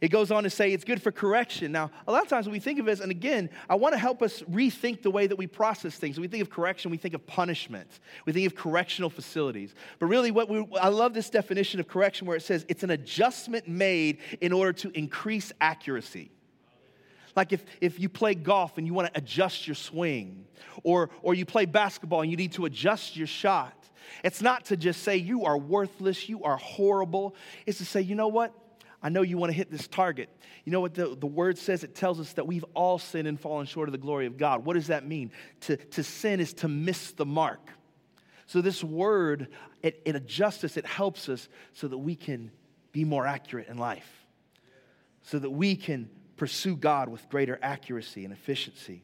It 0.00 0.08
goes 0.08 0.30
on 0.30 0.44
to 0.44 0.50
say 0.50 0.72
it's 0.72 0.84
good 0.84 1.02
for 1.02 1.10
correction. 1.10 1.72
Now, 1.72 1.90
a 2.06 2.12
lot 2.12 2.22
of 2.22 2.28
times 2.28 2.48
we 2.48 2.60
think 2.60 2.78
of 2.78 2.86
it, 2.86 3.00
and 3.00 3.10
again, 3.10 3.50
I 3.68 3.74
want 3.74 3.94
to 3.94 3.98
help 3.98 4.22
us 4.22 4.42
rethink 4.42 5.02
the 5.02 5.10
way 5.10 5.26
that 5.26 5.34
we 5.34 5.48
process 5.48 5.96
things. 5.96 6.16
When 6.16 6.22
we 6.22 6.28
think 6.28 6.42
of 6.42 6.50
correction, 6.50 6.92
we 6.92 6.98
think 6.98 7.14
of 7.14 7.26
punishment. 7.26 7.98
We 8.24 8.32
think 8.32 8.46
of 8.46 8.54
correctional 8.54 9.10
facilities. 9.10 9.74
But 9.98 10.06
really, 10.06 10.30
what 10.30 10.48
we, 10.48 10.64
I 10.80 10.88
love 10.88 11.14
this 11.14 11.30
definition 11.30 11.80
of 11.80 11.88
correction 11.88 12.28
where 12.28 12.36
it 12.36 12.42
says 12.42 12.64
it's 12.68 12.84
an 12.84 12.90
adjustment 12.90 13.66
made 13.66 14.18
in 14.40 14.52
order 14.52 14.72
to 14.74 14.96
increase 14.96 15.52
accuracy. 15.60 16.30
Like 17.36 17.52
if, 17.52 17.64
if 17.80 18.00
you 18.00 18.08
play 18.08 18.34
golf 18.34 18.78
and 18.78 18.86
you 18.86 18.94
want 18.94 19.12
to 19.12 19.18
adjust 19.18 19.66
your 19.66 19.74
swing, 19.74 20.46
or, 20.82 21.10
or 21.22 21.34
you 21.34 21.44
play 21.44 21.66
basketball 21.66 22.22
and 22.22 22.30
you 22.30 22.36
need 22.36 22.52
to 22.52 22.64
adjust 22.64 23.16
your 23.16 23.26
shot. 23.26 23.74
It's 24.24 24.40
not 24.40 24.66
to 24.66 24.76
just 24.76 25.02
say 25.02 25.16
you 25.16 25.44
are 25.44 25.56
worthless, 25.56 26.28
you 26.28 26.42
are 26.44 26.56
horrible. 26.56 27.34
It's 27.66 27.78
to 27.78 27.84
say, 27.84 28.00
you 28.00 28.14
know 28.14 28.28
what? 28.28 28.52
I 29.02 29.10
know 29.10 29.22
you 29.22 29.38
want 29.38 29.50
to 29.50 29.56
hit 29.56 29.70
this 29.70 29.86
target. 29.86 30.28
You 30.64 30.72
know 30.72 30.80
what 30.80 30.94
the, 30.94 31.16
the 31.16 31.26
word 31.26 31.56
says? 31.56 31.84
It 31.84 31.94
tells 31.94 32.18
us 32.18 32.32
that 32.32 32.46
we've 32.46 32.64
all 32.74 32.98
sinned 32.98 33.28
and 33.28 33.38
fallen 33.38 33.66
short 33.66 33.88
of 33.88 33.92
the 33.92 33.98
glory 33.98 34.26
of 34.26 34.36
God. 34.36 34.64
What 34.64 34.74
does 34.74 34.88
that 34.88 35.06
mean? 35.06 35.30
To, 35.62 35.76
to 35.76 36.02
sin 36.02 36.40
is 36.40 36.52
to 36.54 36.68
miss 36.68 37.12
the 37.12 37.26
mark. 37.26 37.70
So, 38.46 38.60
this 38.60 38.82
word, 38.82 39.48
it, 39.82 40.00
it 40.04 40.16
adjusts 40.16 40.64
us, 40.64 40.76
it 40.76 40.86
helps 40.86 41.28
us 41.28 41.48
so 41.74 41.86
that 41.86 41.98
we 41.98 42.16
can 42.16 42.50
be 42.92 43.04
more 43.04 43.26
accurate 43.26 43.68
in 43.68 43.76
life, 43.76 44.26
so 45.22 45.38
that 45.38 45.50
we 45.50 45.76
can 45.76 46.08
pursue 46.38 46.76
God 46.76 47.08
with 47.08 47.28
greater 47.28 47.58
accuracy 47.60 48.24
and 48.24 48.32
efficiency, 48.32 49.02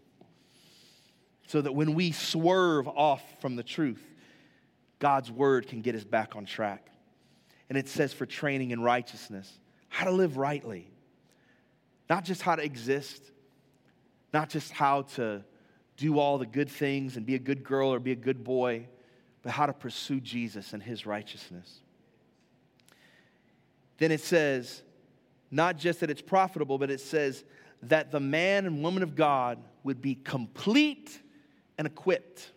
so 1.46 1.60
that 1.60 1.72
when 1.72 1.94
we 1.94 2.12
swerve 2.12 2.88
off 2.88 3.22
from 3.40 3.56
the 3.56 3.62
truth, 3.62 4.02
God's 4.98 5.30
word 5.30 5.66
can 5.66 5.82
get 5.82 5.94
us 5.94 6.04
back 6.04 6.36
on 6.36 6.46
track. 6.46 6.88
And 7.68 7.76
it 7.76 7.88
says 7.88 8.12
for 8.12 8.24
training 8.24 8.70
in 8.70 8.80
righteousness 8.80 9.52
how 9.88 10.06
to 10.06 10.12
live 10.12 10.36
rightly, 10.36 10.88
not 12.08 12.24
just 12.24 12.40
how 12.40 12.56
to 12.56 12.64
exist, 12.64 13.22
not 14.32 14.48
just 14.48 14.72
how 14.72 15.02
to 15.02 15.44
do 15.96 16.18
all 16.18 16.38
the 16.38 16.46
good 16.46 16.68
things 16.68 17.16
and 17.16 17.26
be 17.26 17.34
a 17.34 17.38
good 17.38 17.62
girl 17.62 17.92
or 17.92 17.98
be 17.98 18.12
a 18.12 18.16
good 18.16 18.42
boy, 18.42 18.86
but 19.42 19.52
how 19.52 19.66
to 19.66 19.72
pursue 19.72 20.20
Jesus 20.20 20.72
and 20.72 20.82
his 20.82 21.04
righteousness. 21.04 21.80
Then 23.98 24.10
it 24.10 24.20
says, 24.20 24.82
not 25.54 25.76
just 25.76 26.00
that 26.00 26.10
it's 26.10 26.20
profitable, 26.20 26.78
but 26.78 26.90
it 26.90 27.00
says 27.00 27.44
that 27.84 28.10
the 28.10 28.18
man 28.18 28.66
and 28.66 28.82
woman 28.82 29.04
of 29.04 29.14
God 29.14 29.58
would 29.84 30.02
be 30.02 30.16
complete 30.16 31.20
and 31.78 31.86
equipped. 31.86 32.50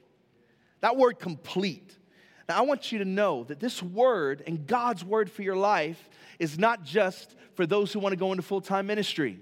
That 0.81 0.97
word 0.97 1.19
complete. 1.19 1.95
Now, 2.49 2.57
I 2.57 2.61
want 2.61 2.91
you 2.91 2.99
to 2.99 3.05
know 3.05 3.43
that 3.43 3.59
this 3.59 3.83
word 3.83 4.41
and 4.47 4.65
God's 4.65 5.05
word 5.05 5.29
for 5.29 5.43
your 5.43 5.55
life 5.55 6.09
is 6.39 6.57
not 6.57 6.83
just 6.83 7.35
for 7.53 7.67
those 7.67 7.93
who 7.93 7.99
want 7.99 8.13
to 8.13 8.17
go 8.17 8.31
into 8.31 8.41
full 8.41 8.61
time 8.61 8.87
ministry. 8.87 9.39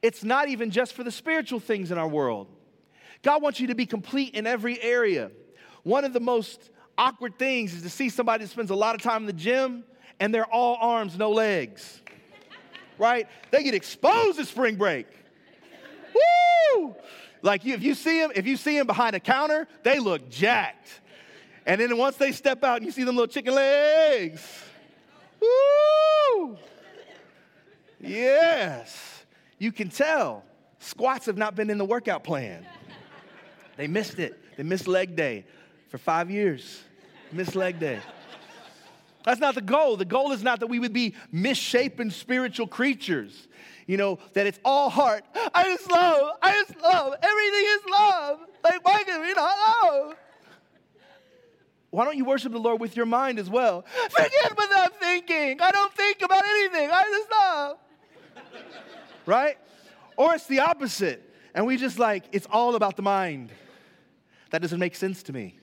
It's 0.00 0.24
not 0.24 0.48
even 0.48 0.70
just 0.70 0.94
for 0.94 1.04
the 1.04 1.10
spiritual 1.10 1.60
things 1.60 1.90
in 1.90 1.98
our 1.98 2.08
world. 2.08 2.46
God 3.22 3.42
wants 3.42 3.60
you 3.60 3.66
to 3.66 3.74
be 3.74 3.84
complete 3.84 4.34
in 4.34 4.46
every 4.46 4.80
area. 4.80 5.32
One 5.82 6.04
of 6.04 6.14
the 6.14 6.20
most 6.20 6.70
awkward 6.96 7.38
things 7.38 7.74
is 7.74 7.82
to 7.82 7.90
see 7.90 8.08
somebody 8.08 8.44
that 8.44 8.50
spends 8.50 8.70
a 8.70 8.76
lot 8.76 8.94
of 8.94 9.02
time 9.02 9.24
in 9.24 9.26
the 9.26 9.32
gym 9.34 9.84
and 10.18 10.32
they're 10.32 10.46
all 10.46 10.78
arms, 10.80 11.18
no 11.18 11.30
legs. 11.30 12.00
Right? 12.98 13.28
They 13.50 13.62
get 13.62 13.74
exposed 13.74 14.38
at 14.38 14.46
spring 14.46 14.76
break. 14.76 15.06
Woo! 16.74 16.94
Like 17.42 17.64
if 17.64 17.82
you 17.82 17.94
see 17.94 18.20
them, 18.20 18.32
if 18.34 18.46
you 18.46 18.56
see 18.56 18.76
them 18.76 18.86
behind 18.86 19.14
a 19.14 19.20
counter, 19.20 19.66
they 19.82 19.98
look 19.98 20.28
jacked. 20.28 21.00
And 21.66 21.80
then 21.80 21.96
once 21.96 22.16
they 22.16 22.32
step 22.32 22.64
out 22.64 22.78
and 22.78 22.86
you 22.86 22.92
see 22.92 23.04
them 23.04 23.14
little 23.14 23.32
chicken 23.32 23.54
legs, 23.54 24.46
Woo! 25.40 26.56
Yes. 28.00 29.24
You 29.58 29.72
can 29.72 29.88
tell 29.88 30.44
squats 30.78 31.26
have 31.26 31.36
not 31.36 31.54
been 31.54 31.70
in 31.70 31.78
the 31.78 31.84
workout 31.84 32.24
plan. 32.24 32.66
They 33.76 33.86
missed 33.86 34.18
it. 34.18 34.38
They 34.56 34.62
missed 34.62 34.88
leg 34.88 35.14
day 35.14 35.44
for 35.88 35.98
five 35.98 36.30
years. 36.30 36.82
Missed 37.32 37.54
leg 37.54 37.78
day. 37.78 38.00
That's 39.28 39.40
not 39.40 39.54
the 39.54 39.60
goal. 39.60 39.98
The 39.98 40.06
goal 40.06 40.32
is 40.32 40.42
not 40.42 40.60
that 40.60 40.68
we 40.68 40.78
would 40.78 40.94
be 40.94 41.14
misshapen 41.30 42.10
spiritual 42.10 42.66
creatures. 42.66 43.46
You 43.86 43.98
know, 43.98 44.20
that 44.32 44.46
it's 44.46 44.58
all 44.64 44.88
heart. 44.88 45.22
I 45.52 45.64
just 45.64 45.90
love, 45.90 46.30
I 46.40 46.52
just 46.52 46.80
love. 46.80 47.14
Everything 47.22 47.64
is 47.66 47.80
love. 47.92 48.38
Like, 48.64 48.82
why 48.86 49.04
can 49.04 49.20
we 49.20 49.34
not 49.34 49.84
love? 49.84 50.14
Why 51.90 52.06
don't 52.06 52.16
you 52.16 52.24
worship 52.24 52.52
the 52.52 52.58
Lord 52.58 52.80
with 52.80 52.96
your 52.96 53.04
mind 53.04 53.38
as 53.38 53.50
well? 53.50 53.84
Forget 54.08 54.56
I'm 54.56 54.90
thinking. 54.92 55.60
I 55.60 55.72
don't 55.72 55.92
think 55.92 56.22
about 56.22 56.42
anything. 56.46 56.88
I 56.90 57.02
just 57.02 57.30
love. 57.30 57.76
right? 59.26 59.58
Or 60.16 60.36
it's 60.36 60.46
the 60.46 60.60
opposite. 60.60 61.22
And 61.54 61.66
we 61.66 61.76
just 61.76 61.98
like, 61.98 62.24
it's 62.32 62.46
all 62.50 62.76
about 62.76 62.96
the 62.96 63.02
mind. 63.02 63.50
That 64.52 64.62
doesn't 64.62 64.80
make 64.80 64.96
sense 64.96 65.22
to 65.24 65.34
me. 65.34 65.58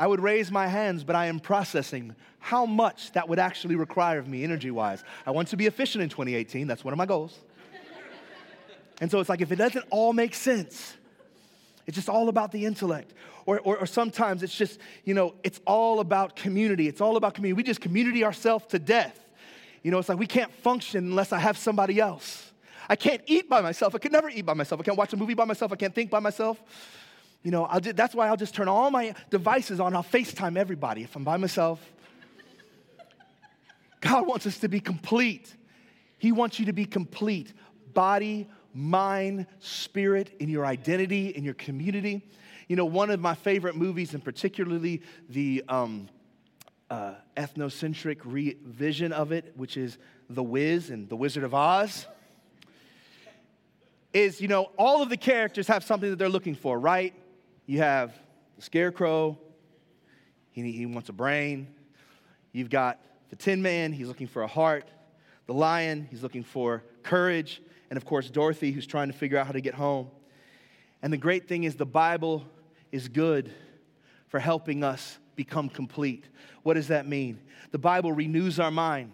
I 0.00 0.06
would 0.06 0.20
raise 0.20 0.50
my 0.50 0.66
hands, 0.66 1.04
but 1.04 1.14
I 1.14 1.26
am 1.26 1.38
processing 1.38 2.16
how 2.38 2.64
much 2.64 3.12
that 3.12 3.28
would 3.28 3.38
actually 3.38 3.76
require 3.76 4.18
of 4.18 4.26
me 4.26 4.42
energy 4.42 4.70
wise. 4.70 5.04
I 5.26 5.30
want 5.30 5.48
to 5.48 5.58
be 5.58 5.66
efficient 5.66 6.02
in 6.02 6.08
2018. 6.08 6.66
That's 6.66 6.82
one 6.82 6.94
of 6.94 6.98
my 6.98 7.04
goals. 7.04 7.38
And 9.02 9.10
so 9.10 9.20
it's 9.20 9.28
like, 9.28 9.42
if 9.42 9.52
it 9.52 9.56
doesn't 9.56 9.84
all 9.90 10.14
make 10.14 10.34
sense, 10.34 10.96
it's 11.86 11.96
just 11.96 12.08
all 12.08 12.30
about 12.30 12.50
the 12.50 12.64
intellect. 12.64 13.12
Or, 13.44 13.60
or, 13.60 13.76
or, 13.76 13.86
sometimes 13.86 14.42
it's 14.42 14.56
just, 14.56 14.80
you 15.04 15.12
know, 15.12 15.34
it's 15.44 15.60
all 15.66 16.00
about 16.00 16.34
community. 16.34 16.88
It's 16.88 17.02
all 17.02 17.18
about 17.18 17.34
community. 17.34 17.58
We 17.58 17.62
just 17.62 17.82
community 17.82 18.24
ourselves 18.24 18.64
to 18.68 18.78
death. 18.78 19.18
You 19.82 19.90
know, 19.90 19.98
it's 19.98 20.08
like 20.08 20.18
we 20.18 20.26
can't 20.26 20.52
function 20.62 21.10
unless 21.10 21.30
I 21.30 21.40
have 21.40 21.58
somebody 21.58 22.00
else. 22.00 22.52
I 22.88 22.96
can't 22.96 23.20
eat 23.26 23.50
by 23.50 23.60
myself. 23.60 23.94
I 23.94 23.98
could 23.98 24.12
never 24.12 24.30
eat 24.30 24.46
by 24.46 24.54
myself. 24.54 24.80
I 24.80 24.84
can't 24.84 24.96
watch 24.96 25.12
a 25.12 25.16
movie 25.18 25.34
by 25.34 25.44
myself. 25.44 25.72
I 25.72 25.76
can't 25.76 25.94
think 25.94 26.10
by 26.10 26.20
myself. 26.20 26.58
You 27.42 27.50
know, 27.50 27.64
I'll, 27.64 27.80
that's 27.80 28.14
why 28.14 28.28
I'll 28.28 28.36
just 28.36 28.54
turn 28.54 28.68
all 28.68 28.90
my 28.90 29.14
devices 29.30 29.80
on. 29.80 29.96
I'll 29.96 30.02
FaceTime 30.02 30.56
everybody 30.56 31.02
if 31.02 31.16
I'm 31.16 31.24
by 31.24 31.36
myself. 31.36 31.80
God 34.00 34.26
wants 34.26 34.46
us 34.46 34.58
to 34.58 34.68
be 34.68 34.80
complete. 34.80 35.54
He 36.18 36.32
wants 36.32 36.58
you 36.58 36.66
to 36.66 36.72
be 36.72 36.84
complete 36.84 37.52
body, 37.92 38.48
mind, 38.72 39.46
spirit, 39.58 40.34
in 40.38 40.48
your 40.48 40.64
identity, 40.64 41.28
in 41.28 41.44
your 41.44 41.54
community. 41.54 42.22
You 42.68 42.76
know, 42.76 42.84
one 42.84 43.10
of 43.10 43.20
my 43.20 43.34
favorite 43.34 43.74
movies, 43.74 44.14
and 44.14 44.22
particularly 44.22 45.02
the 45.28 45.64
um, 45.68 46.08
uh, 46.88 47.14
ethnocentric 47.36 48.18
revision 48.24 49.12
of 49.12 49.32
it, 49.32 49.52
which 49.56 49.76
is 49.76 49.98
The 50.28 50.42
Wiz 50.42 50.90
and 50.90 51.08
The 51.08 51.16
Wizard 51.16 51.42
of 51.42 51.54
Oz, 51.54 52.06
is, 54.12 54.40
you 54.40 54.48
know, 54.48 54.70
all 54.76 55.02
of 55.02 55.08
the 55.08 55.16
characters 55.16 55.66
have 55.68 55.84
something 55.84 56.10
that 56.10 56.18
they're 56.18 56.28
looking 56.28 56.54
for, 56.54 56.78
right? 56.78 57.14
You 57.70 57.78
have 57.78 58.18
the 58.56 58.62
scarecrow, 58.62 59.38
he, 60.50 60.72
he 60.72 60.86
wants 60.86 61.08
a 61.08 61.12
brain. 61.12 61.68
You've 62.50 62.68
got 62.68 62.98
the 63.28 63.36
Tin 63.36 63.62
Man, 63.62 63.92
he's 63.92 64.08
looking 64.08 64.26
for 64.26 64.42
a 64.42 64.48
heart. 64.48 64.90
The 65.46 65.54
lion, 65.54 66.08
he's 66.10 66.20
looking 66.20 66.42
for 66.42 66.82
courage 67.04 67.62
and 67.88 67.96
of 67.96 68.04
course, 68.04 68.28
Dorothy, 68.28 68.72
who's 68.72 68.88
trying 68.88 69.06
to 69.06 69.16
figure 69.16 69.38
out 69.38 69.46
how 69.46 69.52
to 69.52 69.60
get 69.60 69.74
home. 69.74 70.10
And 71.00 71.12
the 71.12 71.16
great 71.16 71.46
thing 71.46 71.62
is, 71.62 71.76
the 71.76 71.86
Bible 71.86 72.44
is 72.90 73.06
good 73.06 73.54
for 74.26 74.40
helping 74.40 74.82
us 74.82 75.20
become 75.36 75.68
complete. 75.68 76.24
What 76.64 76.74
does 76.74 76.88
that 76.88 77.06
mean? 77.06 77.38
The 77.70 77.78
Bible 77.78 78.12
renews 78.12 78.58
our 78.58 78.72
mind. 78.72 79.12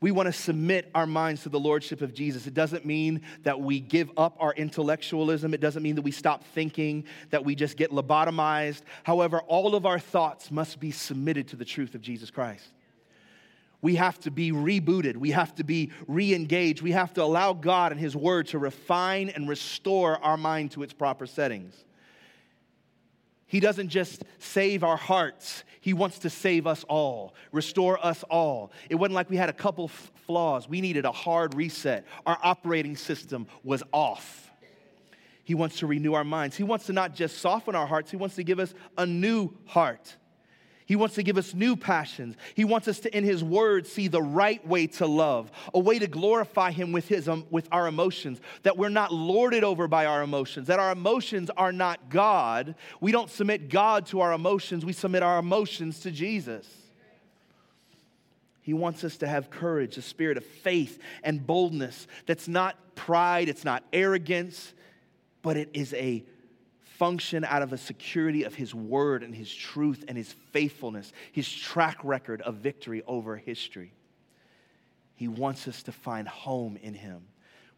We 0.00 0.10
want 0.10 0.26
to 0.26 0.32
submit 0.32 0.90
our 0.94 1.06
minds 1.06 1.42
to 1.44 1.48
the 1.48 1.60
Lordship 1.60 2.02
of 2.02 2.12
Jesus. 2.12 2.46
It 2.46 2.54
doesn't 2.54 2.84
mean 2.84 3.22
that 3.44 3.60
we 3.60 3.80
give 3.80 4.10
up 4.16 4.36
our 4.38 4.52
intellectualism. 4.52 5.54
It 5.54 5.60
doesn't 5.60 5.82
mean 5.82 5.94
that 5.94 6.02
we 6.02 6.10
stop 6.10 6.44
thinking, 6.44 7.04
that 7.30 7.44
we 7.44 7.54
just 7.54 7.76
get 7.76 7.90
lobotomized. 7.90 8.82
However, 9.04 9.40
all 9.40 9.74
of 9.74 9.86
our 9.86 9.98
thoughts 9.98 10.50
must 10.50 10.80
be 10.80 10.90
submitted 10.90 11.48
to 11.48 11.56
the 11.56 11.64
truth 11.64 11.94
of 11.94 12.02
Jesus 12.02 12.30
Christ. 12.30 12.68
We 13.80 13.96
have 13.96 14.18
to 14.20 14.30
be 14.30 14.52
rebooted. 14.52 15.16
We 15.16 15.30
have 15.30 15.54
to 15.56 15.64
be 15.64 15.92
re 16.08 16.34
engaged. 16.34 16.82
We 16.82 16.92
have 16.92 17.12
to 17.14 17.22
allow 17.22 17.52
God 17.52 17.92
and 17.92 18.00
His 18.00 18.16
Word 18.16 18.48
to 18.48 18.58
refine 18.58 19.28
and 19.28 19.48
restore 19.48 20.22
our 20.24 20.36
mind 20.36 20.72
to 20.72 20.82
its 20.82 20.92
proper 20.92 21.26
settings. 21.26 21.85
He 23.46 23.60
doesn't 23.60 23.88
just 23.88 24.24
save 24.38 24.82
our 24.82 24.96
hearts, 24.96 25.64
He 25.80 25.92
wants 25.92 26.18
to 26.20 26.30
save 26.30 26.66
us 26.66 26.84
all, 26.84 27.34
restore 27.52 28.04
us 28.04 28.24
all. 28.24 28.72
It 28.90 28.96
wasn't 28.96 29.14
like 29.14 29.30
we 29.30 29.36
had 29.36 29.48
a 29.48 29.54
couple 29.54 29.84
f- 29.84 30.10
flaws. 30.26 30.68
We 30.68 30.80
needed 30.80 31.04
a 31.04 31.12
hard 31.12 31.54
reset. 31.54 32.04
Our 32.26 32.38
operating 32.42 32.96
system 32.96 33.46
was 33.62 33.82
off. 33.92 34.50
He 35.44 35.54
wants 35.54 35.78
to 35.78 35.86
renew 35.86 36.14
our 36.14 36.24
minds. 36.24 36.56
He 36.56 36.64
wants 36.64 36.86
to 36.86 36.92
not 36.92 37.14
just 37.14 37.38
soften 37.38 37.76
our 37.76 37.86
hearts, 37.86 38.10
He 38.10 38.16
wants 38.16 38.34
to 38.36 38.42
give 38.42 38.58
us 38.58 38.74
a 38.98 39.06
new 39.06 39.56
heart. 39.66 40.16
He 40.86 40.94
wants 40.94 41.16
to 41.16 41.24
give 41.24 41.36
us 41.36 41.52
new 41.52 41.74
passions. 41.74 42.36
He 42.54 42.64
wants 42.64 42.86
us 42.86 43.00
to, 43.00 43.14
in 43.14 43.24
His 43.24 43.42
Word, 43.42 43.88
see 43.88 44.06
the 44.06 44.22
right 44.22 44.64
way 44.66 44.86
to 44.86 45.06
love, 45.06 45.50
a 45.74 45.80
way 45.80 45.98
to 45.98 46.06
glorify 46.06 46.70
Him 46.70 46.92
with, 46.92 47.08
his, 47.08 47.28
um, 47.28 47.44
with 47.50 47.68
our 47.72 47.88
emotions, 47.88 48.40
that 48.62 48.78
we're 48.78 48.88
not 48.88 49.12
lorded 49.12 49.64
over 49.64 49.88
by 49.88 50.06
our 50.06 50.22
emotions, 50.22 50.68
that 50.68 50.78
our 50.78 50.92
emotions 50.92 51.50
are 51.56 51.72
not 51.72 52.08
God. 52.08 52.76
We 53.00 53.10
don't 53.10 53.30
submit 53.30 53.68
God 53.68 54.06
to 54.06 54.20
our 54.20 54.32
emotions, 54.32 54.84
we 54.84 54.92
submit 54.92 55.24
our 55.24 55.40
emotions 55.40 56.00
to 56.00 56.12
Jesus. 56.12 56.68
He 58.62 58.72
wants 58.72 59.02
us 59.02 59.16
to 59.18 59.28
have 59.28 59.50
courage, 59.50 59.96
a 59.96 60.02
spirit 60.02 60.36
of 60.36 60.44
faith 60.44 61.00
and 61.22 61.44
boldness 61.44 62.06
that's 62.26 62.48
not 62.48 62.76
pride, 62.94 63.48
it's 63.48 63.64
not 63.64 63.84
arrogance, 63.92 64.72
but 65.42 65.56
it 65.56 65.70
is 65.72 65.94
a 65.94 66.24
function 66.98 67.44
out 67.44 67.62
of 67.62 67.72
a 67.72 67.78
security 67.78 68.44
of 68.44 68.54
His 68.54 68.74
word 68.74 69.22
and 69.22 69.34
His 69.34 69.52
truth 69.54 70.04
and 70.08 70.16
His 70.16 70.32
faithfulness, 70.52 71.12
His 71.32 71.50
track 71.52 71.98
record 72.02 72.42
of 72.42 72.56
victory 72.56 73.02
over 73.06 73.36
history. 73.36 73.92
He 75.14 75.28
wants 75.28 75.66
us 75.66 75.82
to 75.84 75.92
find 75.92 76.28
home 76.28 76.76
in 76.82 76.94
Him. 76.94 77.22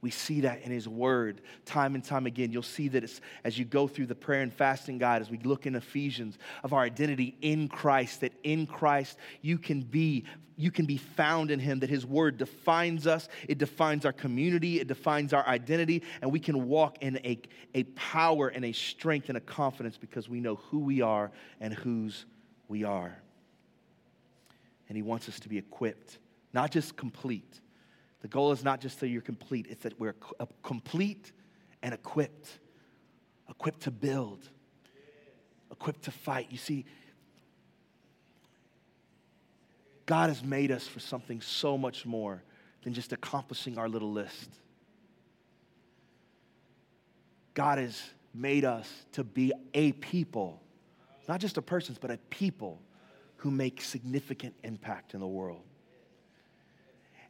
We 0.01 0.11
see 0.11 0.43
that 0.43 0.63
in 0.63 0.71
His 0.71 0.87
Word 0.87 1.41
time 1.65 1.95
and 1.95 2.05
time 2.05 2.27
again. 2.27 2.53
You'll 2.53 2.63
see 2.63 2.89
that 2.89 3.21
as 3.43 3.59
you 3.59 3.65
go 3.65 3.89
through 3.89 4.07
the 4.07 4.15
prayer 4.15 4.43
and 4.43 4.53
fasting 4.53 4.99
guide, 4.99 5.23
as 5.23 5.31
we 5.31 5.39
look 5.39 5.67
in 5.67 5.75
Ephesians, 5.75 6.39
of 6.63 6.73
our 6.73 6.83
identity 6.83 7.37
in 7.43 7.69
Christ, 7.69 8.21
that 8.21 8.33
in 8.45 8.67
Christ 8.67 9.19
you 9.43 9.59
can 9.59 9.81
be, 9.81 10.25
you 10.57 10.71
can 10.71 10.87
be 10.87 10.99
found 10.99 11.51
in 11.51 11.59
Him, 11.59 11.81
that 11.81 11.91
His 11.91 12.07
Word 12.07 12.39
defines 12.39 13.09
us, 13.09 13.29
it 13.49 13.59
defines 13.59 14.05
our 14.05 14.13
community, 14.13 14.79
it 14.79 14.87
defines 14.87 15.33
our 15.33 15.47
identity, 15.49 16.05
and 16.23 16.31
we 16.31 16.39
can 16.39 16.69
walk 16.69 16.99
in 17.01 17.17
a, 17.25 17.41
a 17.75 17.83
power 17.95 18.49
and 18.49 18.65
a 18.65 18.73
strength 18.73 19.29
and 19.29 19.37
a 19.37 19.41
confidence 19.41 19.99
because 19.99 20.29
we 20.29 20.39
know 20.39 20.57
who 20.71 20.79
we 20.79 21.01
are 21.01 21.33
and 21.61 21.75
whose 21.75 22.25
we 22.69 22.85
are. 22.85 23.19
And 24.89 24.97
He 24.97 25.03
wants 25.03 25.29
us 25.29 25.41
to 25.41 25.49
be 25.49 25.59
equipped, 25.59 26.19
not 26.53 26.71
just 26.71 26.97
complete 26.97 27.61
the 28.21 28.29
goal 28.29 28.53
is 28.53 28.65
not 28.65 28.81
just 28.81 28.99
so 28.99 29.07
you're 29.07 29.23
complete, 29.23 29.67
it's 29.71 29.83
that 29.83 29.99
we're 29.99 30.17
complete 30.63 31.33
and 31.83 31.95
equipped. 31.95 32.59
Equipped 33.51 33.81
to 33.81 33.91
build, 33.91 34.47
equipped 35.73 36.03
to 36.03 36.11
fight. 36.11 36.49
You 36.51 36.59
see, 36.59 36.85
God 40.05 40.29
has 40.29 40.45
made 40.45 40.71
us 40.71 40.87
for 40.87 41.01
something 41.01 41.41
so 41.41 41.79
much 41.79 42.05
more 42.05 42.43
than 42.83 42.93
just 42.93 43.15
accomplishing 43.15 43.79
our 43.79 43.89
little 43.89 44.13
list. 44.13 44.51
God 47.55 47.79
has 47.79 47.99
made 48.35 48.67
us 48.67 48.87
to 49.13 49.25
be 49.25 49.53
a 49.73 49.93
people, 49.93 50.63
not 51.27 51.41
just 51.41 51.57
a 51.57 51.63
person, 51.63 51.97
but 52.01 52.11
a 52.11 52.19
people 52.29 52.83
who 53.37 53.51
make 53.51 53.81
significant 53.81 54.55
impact 54.63 55.15
in 55.15 55.21
the 55.21 55.27
world. 55.27 55.63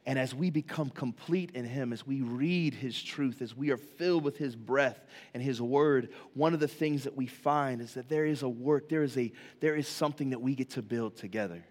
And 0.08 0.18
as 0.18 0.34
we 0.34 0.48
become 0.48 0.88
complete 0.88 1.50
in 1.50 1.66
Him, 1.66 1.92
as 1.92 2.06
we 2.06 2.22
read 2.22 2.72
His 2.72 3.00
truth, 3.00 3.42
as 3.42 3.54
we 3.54 3.70
are 3.72 3.76
filled 3.76 4.24
with 4.24 4.38
His 4.38 4.56
breath 4.56 4.98
and 5.34 5.42
His 5.42 5.60
word, 5.60 6.08
one 6.32 6.54
of 6.54 6.60
the 6.60 6.66
things 6.66 7.04
that 7.04 7.14
we 7.14 7.26
find 7.26 7.82
is 7.82 7.92
that 7.92 8.08
there 8.08 8.24
is 8.24 8.42
a 8.42 8.48
work, 8.48 8.88
there 8.88 9.02
is, 9.02 9.18
a, 9.18 9.30
there 9.60 9.76
is 9.76 9.86
something 9.86 10.30
that 10.30 10.40
we 10.40 10.54
get 10.54 10.70
to 10.70 10.82
build 10.82 11.16
together. 11.16 11.62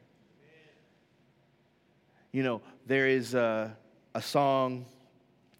You 2.31 2.43
know, 2.43 2.61
there 2.85 3.07
is 3.07 3.33
a, 3.33 3.75
a 4.13 4.21
song, 4.21 4.85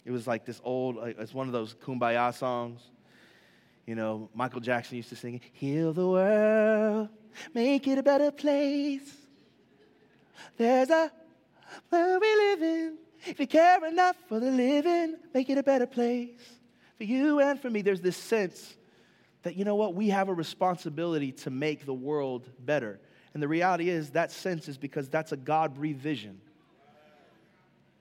it 0.06 0.12
was 0.12 0.28
like 0.28 0.46
this 0.46 0.62
old, 0.64 0.98
it's 1.02 1.34
one 1.34 1.48
of 1.48 1.54
those 1.54 1.74
kumbaya 1.74 2.32
songs. 2.32 2.80
You 3.88 3.96
know, 3.96 4.30
Michael 4.36 4.60
Jackson 4.60 4.98
used 4.98 5.10
to 5.10 5.16
sing, 5.16 5.42
Heal 5.52 5.94
the 5.94 6.08
world, 6.08 7.10
make 7.56 7.88
it 7.88 7.98
a 7.98 8.04
better 8.04 8.30
place. 8.30 9.16
There's 10.58 10.92
a 10.92 11.12
where 11.90 12.20
we 12.20 12.36
live 12.36 12.62
in. 12.62 12.98
If 13.26 13.40
you 13.40 13.48
care 13.48 13.84
enough 13.86 14.16
for 14.28 14.40
the 14.40 14.52
living, 14.52 15.16
make 15.34 15.50
it 15.50 15.58
a 15.58 15.64
better 15.64 15.88
place 15.88 16.40
for 16.98 17.04
you 17.04 17.40
and 17.40 17.60
for 17.60 17.70
me. 17.70 17.82
There's 17.82 18.02
this 18.02 18.18
sense 18.18 18.76
that, 19.44 19.56
you 19.56 19.66
know 19.66 19.76
what, 19.76 19.94
we 19.94 20.10
have 20.10 20.30
a 20.30 20.34
responsibility 20.34 21.32
to 21.32 21.50
make 21.50 21.86
the 21.86 21.94
world 21.94 22.50
better. 22.60 23.00
And 23.34 23.42
the 23.42 23.48
reality 23.48 23.90
is, 23.90 24.12
that 24.12 24.32
sense 24.32 24.68
is 24.68 24.78
because 24.78 25.10
that's 25.10 25.32
a 25.32 25.38
God 25.38 25.76
breathed 25.76 26.02
vision. 26.02 26.42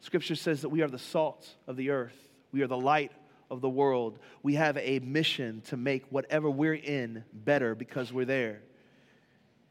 Scripture 0.01 0.37
says 0.37 0.63
that 0.63 0.69
we 0.69 0.83
are 0.83 0.89
the 0.89 0.99
salt 0.99 1.49
of 1.67 1.77
the 1.77 1.91
earth, 1.91 2.17
we 2.53 2.63
are 2.63 2.67
the 2.67 2.77
light 2.77 3.13
of 3.51 3.61
the 3.61 3.69
world. 3.69 4.19
We 4.43 4.55
have 4.55 4.77
a 4.77 4.99
mission 5.01 5.63
to 5.67 5.77
make 5.77 6.05
whatever 6.11 6.51
we're 6.51 6.75
in 6.75 7.25
better 7.33 7.75
because 7.75 8.13
we're 8.13 8.25
there. 8.25 8.63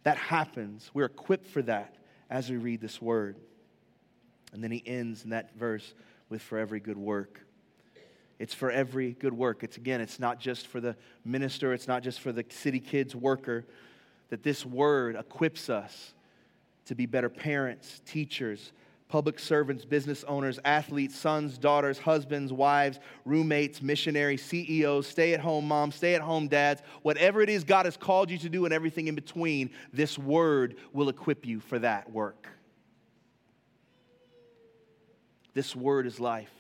That 0.04 0.18
happens. 0.18 0.90
We're 0.94 1.06
equipped 1.06 1.48
for 1.48 1.62
that 1.64 1.96
as 2.30 2.50
we 2.50 2.58
read 2.58 2.80
this 2.80 3.02
word. 3.02 3.38
And 4.56 4.64
then 4.64 4.72
he 4.72 4.82
ends 4.86 5.26
in 5.26 5.32
that 5.32 5.54
verse 5.56 5.94
with 6.30 6.42
for 6.42 6.58
every 6.58 6.80
good 6.80 6.98
work. 6.98 7.46
It's 8.40 8.54
for 8.54 8.72
every 8.72 9.12
good 9.12 9.34
work. 9.34 9.64
It's 9.64 9.78
again, 9.78 10.00
it's 10.00 10.18
not 10.18 10.40
just 10.40 10.68
for 10.68 10.80
the 10.80 10.96
minister, 11.26 11.74
it's 11.74 11.88
not 11.88 12.04
just 12.04 12.22
for 12.22 12.32
the 12.32 12.46
city 12.50 12.80
kids 12.80 13.16
worker, 13.16 13.66
that 14.30 14.44
this 14.44 14.66
word 14.66 15.18
equips 15.18 15.70
us 15.70 16.14
to 16.86 16.96
be 16.96 17.06
better 17.06 17.30
parents, 17.30 18.02
teachers, 18.06 18.72
public 19.10 19.40
servants, 19.40 19.84
business 19.84 20.24
owners, 20.24 20.58
athletes, 20.64 21.18
sons, 21.18 21.58
daughters, 21.58 22.00
husbands, 22.00 22.52
wives, 22.52 23.00
roommates, 23.26 23.82
missionaries, 23.82 24.44
CEOs, 24.44 25.06
stay 25.06 25.34
at 25.34 25.42
home 25.42 25.68
moms, 25.68 25.96
stay 25.96 26.16
at 26.16 26.22
home 26.22 26.48
dads, 26.48 26.82
whatever 27.02 27.42
it 27.42 27.50
is 27.50 27.66
God 27.66 27.86
has 27.86 27.98
called 27.98 28.30
you 28.30 28.38
to 28.38 28.50
do 28.50 28.64
and 28.64 28.74
everything 28.74 29.08
in 29.10 29.16
between, 29.16 29.70
this 29.92 30.18
word 30.18 30.78
will 30.94 31.10
equip 31.10 31.46
you 31.46 31.60
for 31.60 31.78
that 31.80 32.10
work. 32.12 32.55
This 35.56 35.76
word 35.76 36.06
is 36.06 36.20
life. 36.20 36.54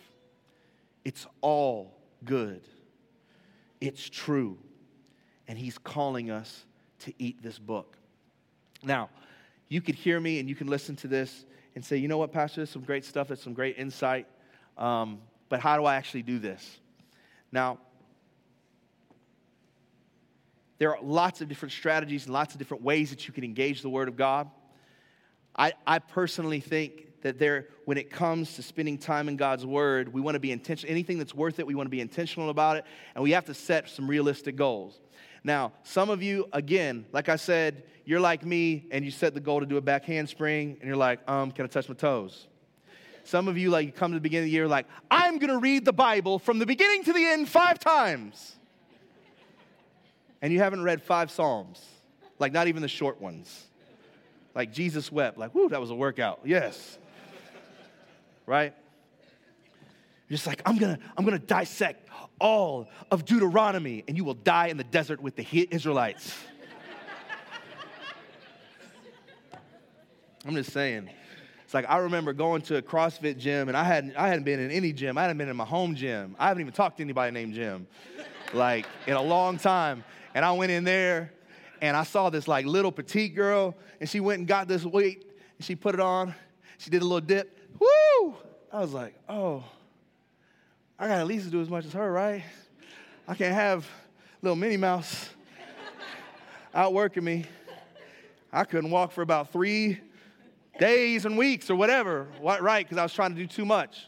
It's 1.03 1.27
all 1.41 1.93
good. 2.23 2.61
It's 3.79 4.09
true. 4.09 4.57
And 5.47 5.59
he's 5.59 5.77
calling 5.77 6.31
us 6.31 6.65
to 7.01 7.13
eat 7.19 7.43
this 7.43 7.59
book. 7.59 7.97
Now, 8.81 9.09
you 9.67 9.81
could 9.81 9.95
hear 9.95 10.19
me 10.19 10.39
and 10.39 10.49
you 10.49 10.55
can 10.55 10.67
listen 10.67 10.95
to 10.97 11.07
this 11.07 11.45
and 11.75 11.83
say, 11.83 11.97
you 11.97 12.07
know 12.07 12.17
what, 12.17 12.31
Pastor, 12.31 12.61
there's 12.61 12.69
some 12.69 12.83
great 12.83 13.03
stuff, 13.03 13.27
there's 13.27 13.41
some 13.41 13.53
great 13.53 13.77
insight, 13.77 14.27
um, 14.77 15.19
but 15.49 15.59
how 15.59 15.77
do 15.77 15.83
I 15.83 15.95
actually 15.95 16.23
do 16.23 16.39
this? 16.39 16.79
Now, 17.51 17.79
there 20.77 20.95
are 20.95 21.03
lots 21.03 21.41
of 21.41 21.49
different 21.49 21.73
strategies 21.73 22.25
and 22.25 22.33
lots 22.33 22.53
of 22.53 22.59
different 22.59 22.83
ways 22.83 23.09
that 23.09 23.27
you 23.27 23.33
can 23.33 23.43
engage 23.43 23.81
the 23.81 23.89
Word 23.89 24.07
of 24.07 24.15
God. 24.15 24.49
I, 25.55 25.73
I 25.85 25.99
personally 25.99 26.59
think 26.59 27.07
that 27.21 27.39
there, 27.39 27.69
when 27.85 27.97
it 27.97 28.11
comes 28.11 28.55
to 28.55 28.61
spending 28.61 28.97
time 28.97 29.27
in 29.27 29.35
God's 29.35 29.65
Word, 29.65 30.13
we 30.13 30.21
want 30.21 30.35
to 30.35 30.39
be 30.39 30.51
intentional. 30.51 30.91
Anything 30.91 31.17
that's 31.17 31.33
worth 31.33 31.59
it, 31.59 31.65
we 31.65 31.73
want 31.73 31.87
to 31.87 31.91
be 31.91 32.01
intentional 32.01 32.49
about 32.49 32.77
it, 32.77 32.85
and 33.15 33.23
we 33.23 33.31
have 33.31 33.45
to 33.45 33.53
set 33.53 33.89
some 33.89 34.07
realistic 34.07 34.55
goals. 34.55 34.99
Now, 35.43 35.73
some 35.83 36.09
of 36.09 36.21
you, 36.21 36.47
again, 36.53 37.05
like 37.11 37.29
I 37.29 37.35
said, 37.35 37.83
you're 38.05 38.19
like 38.19 38.45
me, 38.45 38.85
and 38.91 39.03
you 39.03 39.11
set 39.11 39.33
the 39.33 39.39
goal 39.39 39.59
to 39.59 39.65
do 39.65 39.77
a 39.77 39.81
back 39.81 40.05
handspring, 40.05 40.77
and 40.79 40.87
you're 40.87 40.97
like, 40.97 41.19
um, 41.27 41.51
can 41.51 41.65
I 41.65 41.67
touch 41.67 41.89
my 41.89 41.95
toes? 41.95 42.47
Some 43.23 43.47
of 43.47 43.57
you, 43.57 43.71
like, 43.71 43.87
you 43.87 43.91
come 43.91 44.11
to 44.11 44.17
the 44.17 44.21
beginning 44.21 44.43
of 44.43 44.49
the 44.49 44.51
year, 44.51 44.67
like, 44.67 44.85
I'm 45.09 45.39
going 45.39 45.51
to 45.51 45.57
read 45.57 45.83
the 45.83 45.93
Bible 45.93 46.37
from 46.37 46.59
the 46.59 46.65
beginning 46.67 47.03
to 47.05 47.13
the 47.13 47.25
end 47.25 47.49
five 47.49 47.79
times. 47.79 48.55
And 50.43 50.53
you 50.53 50.59
haven't 50.59 50.83
read 50.83 51.01
five 51.01 51.31
Psalms, 51.31 51.83
like, 52.37 52.51
not 52.51 52.67
even 52.67 52.83
the 52.83 52.87
short 52.87 53.19
ones. 53.19 53.65
Like, 54.53 54.71
Jesus 54.71 55.11
wept, 55.11 55.39
like, 55.39 55.55
whoo, 55.55 55.69
that 55.69 55.81
was 55.81 55.89
a 55.89 55.95
workout. 55.95 56.41
Yes 56.43 56.99
right? 58.45 58.73
You're 60.27 60.37
just 60.37 60.47
like, 60.47 60.61
I'm 60.65 60.77
gonna, 60.77 60.99
I'm 61.17 61.25
gonna 61.25 61.39
dissect 61.39 62.09
all 62.39 62.89
of 63.11 63.25
Deuteronomy, 63.25 64.03
and 64.07 64.17
you 64.17 64.23
will 64.23 64.33
die 64.33 64.67
in 64.67 64.77
the 64.77 64.83
desert 64.83 65.21
with 65.21 65.35
the 65.35 65.67
Israelites. 65.71 66.33
I'm 70.45 70.55
just 70.55 70.71
saying. 70.71 71.09
It's 71.63 71.73
like 71.73 71.89
I 71.89 71.97
remember 71.97 72.33
going 72.33 72.61
to 72.63 72.77
a 72.77 72.81
CrossFit 72.81 73.39
gym 73.39 73.69
and 73.69 73.75
I 73.75 73.83
hadn't, 73.83 74.15
I 74.15 74.27
hadn't 74.27 74.43
been 74.43 74.59
in 74.59 74.69
any 74.69 74.93
gym. 74.93 75.17
I 75.17 75.21
hadn't 75.21 75.39
been 75.39 75.49
in 75.49 75.55
my 75.55 75.65
home 75.65 75.95
gym. 75.95 76.35
I 76.37 76.47
haven't 76.47 76.61
even 76.61 76.73
talked 76.73 76.97
to 76.97 77.03
anybody 77.03 77.31
named 77.31 77.55
Jim, 77.55 77.87
like 78.53 78.85
in 79.07 79.15
a 79.15 79.21
long 79.21 79.57
time. 79.57 80.03
And 80.35 80.45
I 80.45 80.51
went 80.51 80.71
in 80.71 80.83
there 80.83 81.33
and 81.81 81.97
I 81.97 82.03
saw 82.03 82.29
this 82.29 82.47
like 82.47 82.67
little 82.67 82.91
petite 82.91 83.35
girl 83.35 83.75
and 83.99 84.07
she 84.07 84.19
went 84.19 84.39
and 84.39 84.47
got 84.47 84.67
this 84.67 84.85
weight 84.85 85.25
and 85.57 85.65
she 85.65 85.75
put 85.75 85.95
it 85.95 85.99
on. 85.99 86.35
She 86.77 86.91
did 86.91 87.01
a 87.01 87.05
little 87.05 87.19
dip. 87.19 87.54
Woo! 87.79 88.35
I 88.71 88.79
was 88.79 88.93
like, 88.93 89.15
oh, 89.29 89.63
I 90.97 91.07
got 91.07 91.19
at 91.19 91.27
least 91.27 91.49
do 91.51 91.61
as 91.61 91.69
much 91.69 91.85
as 91.85 91.93
her, 91.93 92.11
right? 92.11 92.43
I 93.27 93.35
can't 93.35 93.53
have 93.53 93.87
little 94.41 94.55
Minnie 94.55 94.77
Mouse 94.77 95.29
outworking 96.73 97.23
me. 97.23 97.45
I 98.51 98.63
couldn't 98.63 98.91
walk 98.91 99.11
for 99.11 99.21
about 99.21 99.51
three 99.51 99.99
days 100.79 101.25
and 101.25 101.37
weeks 101.37 101.69
or 101.69 101.75
whatever, 101.75 102.27
right? 102.41 102.85
Because 102.85 102.97
I 102.97 103.03
was 103.03 103.13
trying 103.13 103.31
to 103.31 103.37
do 103.37 103.47
too 103.47 103.65
much. 103.65 104.07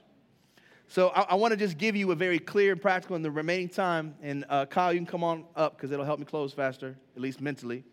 So 0.88 1.09
I, 1.09 1.22
I 1.22 1.36
want 1.36 1.51
to 1.51 1.57
just 1.57 1.78
give 1.78 1.95
you 1.95 2.11
a 2.11 2.15
very 2.15 2.39
clear 2.39 2.72
and 2.72 2.82
practical 2.82 3.15
in 3.18 3.22
the 3.22 3.32
remaining 3.32 3.68
time. 3.68 4.15
And 4.22 4.45
uh, 4.49 4.65
Kyle, 4.65 4.93
you 4.93 4.99
can 4.99 5.05
come 5.05 5.24
on 5.24 5.43
up 5.55 5.76
because 5.76 5.91
it'll 5.91 6.05
help 6.05 6.20
me 6.20 6.26
close 6.26 6.53
faster, 6.53 6.95
at 7.15 7.22
least 7.22 7.41
mentally. 7.41 7.84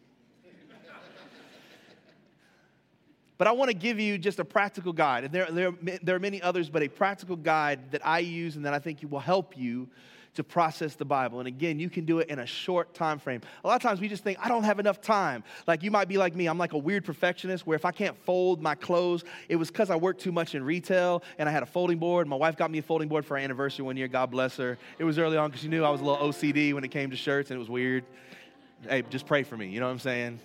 But 3.39 3.47
I 3.47 3.53
want 3.53 3.71
to 3.71 3.77
give 3.77 3.99
you 3.99 4.19
just 4.19 4.39
a 4.39 4.45
practical 4.45 4.93
guide. 4.93 5.25
And 5.25 5.33
there, 5.33 5.51
there, 5.51 5.73
there 6.03 6.17
are 6.17 6.21
many 6.21 6.41
others, 6.41 6.71
but 6.71 6.83
a 6.83 6.89
practical 6.89 7.37
guide 7.37 7.91
that 7.91 8.07
I 8.07 8.21
use 8.21 8.57
and 8.57 8.65
that 8.65 8.75
I 8.75 8.79
think 8.79 9.01
will 9.09 9.19
help 9.21 9.59
you 9.59 9.89
to 10.35 10.45
process 10.45 10.95
the 10.95 11.05
Bible. 11.05 11.39
And 11.39 11.49
again, 11.49 11.79
you 11.79 11.89
can 11.89 12.05
do 12.05 12.19
it 12.19 12.29
in 12.29 12.41
a 12.41 12.47
short 12.47 12.95
time 12.95 13.19
frame. 13.19 13.41
A 13.63 13.67
lot 13.67 13.77
of 13.77 13.83
times 13.83 14.01
we 14.01 14.09
just 14.09 14.25
think, 14.25 14.39
I 14.43 14.49
don't 14.49 14.65
have 14.65 14.79
enough 14.79 15.01
time. 15.01 15.45
Like 15.67 15.83
you 15.83 15.91
might 15.91 16.09
be 16.09 16.19
like 16.19 16.35
me, 16.35 16.47
I'm 16.47 16.59
like 16.59 16.73
a 16.73 16.79
weird 16.79 17.05
perfectionist 17.05 17.67
where 17.67 17.77
if 17.77 17.85
I 17.85 17.93
can't 17.93 18.17
fold 18.25 18.61
my 18.61 18.75
clothes, 18.75 19.25
it 19.49 19.57
was 19.57 19.69
because 19.69 19.91
I 19.91 19.97
worked 19.97 20.21
too 20.21 20.33
much 20.33 20.55
in 20.55 20.65
retail 20.65 21.23
and 21.39 21.49
I 21.49 21.53
had 21.53 21.63
a 21.63 21.67
folding 21.67 21.99
board. 21.99 22.27
My 22.27 22.37
wife 22.37 22.57
got 22.57 22.71
me 22.71 22.79
a 22.79 22.83
folding 22.83 23.09
board 23.09 23.25
for 23.25 23.37
our 23.37 23.43
anniversary 23.43 23.85
one 23.85 23.97
year. 23.97 24.09
God 24.09 24.31
bless 24.31 24.57
her. 24.57 24.77
It 24.99 25.05
was 25.05 25.19
early 25.19 25.37
on 25.37 25.51
because 25.51 25.63
she 25.63 25.69
knew 25.69 25.85
I 25.85 25.91
was 25.91 26.01
a 26.01 26.05
little 26.05 26.29
OCD 26.29 26.75
when 26.75 26.85
it 26.85 26.91
came 26.91 27.11
to 27.11 27.17
shirts 27.17 27.51
and 27.51 27.57
it 27.57 27.61
was 27.61 27.71
weird. 27.71 28.05
Hey, 28.89 29.03
just 29.11 29.27
pray 29.27 29.45
for 29.45 29.57
me. 29.57 29.69
You 29.69 29.81
know 29.81 29.87
what 29.87 29.93
I'm 29.93 29.99
saying? 30.01 30.41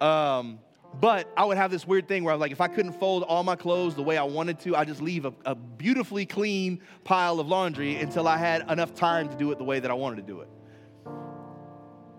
Um, 0.00 0.58
but 1.00 1.32
I 1.36 1.44
would 1.44 1.56
have 1.56 1.70
this 1.70 1.86
weird 1.86 2.08
thing 2.08 2.24
where 2.24 2.32
I 2.32 2.36
was 2.36 2.40
like, 2.40 2.52
if 2.52 2.60
I 2.60 2.68
couldn't 2.68 2.92
fold 2.92 3.24
all 3.24 3.42
my 3.42 3.56
clothes 3.56 3.94
the 3.94 4.02
way 4.02 4.16
I 4.16 4.22
wanted 4.22 4.60
to, 4.60 4.76
I 4.76 4.84
just 4.84 5.02
leave 5.02 5.24
a, 5.24 5.34
a, 5.44 5.54
beautifully 5.54 6.24
clean 6.24 6.80
pile 7.02 7.40
of 7.40 7.48
laundry 7.48 7.96
until 7.96 8.28
I 8.28 8.38
had 8.38 8.70
enough 8.70 8.94
time 8.94 9.28
to 9.28 9.36
do 9.36 9.50
it 9.52 9.58
the 9.58 9.64
way 9.64 9.80
that 9.80 9.90
I 9.90 9.94
wanted 9.94 10.16
to 10.16 10.22
do 10.22 10.40
it. 10.40 10.48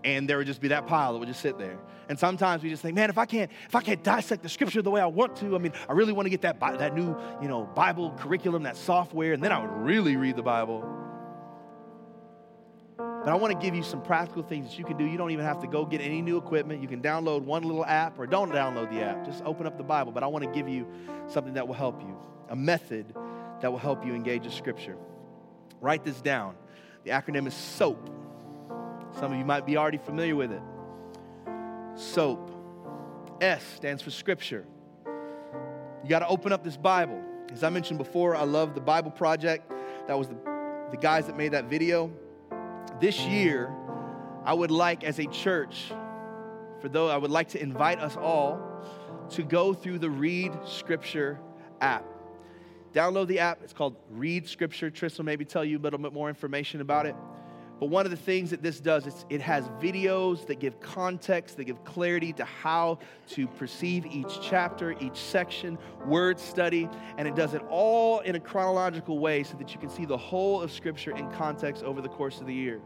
And 0.04 0.28
there 0.28 0.38
would 0.38 0.46
just 0.46 0.60
be 0.60 0.68
that 0.68 0.86
pile 0.86 1.14
that 1.14 1.18
would 1.18 1.28
just 1.28 1.40
sit 1.40 1.58
there. 1.58 1.78
And 2.08 2.18
sometimes 2.18 2.62
we 2.62 2.70
just 2.70 2.82
think, 2.82 2.94
man, 2.94 3.10
if 3.10 3.18
I 3.18 3.26
can't, 3.26 3.50
if 3.66 3.74
I 3.74 3.80
can't 3.80 4.02
dissect 4.04 4.42
the 4.42 4.48
scripture 4.48 4.82
the 4.82 4.90
way 4.90 5.00
I 5.00 5.06
want 5.06 5.36
to, 5.36 5.56
I 5.56 5.58
mean, 5.58 5.72
I 5.88 5.92
really 5.92 6.12
want 6.12 6.26
to 6.26 6.30
get 6.30 6.42
that 6.42 6.60
that 6.60 6.94
new, 6.94 7.16
you 7.42 7.48
know, 7.48 7.64
Bible 7.64 8.12
curriculum, 8.16 8.62
that 8.64 8.76
software, 8.76 9.32
and 9.32 9.42
then 9.42 9.50
I 9.50 9.60
would 9.60 9.72
really 9.72 10.16
read 10.16 10.36
the 10.36 10.42
Bible. 10.42 11.05
But 13.26 13.32
I 13.32 13.34
want 13.38 13.52
to 13.52 13.58
give 13.58 13.74
you 13.74 13.82
some 13.82 14.00
practical 14.02 14.44
things 14.44 14.70
that 14.70 14.78
you 14.78 14.84
can 14.84 14.96
do. 14.96 15.04
You 15.04 15.18
don't 15.18 15.32
even 15.32 15.44
have 15.44 15.60
to 15.62 15.66
go 15.66 15.84
get 15.84 16.00
any 16.00 16.22
new 16.22 16.36
equipment. 16.36 16.80
You 16.80 16.86
can 16.86 17.02
download 17.02 17.42
one 17.42 17.64
little 17.64 17.84
app 17.84 18.20
or 18.20 18.26
don't 18.28 18.52
download 18.52 18.88
the 18.88 19.02
app. 19.02 19.24
Just 19.24 19.42
open 19.42 19.66
up 19.66 19.76
the 19.76 19.82
Bible. 19.82 20.12
But 20.12 20.22
I 20.22 20.28
want 20.28 20.44
to 20.44 20.50
give 20.52 20.68
you 20.68 20.86
something 21.26 21.54
that 21.54 21.66
will 21.66 21.74
help 21.74 22.00
you, 22.02 22.16
a 22.50 22.54
method 22.54 23.16
that 23.62 23.72
will 23.72 23.80
help 23.80 24.06
you 24.06 24.14
engage 24.14 24.44
the 24.44 24.50
scripture. 24.52 24.96
Write 25.80 26.04
this 26.04 26.20
down. 26.20 26.54
The 27.02 27.10
acronym 27.10 27.48
is 27.48 27.54
SOAP. 27.54 27.98
Some 29.18 29.32
of 29.32 29.38
you 29.40 29.44
might 29.44 29.66
be 29.66 29.76
already 29.76 29.98
familiar 29.98 30.36
with 30.36 30.52
it. 30.52 30.62
SOAP. 31.96 32.52
S 33.40 33.64
stands 33.74 34.02
for 34.02 34.12
scripture. 34.12 34.64
You 36.04 36.08
got 36.08 36.20
to 36.20 36.28
open 36.28 36.52
up 36.52 36.62
this 36.62 36.76
Bible. 36.76 37.20
As 37.52 37.64
I 37.64 37.70
mentioned 37.70 37.98
before, 37.98 38.36
I 38.36 38.44
love 38.44 38.76
the 38.76 38.80
Bible 38.80 39.10
Project. 39.10 39.68
That 40.06 40.16
was 40.16 40.28
the, 40.28 40.36
the 40.92 40.96
guys 40.96 41.26
that 41.26 41.36
made 41.36 41.50
that 41.54 41.64
video 41.64 42.12
this 43.00 43.20
year, 43.20 43.72
I 44.44 44.54
would 44.54 44.70
like 44.70 45.04
as 45.04 45.18
a 45.18 45.26
church, 45.26 45.92
for 46.80 46.88
though 46.88 47.08
I 47.08 47.16
would 47.16 47.30
like 47.30 47.48
to 47.50 47.62
invite 47.62 47.98
us 47.98 48.16
all 48.16 48.60
to 49.30 49.42
go 49.42 49.74
through 49.74 49.98
the 49.98 50.10
Read 50.10 50.52
Scripture 50.64 51.38
app. 51.80 52.04
Download 52.92 53.26
the 53.26 53.40
app. 53.40 53.60
It's 53.62 53.72
called 53.72 53.96
Read 54.10 54.48
Scripture. 54.48 54.90
Tris 54.90 55.18
will 55.18 55.24
maybe 55.24 55.44
tell 55.44 55.64
you 55.64 55.78
a 55.78 55.80
little 55.80 55.98
bit 55.98 56.12
more 56.12 56.28
information 56.28 56.80
about 56.80 57.06
it. 57.06 57.14
But 57.78 57.90
one 57.90 58.06
of 58.06 58.10
the 58.10 58.16
things 58.16 58.50
that 58.50 58.62
this 58.62 58.80
does 58.80 59.06
is 59.06 59.26
it 59.28 59.40
has 59.42 59.68
videos 59.80 60.46
that 60.46 60.60
give 60.60 60.80
context, 60.80 61.58
that 61.58 61.64
give 61.64 61.84
clarity 61.84 62.32
to 62.34 62.44
how 62.44 62.98
to 63.30 63.46
perceive 63.46 64.06
each 64.06 64.40
chapter, 64.40 64.94
each 64.98 65.16
section, 65.18 65.76
word 66.06 66.40
study, 66.40 66.88
and 67.18 67.28
it 67.28 67.34
does 67.34 67.52
it 67.52 67.62
all 67.68 68.20
in 68.20 68.34
a 68.34 68.40
chronological 68.40 69.18
way 69.18 69.42
so 69.42 69.58
that 69.58 69.74
you 69.74 69.80
can 69.80 69.90
see 69.90 70.06
the 70.06 70.16
whole 70.16 70.62
of 70.62 70.72
Scripture 70.72 71.14
in 71.14 71.30
context 71.32 71.82
over 71.84 72.00
the 72.00 72.08
course 72.08 72.40
of 72.40 72.46
the 72.46 72.54
year. 72.54 72.80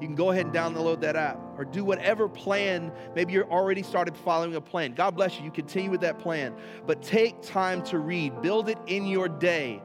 You 0.00 0.06
can 0.06 0.14
go 0.14 0.30
ahead 0.30 0.46
and 0.46 0.54
download 0.54 1.00
that 1.00 1.16
app 1.16 1.40
or 1.56 1.64
do 1.64 1.82
whatever 1.82 2.28
plan. 2.28 2.92
Maybe 3.14 3.32
you're 3.32 3.50
already 3.50 3.82
started 3.82 4.14
following 4.14 4.54
a 4.54 4.60
plan. 4.60 4.92
God 4.92 5.16
bless 5.16 5.38
you. 5.38 5.44
You 5.46 5.50
continue 5.50 5.90
with 5.90 6.02
that 6.02 6.18
plan. 6.18 6.54
But 6.86 7.02
take 7.02 7.40
time 7.40 7.82
to 7.84 7.98
read, 7.98 8.42
build 8.42 8.68
it 8.68 8.78
in 8.86 9.06
your 9.06 9.26
day 9.28 9.82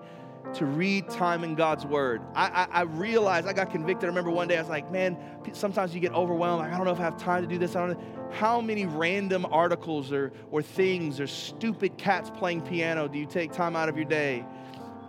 to 0.53 0.65
read 0.65 1.09
time 1.09 1.43
in 1.43 1.55
God's 1.55 1.85
Word. 1.85 2.21
I, 2.35 2.67
I, 2.71 2.79
I, 2.79 2.81
realized 2.83 3.47
I 3.47 3.53
got 3.53 3.71
convicted. 3.71 4.05
I 4.05 4.07
remember 4.07 4.31
one 4.31 4.47
day 4.47 4.57
I 4.57 4.61
was 4.61 4.69
like, 4.69 4.91
man, 4.91 5.17
sometimes 5.53 5.93
you 5.93 6.01
get 6.01 6.13
overwhelmed. 6.13 6.63
Like, 6.63 6.73
I 6.73 6.77
don't 6.77 6.85
know 6.85 6.91
if 6.91 6.99
I 6.99 7.03
have 7.03 7.17
time 7.17 7.41
to 7.41 7.47
do 7.47 7.57
this. 7.57 7.75
I 7.75 7.87
don't 7.87 7.97
know. 7.97 8.29
How 8.31 8.59
many 8.59 8.85
random 8.85 9.45
articles 9.49 10.11
or, 10.11 10.33
or 10.51 10.61
things 10.61 11.19
or 11.19 11.27
stupid 11.27 11.97
cats 11.97 12.29
playing 12.29 12.61
piano 12.61 13.07
do 13.07 13.17
you 13.17 13.25
take 13.25 13.51
time 13.53 13.75
out 13.75 13.87
of 13.87 13.95
your 13.95 14.05
day 14.05 14.45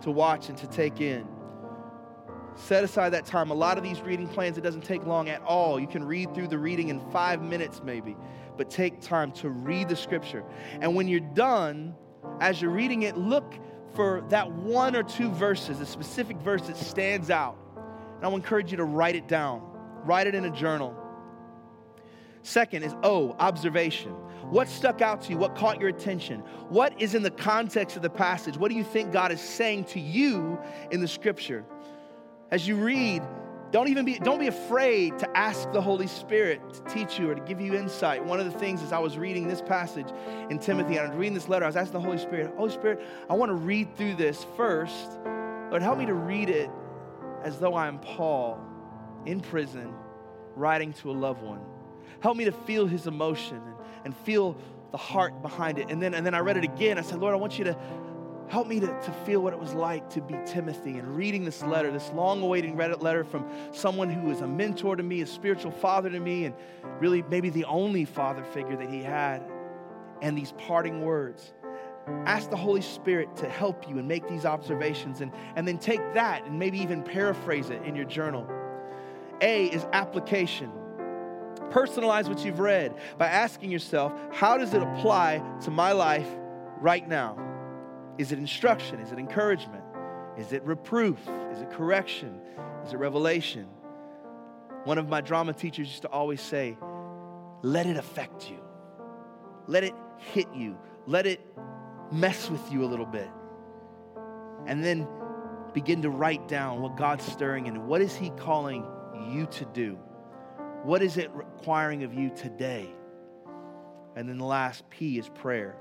to 0.01 0.11
watch 0.11 0.49
and 0.49 0.57
to 0.59 0.67
take 0.67 1.01
in? 1.01 1.27
Set 2.55 2.83
aside 2.83 3.09
that 3.09 3.25
time. 3.25 3.49
A 3.49 3.55
lot 3.55 3.77
of 3.77 3.83
these 3.83 4.01
reading 4.01 4.27
plans, 4.27 4.57
it 4.57 4.61
doesn't 4.61 4.83
take 4.83 5.05
long 5.05 5.29
at 5.29 5.41
all. 5.41 5.79
You 5.79 5.87
can 5.87 6.03
read 6.03 6.33
through 6.35 6.47
the 6.47 6.57
reading 6.57 6.89
in 6.89 6.99
five 7.11 7.41
minutes, 7.41 7.81
maybe, 7.83 8.15
but 8.57 8.69
take 8.69 9.01
time 9.01 9.31
to 9.33 9.49
read 9.49 9.89
the 9.89 9.95
scripture. 9.95 10.43
And 10.79 10.95
when 10.95 11.07
you're 11.07 11.19
done, 11.19 11.95
as 12.39 12.61
you're 12.61 12.71
reading 12.71 13.03
it, 13.03 13.17
look 13.17 13.55
for 13.93 14.23
that 14.29 14.51
one 14.51 14.95
or 14.95 15.03
two 15.03 15.29
verses, 15.29 15.79
a 15.79 15.85
specific 15.85 16.37
verse 16.37 16.63
that 16.63 16.77
stands 16.77 17.29
out. 17.29 17.57
And 17.75 18.25
I 18.25 18.27
will 18.27 18.35
encourage 18.35 18.71
you 18.71 18.77
to 18.77 18.83
write 18.83 19.15
it 19.15 19.27
down, 19.27 19.61
write 20.03 20.27
it 20.27 20.35
in 20.35 20.45
a 20.45 20.51
journal. 20.51 20.95
Second 22.41 22.83
is 22.83 22.95
O, 23.03 23.35
observation. 23.39 24.11
What 24.49 24.67
stuck 24.67 25.01
out 25.01 25.21
to 25.23 25.31
you? 25.31 25.37
What 25.37 25.55
caught 25.55 25.79
your 25.79 25.89
attention? 25.89 26.41
What 26.69 27.01
is 27.01 27.15
in 27.15 27.23
the 27.23 27.31
context 27.31 27.95
of 27.95 28.01
the 28.01 28.09
passage? 28.09 28.57
What 28.57 28.69
do 28.69 28.75
you 28.75 28.83
think 28.83 29.13
God 29.13 29.31
is 29.31 29.39
saying 29.39 29.85
to 29.85 29.99
you 29.99 30.59
in 30.91 30.99
the 30.99 31.07
scripture? 31.07 31.63
As 32.51 32.67
you 32.67 32.75
read, 32.75 33.23
don't 33.73 33.87
even 33.87 34.05
be 34.05 34.19
don't 34.19 34.39
be 34.39 34.47
afraid 34.47 35.17
to 35.17 35.37
ask 35.37 35.69
the 35.71 35.81
Holy 35.81 36.05
Spirit 36.05 36.61
to 36.75 36.93
teach 36.93 37.17
you 37.17 37.31
or 37.31 37.35
to 37.35 37.41
give 37.41 37.59
you 37.59 37.73
insight. 37.73 38.23
One 38.23 38.39
of 38.39 38.45
the 38.45 38.57
things 38.59 38.83
as 38.83 38.93
I 38.93 38.99
was 38.99 39.17
reading 39.17 39.47
this 39.47 39.61
passage 39.61 40.05
in 40.51 40.59
Timothy 40.59 40.97
and 40.97 41.07
I 41.07 41.09
was 41.09 41.17
reading 41.17 41.33
this 41.33 41.49
letter, 41.49 41.65
I 41.65 41.69
was 41.69 41.75
asking 41.75 41.93
the 41.93 42.05
Holy 42.05 42.19
Spirit, 42.19 42.53
Holy 42.55 42.71
Spirit, 42.71 43.01
I 43.31 43.33
want 43.33 43.49
to 43.49 43.55
read 43.55 43.97
through 43.97 44.13
this 44.13 44.45
first. 44.55 45.17
Lord, 45.71 45.81
help 45.81 45.97
me 45.97 46.05
to 46.05 46.13
read 46.13 46.51
it 46.51 46.69
as 47.43 47.57
though 47.57 47.75
I'm 47.75 47.97
Paul 47.97 48.63
in 49.25 49.39
prison 49.39 49.91
writing 50.55 50.93
to 50.93 51.09
a 51.09 51.13
loved 51.13 51.41
one. 51.41 51.61
Help 52.19 52.37
me 52.37 52.45
to 52.45 52.51
feel 52.51 52.85
his 52.85 53.07
emotion 53.07 53.57
and, 53.57 53.75
and 54.05 54.17
feel 54.17 54.55
the 54.91 54.97
heart 54.97 55.41
behind 55.41 55.79
it. 55.79 55.89
And 55.89 55.99
then, 55.99 56.13
and 56.13 56.23
then 56.23 56.35
I 56.35 56.39
read 56.39 56.57
it 56.57 56.63
again. 56.63 56.99
I 56.99 57.01
said, 57.01 57.17
Lord, 57.17 57.33
I 57.33 57.37
want 57.37 57.57
you 57.57 57.65
to 57.65 57.75
Help 58.47 58.67
me 58.67 58.79
to, 58.79 58.87
to 58.87 59.11
feel 59.25 59.41
what 59.41 59.53
it 59.53 59.59
was 59.59 59.73
like 59.73 60.09
to 60.11 60.21
be 60.21 60.35
Timothy 60.45 60.97
and 60.97 61.15
reading 61.15 61.45
this 61.45 61.63
letter, 61.63 61.91
this 61.91 62.11
long 62.11 62.41
awaiting 62.41 62.75
Reddit 62.75 63.01
letter 63.01 63.23
from 63.23 63.47
someone 63.71 64.09
who 64.09 64.29
is 64.29 64.41
a 64.41 64.47
mentor 64.47 64.95
to 64.95 65.03
me, 65.03 65.21
a 65.21 65.25
spiritual 65.25 65.71
father 65.71 66.09
to 66.09 66.19
me, 66.19 66.45
and 66.45 66.55
really 66.99 67.23
maybe 67.23 67.49
the 67.49 67.65
only 67.65 68.05
father 68.05 68.43
figure 68.43 68.75
that 68.75 68.89
he 68.89 69.01
had. 69.01 69.43
And 70.21 70.37
these 70.37 70.53
parting 70.53 71.01
words. 71.01 71.53
Ask 72.25 72.49
the 72.49 72.57
Holy 72.57 72.81
Spirit 72.81 73.35
to 73.37 73.49
help 73.49 73.89
you 73.89 73.97
and 73.97 74.07
make 74.07 74.27
these 74.27 74.45
observations, 74.45 75.21
and, 75.21 75.31
and 75.55 75.67
then 75.67 75.77
take 75.77 76.01
that 76.13 76.45
and 76.45 76.59
maybe 76.59 76.79
even 76.79 77.01
paraphrase 77.01 77.69
it 77.69 77.81
in 77.83 77.95
your 77.95 78.05
journal. 78.05 78.47
A 79.41 79.67
is 79.67 79.85
application. 79.93 80.71
Personalize 81.69 82.27
what 82.27 82.45
you've 82.45 82.59
read 82.59 82.93
by 83.17 83.27
asking 83.27 83.71
yourself, 83.71 84.13
how 84.31 84.57
does 84.57 84.73
it 84.73 84.83
apply 84.83 85.41
to 85.63 85.71
my 85.71 85.91
life 85.91 86.27
right 86.79 87.07
now? 87.07 87.37
Is 88.17 88.31
it 88.31 88.39
instruction? 88.39 88.99
Is 88.99 89.11
it 89.11 89.19
encouragement? 89.19 89.83
Is 90.37 90.53
it 90.53 90.63
reproof? 90.63 91.19
Is 91.51 91.61
it 91.61 91.71
correction? 91.71 92.39
Is 92.85 92.93
it 92.93 92.97
revelation? 92.97 93.67
One 94.83 94.97
of 94.97 95.07
my 95.07 95.21
drama 95.21 95.53
teachers 95.53 95.87
used 95.87 96.01
to 96.03 96.09
always 96.09 96.41
say, 96.41 96.77
let 97.61 97.85
it 97.85 97.97
affect 97.97 98.49
you. 98.49 98.59
Let 99.67 99.83
it 99.83 99.93
hit 100.17 100.47
you. 100.53 100.77
Let 101.07 101.25
it 101.25 101.39
mess 102.11 102.49
with 102.49 102.71
you 102.71 102.83
a 102.83 102.87
little 102.87 103.05
bit. 103.05 103.29
And 104.67 104.83
then 104.83 105.07
begin 105.73 106.01
to 106.01 106.09
write 106.09 106.47
down 106.47 106.81
what 106.81 106.97
God's 106.97 107.25
stirring 107.25 107.67
in. 107.67 107.87
What 107.87 108.01
is 108.01 108.15
He 108.15 108.29
calling 108.31 108.85
you 109.31 109.47
to 109.47 109.65
do? 109.65 109.97
What 110.83 111.01
is 111.01 111.17
it 111.17 111.31
requiring 111.31 112.03
of 112.03 112.13
you 112.13 112.29
today? 112.29 112.89
And 114.15 114.27
then 114.27 114.37
the 114.37 114.45
last 114.45 114.87
P 114.89 115.17
is 115.17 115.29
prayer. 115.29 115.77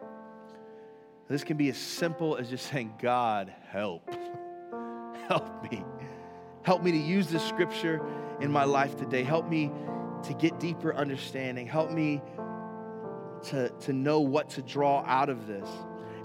This 1.33 1.45
can 1.45 1.57
be 1.57 1.71
as 1.71 1.79
simple 1.79 2.37
as 2.37 2.51
just 2.51 2.67
saying, 2.67 2.93
God, 3.01 3.51
help. 3.71 4.07
help 5.29 5.63
me. 5.63 5.83
Help 6.61 6.83
me 6.83 6.93
to 6.93 6.99
use 6.99 7.29
this 7.29 7.43
scripture 7.43 8.05
in 8.43 8.53
my 8.53 8.65
life 8.65 8.99
today. 8.99 9.23
Help 9.23 9.49
me 9.49 9.73
to 10.25 10.35
get 10.35 10.61
deeper 10.61 10.95
understanding. 10.95 11.67
Help 11.67 11.91
me 11.91 12.21
to, 13.45 13.71
to 13.71 13.95
know 13.95 14.21
what 14.21 14.51
to 14.51 14.61
draw 14.61 15.03
out 15.07 15.31
of 15.31 15.47
this. 15.47 15.67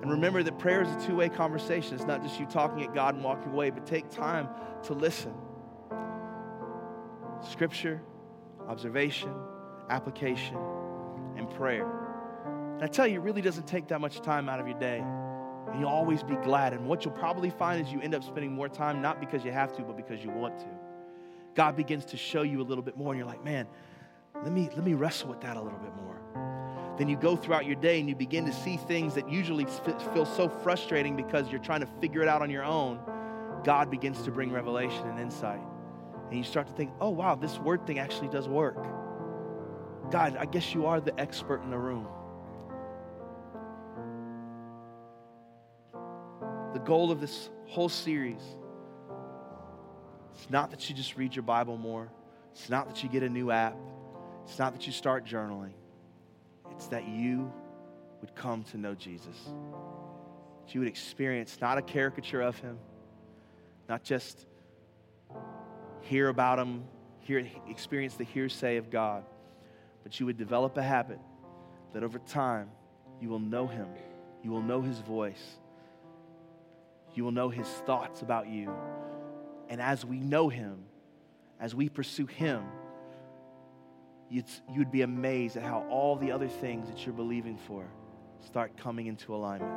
And 0.02 0.12
remember 0.12 0.44
that 0.44 0.60
prayer 0.60 0.82
is 0.82 0.90
a 0.90 1.08
two 1.08 1.16
way 1.16 1.30
conversation. 1.30 1.96
It's 1.96 2.04
not 2.04 2.22
just 2.22 2.38
you 2.38 2.46
talking 2.46 2.84
at 2.84 2.94
God 2.94 3.16
and 3.16 3.24
walking 3.24 3.54
away, 3.54 3.70
but 3.70 3.86
take 3.86 4.10
time 4.10 4.50
to 4.84 4.94
listen. 4.94 5.34
Scripture, 7.50 8.02
observation, 8.68 9.34
application, 9.90 10.58
and 11.38 11.50
prayer. 11.50 12.07
And 12.78 12.84
I 12.84 12.88
tell 12.88 13.08
you, 13.08 13.16
it 13.16 13.24
really 13.24 13.42
doesn't 13.42 13.66
take 13.66 13.88
that 13.88 14.00
much 14.00 14.22
time 14.22 14.48
out 14.48 14.60
of 14.60 14.68
your 14.68 14.78
day. 14.78 15.00
And 15.00 15.80
you'll 15.80 15.90
always 15.90 16.22
be 16.22 16.36
glad. 16.36 16.74
And 16.74 16.86
what 16.86 17.04
you'll 17.04 17.16
probably 17.16 17.50
find 17.50 17.84
is 17.84 17.92
you 17.92 18.00
end 18.02 18.14
up 18.14 18.24
spending 18.24 18.54
more 18.54 18.70
time, 18.70 19.02
not 19.02 19.20
because 19.20 19.44
you 19.44 19.52
have 19.52 19.76
to, 19.78 19.82
but 19.82 19.98
because 19.98 20.24
you 20.24 20.30
want 20.30 20.60
to. 20.60 20.68
God 21.56 21.76
begins 21.76 22.06
to 22.06 22.18
show 22.18 22.44
you 22.44 22.62
a 22.62 22.64
little 22.64 22.84
bit 22.84 22.96
more, 22.96 23.14
and 23.14 23.18
you're 23.18 23.28
like, 23.28 23.44
man, 23.44 23.66
let 24.44 24.54
me, 24.54 24.70
let 24.76 24.86
me 24.86 24.94
wrestle 24.94 25.30
with 25.30 25.42
that 25.42 25.58
a 25.58 25.62
little 25.62 25.80
bit 25.80 25.96
more. 25.96 26.22
Then 27.00 27.10
you 27.10 27.18
go 27.18 27.36
throughout 27.36 27.66
your 27.66 27.76
day 27.76 28.00
and 28.00 28.08
you 28.08 28.16
begin 28.16 28.46
to 28.46 28.54
see 28.54 28.78
things 28.78 29.16
that 29.16 29.28
usually 29.28 29.66
feel 30.14 30.26
so 30.26 30.48
frustrating 30.48 31.16
because 31.16 31.50
you're 31.50 31.60
trying 31.60 31.82
to 31.82 31.88
figure 32.00 32.22
it 32.22 32.28
out 32.28 32.44
on 32.44 32.52
your 32.52 32.64
own. 32.64 33.00
God 33.64 33.90
begins 33.90 34.22
to 34.22 34.32
bring 34.32 34.52
revelation 34.52 35.08
and 35.08 35.20
insight. 35.20 35.62
And 36.30 36.38
you 36.38 36.44
start 36.44 36.68
to 36.68 36.74
think, 36.74 36.92
oh, 37.02 37.10
wow, 37.10 37.34
this 37.34 37.58
word 37.58 37.88
thing 37.88 37.98
actually 37.98 38.28
does 38.28 38.48
work. 38.48 38.78
God, 40.12 40.38
I 40.38 40.46
guess 40.46 40.76
you 40.76 40.86
are 40.86 41.02
the 41.02 41.20
expert 41.20 41.64
in 41.64 41.72
the 41.72 41.78
room. 41.78 42.08
The 46.78 46.84
goal 46.84 47.10
of 47.10 47.20
this 47.20 47.50
whole 47.66 47.90
series 47.90 48.40
it's 50.36 50.48
not 50.52 50.70
that 50.70 50.88
you 50.88 50.96
just 50.96 51.18
read 51.18 51.36
your 51.36 51.42
Bible 51.42 51.76
more. 51.76 52.08
It's 52.52 52.70
not 52.70 52.88
that 52.88 53.02
you 53.02 53.10
get 53.10 53.24
a 53.24 53.30
new 53.30 53.50
app. 53.50 53.76
It's 54.44 54.60
not 54.60 54.74
that 54.74 54.86
you 54.86 54.94
start 54.94 55.26
journaling. 55.26 55.72
It's 56.70 56.86
that 56.90 57.08
you 57.08 57.52
would 58.22 58.36
come 58.36 58.64
to 58.66 58.78
know 58.78 58.94
Jesus. 58.94 59.36
That 60.62 60.76
you 60.76 60.82
would 60.82 60.88
experience 60.88 61.58
not 61.60 61.80
a 61.80 61.82
caricature 61.82 62.42
of 62.42 62.60
him, 62.60 62.78
not 63.90 64.04
just 64.04 64.46
hear 66.02 66.30
about 66.30 66.60
him, 66.60 66.84
hear, 67.22 67.44
experience 67.68 68.14
the 68.14 68.24
hearsay 68.24 68.78
of 68.78 68.92
God, 68.92 69.26
but 70.04 70.20
you 70.20 70.28
would 70.28 70.38
develop 70.38 70.78
a 70.78 70.84
habit 70.84 71.20
that 71.96 72.04
over 72.04 72.20
time 72.20 72.70
you 73.20 73.30
will 73.30 73.40
know 73.40 73.66
him, 73.66 73.88
you 74.44 74.52
will 74.52 74.62
know 74.62 74.84
his 74.84 75.00
voice, 75.00 75.58
you 77.18 77.24
will 77.24 77.32
know 77.32 77.50
his 77.50 77.68
thoughts 77.68 78.22
about 78.22 78.48
you. 78.48 78.72
And 79.70 79.82
as 79.82 80.06
we 80.06 80.20
know 80.20 80.50
him, 80.50 80.86
as 81.60 81.74
we 81.74 81.90
pursue 81.90 82.28
him, 82.28 82.64
you'd, 84.30 84.92
be 84.92 85.02
amazed 85.02 85.58
at 85.58 85.64
how 85.64 85.86
all 85.90 86.16
the 86.16 86.32
other 86.32 86.48
things 86.48 86.88
that 86.88 87.06
you're 87.06 87.16
believing 87.16 87.58
for 87.58 87.88
start 88.46 88.78
coming 88.78 89.08
into 89.08 89.34
alignment. 89.34 89.74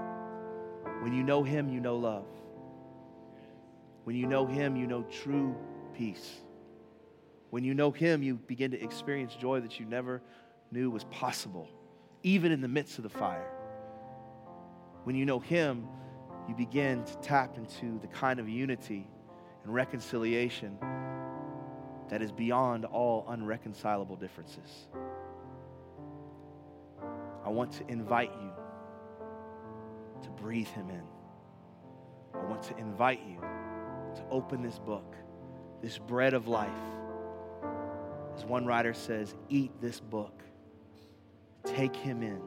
When 1.02 1.14
you 1.14 1.22
know 1.22 1.42
him, 1.42 1.70
you 1.70 1.80
know 1.80 1.96
love. 1.96 2.26
When 4.04 4.16
you 4.16 4.26
know 4.26 4.46
him, 4.46 4.76
you 4.76 4.86
know 4.86 5.02
true 5.04 5.56
peace. 5.94 6.40
When 7.48 7.64
you 7.64 7.72
know 7.72 7.90
him, 7.90 8.22
you 8.22 8.34
begin 8.34 8.70
to 8.72 8.82
experience 8.82 9.34
joy 9.34 9.60
that 9.60 9.80
you 9.80 9.86
never 9.86 10.20
knew 10.70 10.90
was 10.90 11.04
possible, 11.04 11.68
even 12.22 12.52
in 12.52 12.60
the 12.60 12.68
midst 12.68 12.98
of 12.98 13.02
the 13.02 13.08
fire. 13.10 13.50
When 15.04 15.16
you 15.16 15.24
know 15.24 15.38
him, 15.38 15.88
you 16.48 16.54
begin 16.54 17.04
to 17.04 17.16
tap 17.18 17.56
into 17.56 17.98
the 18.00 18.06
kind 18.08 18.40
of 18.40 18.48
unity 18.48 19.08
and 19.64 19.74
reconciliation 19.74 20.78
that 22.08 22.22
is 22.22 22.32
beyond 22.32 22.84
all 22.84 23.24
unreconcilable 23.28 24.16
differences. 24.16 24.88
I 27.44 27.48
want 27.48 27.72
to 27.74 27.86
invite 27.88 28.32
you 28.32 28.50
to 30.22 30.30
breathe 30.30 30.68
him 30.68 30.90
in. 30.90 31.02
I 32.34 32.44
want 32.46 32.62
to 32.64 32.76
invite 32.76 33.20
you 33.26 33.40
to 34.16 34.22
open 34.30 34.62
this 34.62 34.78
book, 34.78 35.14
this 35.82 35.98
bread 35.98 36.34
of 36.34 36.48
life. 36.48 36.70
As 38.36 38.44
one 38.44 38.66
writer 38.66 38.94
says, 38.94 39.34
eat 39.48 39.72
this 39.80 40.00
book, 40.00 40.42
take 41.64 41.94
him 41.94 42.22
in, 42.22 42.40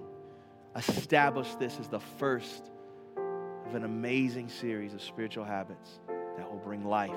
establish 0.75 1.53
this 1.55 1.79
as 1.79 1.87
the 1.87 1.99
first 1.99 2.69
of 3.66 3.76
an 3.76 3.84
amazing 3.84 4.49
series 4.49 4.93
of 4.93 5.01
spiritual 5.01 5.43
habits 5.43 5.99
that 6.38 6.49
will 6.49 6.59
bring 6.59 6.86
life 6.86 7.11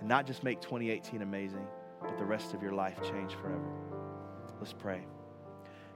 and 0.00 0.08
not 0.08 0.26
just 0.26 0.42
make 0.42 0.60
2018 0.60 1.22
amazing, 1.22 1.66
but 2.00 2.18
the 2.18 2.24
rest 2.24 2.54
of 2.54 2.62
your 2.62 2.72
life 2.72 2.96
change 3.02 3.34
forever. 3.34 3.68
Let's 4.58 4.72
pray. 4.72 5.02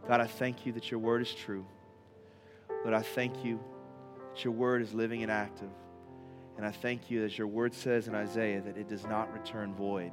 God, 0.06 0.20
I 0.20 0.26
thank 0.26 0.66
you 0.66 0.72
that 0.72 0.90
your 0.90 1.00
word 1.00 1.22
is 1.22 1.34
true. 1.34 1.66
Lord, 2.82 2.94
I 2.94 3.02
thank 3.02 3.44
you 3.44 3.60
that 4.32 4.44
your 4.44 4.52
word 4.52 4.82
is 4.82 4.92
living 4.92 5.22
and 5.22 5.30
active. 5.30 5.70
And 6.56 6.66
I 6.66 6.70
thank 6.70 7.10
you, 7.10 7.24
as 7.24 7.36
your 7.36 7.46
word 7.46 7.74
says 7.74 8.06
in 8.06 8.14
Isaiah, 8.14 8.60
that 8.60 8.76
it 8.76 8.88
does 8.88 9.04
not 9.04 9.32
return 9.32 9.74
void 9.74 10.12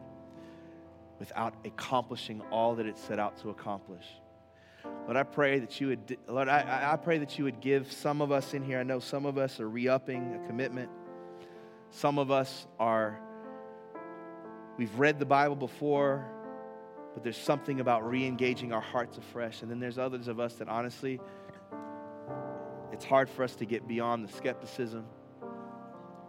without 1.20 1.54
accomplishing 1.66 2.41
all 2.49 2.76
that 2.76 2.86
it 2.86 2.97
set 2.97 3.20
out 3.20 3.38
to 3.41 3.49
accomplish. 3.49 4.06
Lord, 4.84 5.17
I 5.17 5.23
pray 5.23 5.59
that 5.59 5.82
you 5.82 5.88
would, 5.88 6.17
Lord, 6.27 6.47
I, 6.47 6.91
I 6.93 6.95
pray 6.95 7.17
that 7.17 7.38
you 7.38 7.45
would 7.45 7.59
give 7.59 7.91
some 7.91 8.21
of 8.21 8.32
us 8.32 8.53
in 8.53 8.63
here. 8.63 8.79
I 8.79 8.84
know 8.84 8.99
some 8.99 9.25
of 9.25 9.38
us 9.38 9.59
are 9.59 9.67
re 9.67 9.88
upping 9.88 10.39
a 10.41 10.47
commitment. 10.47 10.89
Some 11.89 12.17
of 12.19 12.32
us 12.32 12.67
are, 12.79 13.19
we've 14.77 14.97
read 14.97 15.19
the 15.19 15.25
Bible 15.25 15.55
before, 15.55 16.25
but 17.13 17.23
there's 17.23 17.38
something 17.38 17.79
about 17.79 18.07
re 18.07 18.25
engaging 18.25 18.71
our 18.71 18.82
hearts 18.82 19.17
afresh. 19.17 19.61
And 19.61 19.69
then 19.69 19.79
there's 19.79 19.97
others 19.97 20.27
of 20.27 20.39
us 20.39 20.53
that 20.55 20.69
honestly, 20.69 21.19
it's 22.93 23.05
hard 23.05 23.29
for 23.29 23.43
us 23.43 23.55
to 23.55 23.65
get 23.65 23.88
beyond 23.88 24.27
the 24.27 24.32
skepticism. 24.32 25.05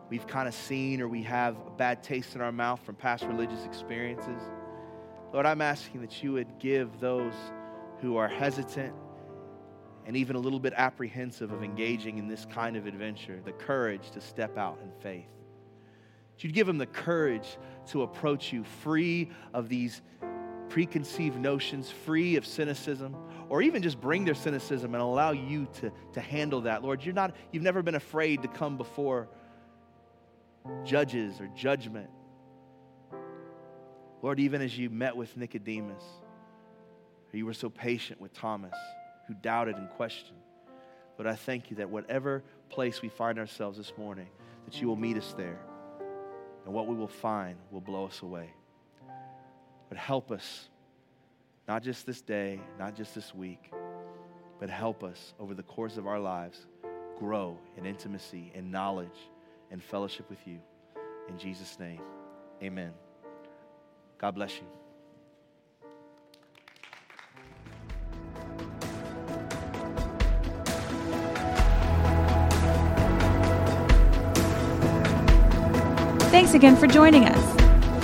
We've 0.08 0.26
kind 0.26 0.48
of 0.48 0.54
seen 0.54 1.00
or 1.00 1.08
we 1.08 1.22
have 1.22 1.56
a 1.66 1.70
bad 1.70 2.02
taste 2.02 2.34
in 2.34 2.40
our 2.40 2.52
mouth 2.52 2.84
from 2.84 2.96
past 2.96 3.24
religious 3.24 3.64
experiences. 3.64 4.42
Lord, 5.32 5.46
I'm 5.46 5.62
asking 5.62 6.02
that 6.02 6.22
you 6.22 6.32
would 6.32 6.58
give 6.58 7.00
those 7.00 7.32
who 8.02 8.16
are 8.16 8.28
hesitant 8.28 8.92
and 10.04 10.16
even 10.16 10.36
a 10.36 10.38
little 10.38 10.60
bit 10.60 10.74
apprehensive 10.76 11.52
of 11.52 11.62
engaging 11.62 12.18
in 12.18 12.28
this 12.28 12.44
kind 12.46 12.76
of 12.76 12.86
adventure 12.86 13.40
the 13.44 13.52
courage 13.52 14.10
to 14.10 14.20
step 14.20 14.58
out 14.58 14.78
in 14.82 14.90
faith. 15.00 15.28
You'd 16.38 16.54
give 16.54 16.66
them 16.66 16.78
the 16.78 16.86
courage 16.86 17.56
to 17.90 18.02
approach 18.02 18.52
you 18.52 18.64
free 18.64 19.30
of 19.54 19.68
these 19.68 20.02
preconceived 20.68 21.38
notions, 21.38 21.88
free 21.88 22.34
of 22.34 22.44
cynicism, 22.44 23.14
or 23.48 23.62
even 23.62 23.80
just 23.80 24.00
bring 24.00 24.24
their 24.24 24.34
cynicism 24.34 24.92
and 24.94 25.02
allow 25.02 25.30
you 25.30 25.68
to, 25.74 25.92
to 26.14 26.20
handle 26.20 26.62
that. 26.62 26.82
Lord, 26.82 27.04
you're 27.04 27.14
not, 27.14 27.36
you've 27.52 27.62
never 27.62 27.80
been 27.80 27.94
afraid 27.94 28.42
to 28.42 28.48
come 28.48 28.76
before 28.76 29.28
judges 30.84 31.40
or 31.40 31.46
judgment. 31.54 32.10
Lord, 34.20 34.40
even 34.40 34.62
as 34.62 34.76
you 34.76 34.90
met 34.90 35.16
with 35.16 35.36
Nicodemus, 35.36 36.02
you 37.38 37.46
were 37.46 37.54
so 37.54 37.70
patient 37.70 38.20
with 38.20 38.32
Thomas, 38.32 38.76
who 39.26 39.34
doubted 39.34 39.76
and 39.76 39.88
questioned. 39.90 40.38
But 41.16 41.26
I 41.26 41.34
thank 41.34 41.70
you 41.70 41.76
that 41.76 41.90
whatever 41.90 42.42
place 42.68 43.02
we 43.02 43.08
find 43.08 43.38
ourselves 43.38 43.78
this 43.78 43.92
morning, 43.96 44.28
that 44.64 44.80
you 44.80 44.88
will 44.88 44.96
meet 44.96 45.16
us 45.16 45.34
there 45.36 45.58
and 46.64 46.74
what 46.74 46.86
we 46.86 46.94
will 46.94 47.08
find 47.08 47.56
will 47.70 47.80
blow 47.80 48.06
us 48.06 48.22
away. 48.22 48.50
But 49.88 49.98
help 49.98 50.30
us, 50.30 50.68
not 51.68 51.82
just 51.82 52.06
this 52.06 52.20
day, 52.20 52.60
not 52.78 52.96
just 52.96 53.14
this 53.14 53.34
week, 53.34 53.72
but 54.60 54.70
help 54.70 55.02
us 55.02 55.34
over 55.38 55.54
the 55.54 55.62
course 55.62 55.96
of 55.96 56.06
our 56.06 56.20
lives 56.20 56.66
grow 57.18 57.58
in 57.76 57.84
intimacy 57.84 58.52
and 58.54 58.70
knowledge 58.70 59.08
and 59.70 59.82
fellowship 59.82 60.28
with 60.30 60.46
you. 60.46 60.58
In 61.28 61.38
Jesus' 61.38 61.78
name, 61.78 62.00
amen. 62.62 62.92
God 64.18 64.34
bless 64.34 64.56
you. 64.56 64.81
Thanks 76.42 76.54
again 76.54 76.74
for 76.74 76.88
joining 76.88 77.26
us. 77.26 77.56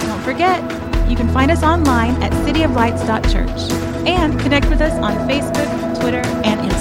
Don't 0.05 0.22
forget, 0.22 0.62
you 1.11 1.16
can 1.16 1.28
find 1.30 1.51
us 1.51 1.64
online 1.64 2.22
at 2.22 2.30
cityoflights.church 2.47 4.07
and 4.07 4.39
connect 4.39 4.68
with 4.68 4.80
us 4.80 4.93
on 4.93 5.28
Facebook, 5.28 6.01
Twitter, 6.01 6.22
and 6.45 6.61
Instagram. 6.61 6.78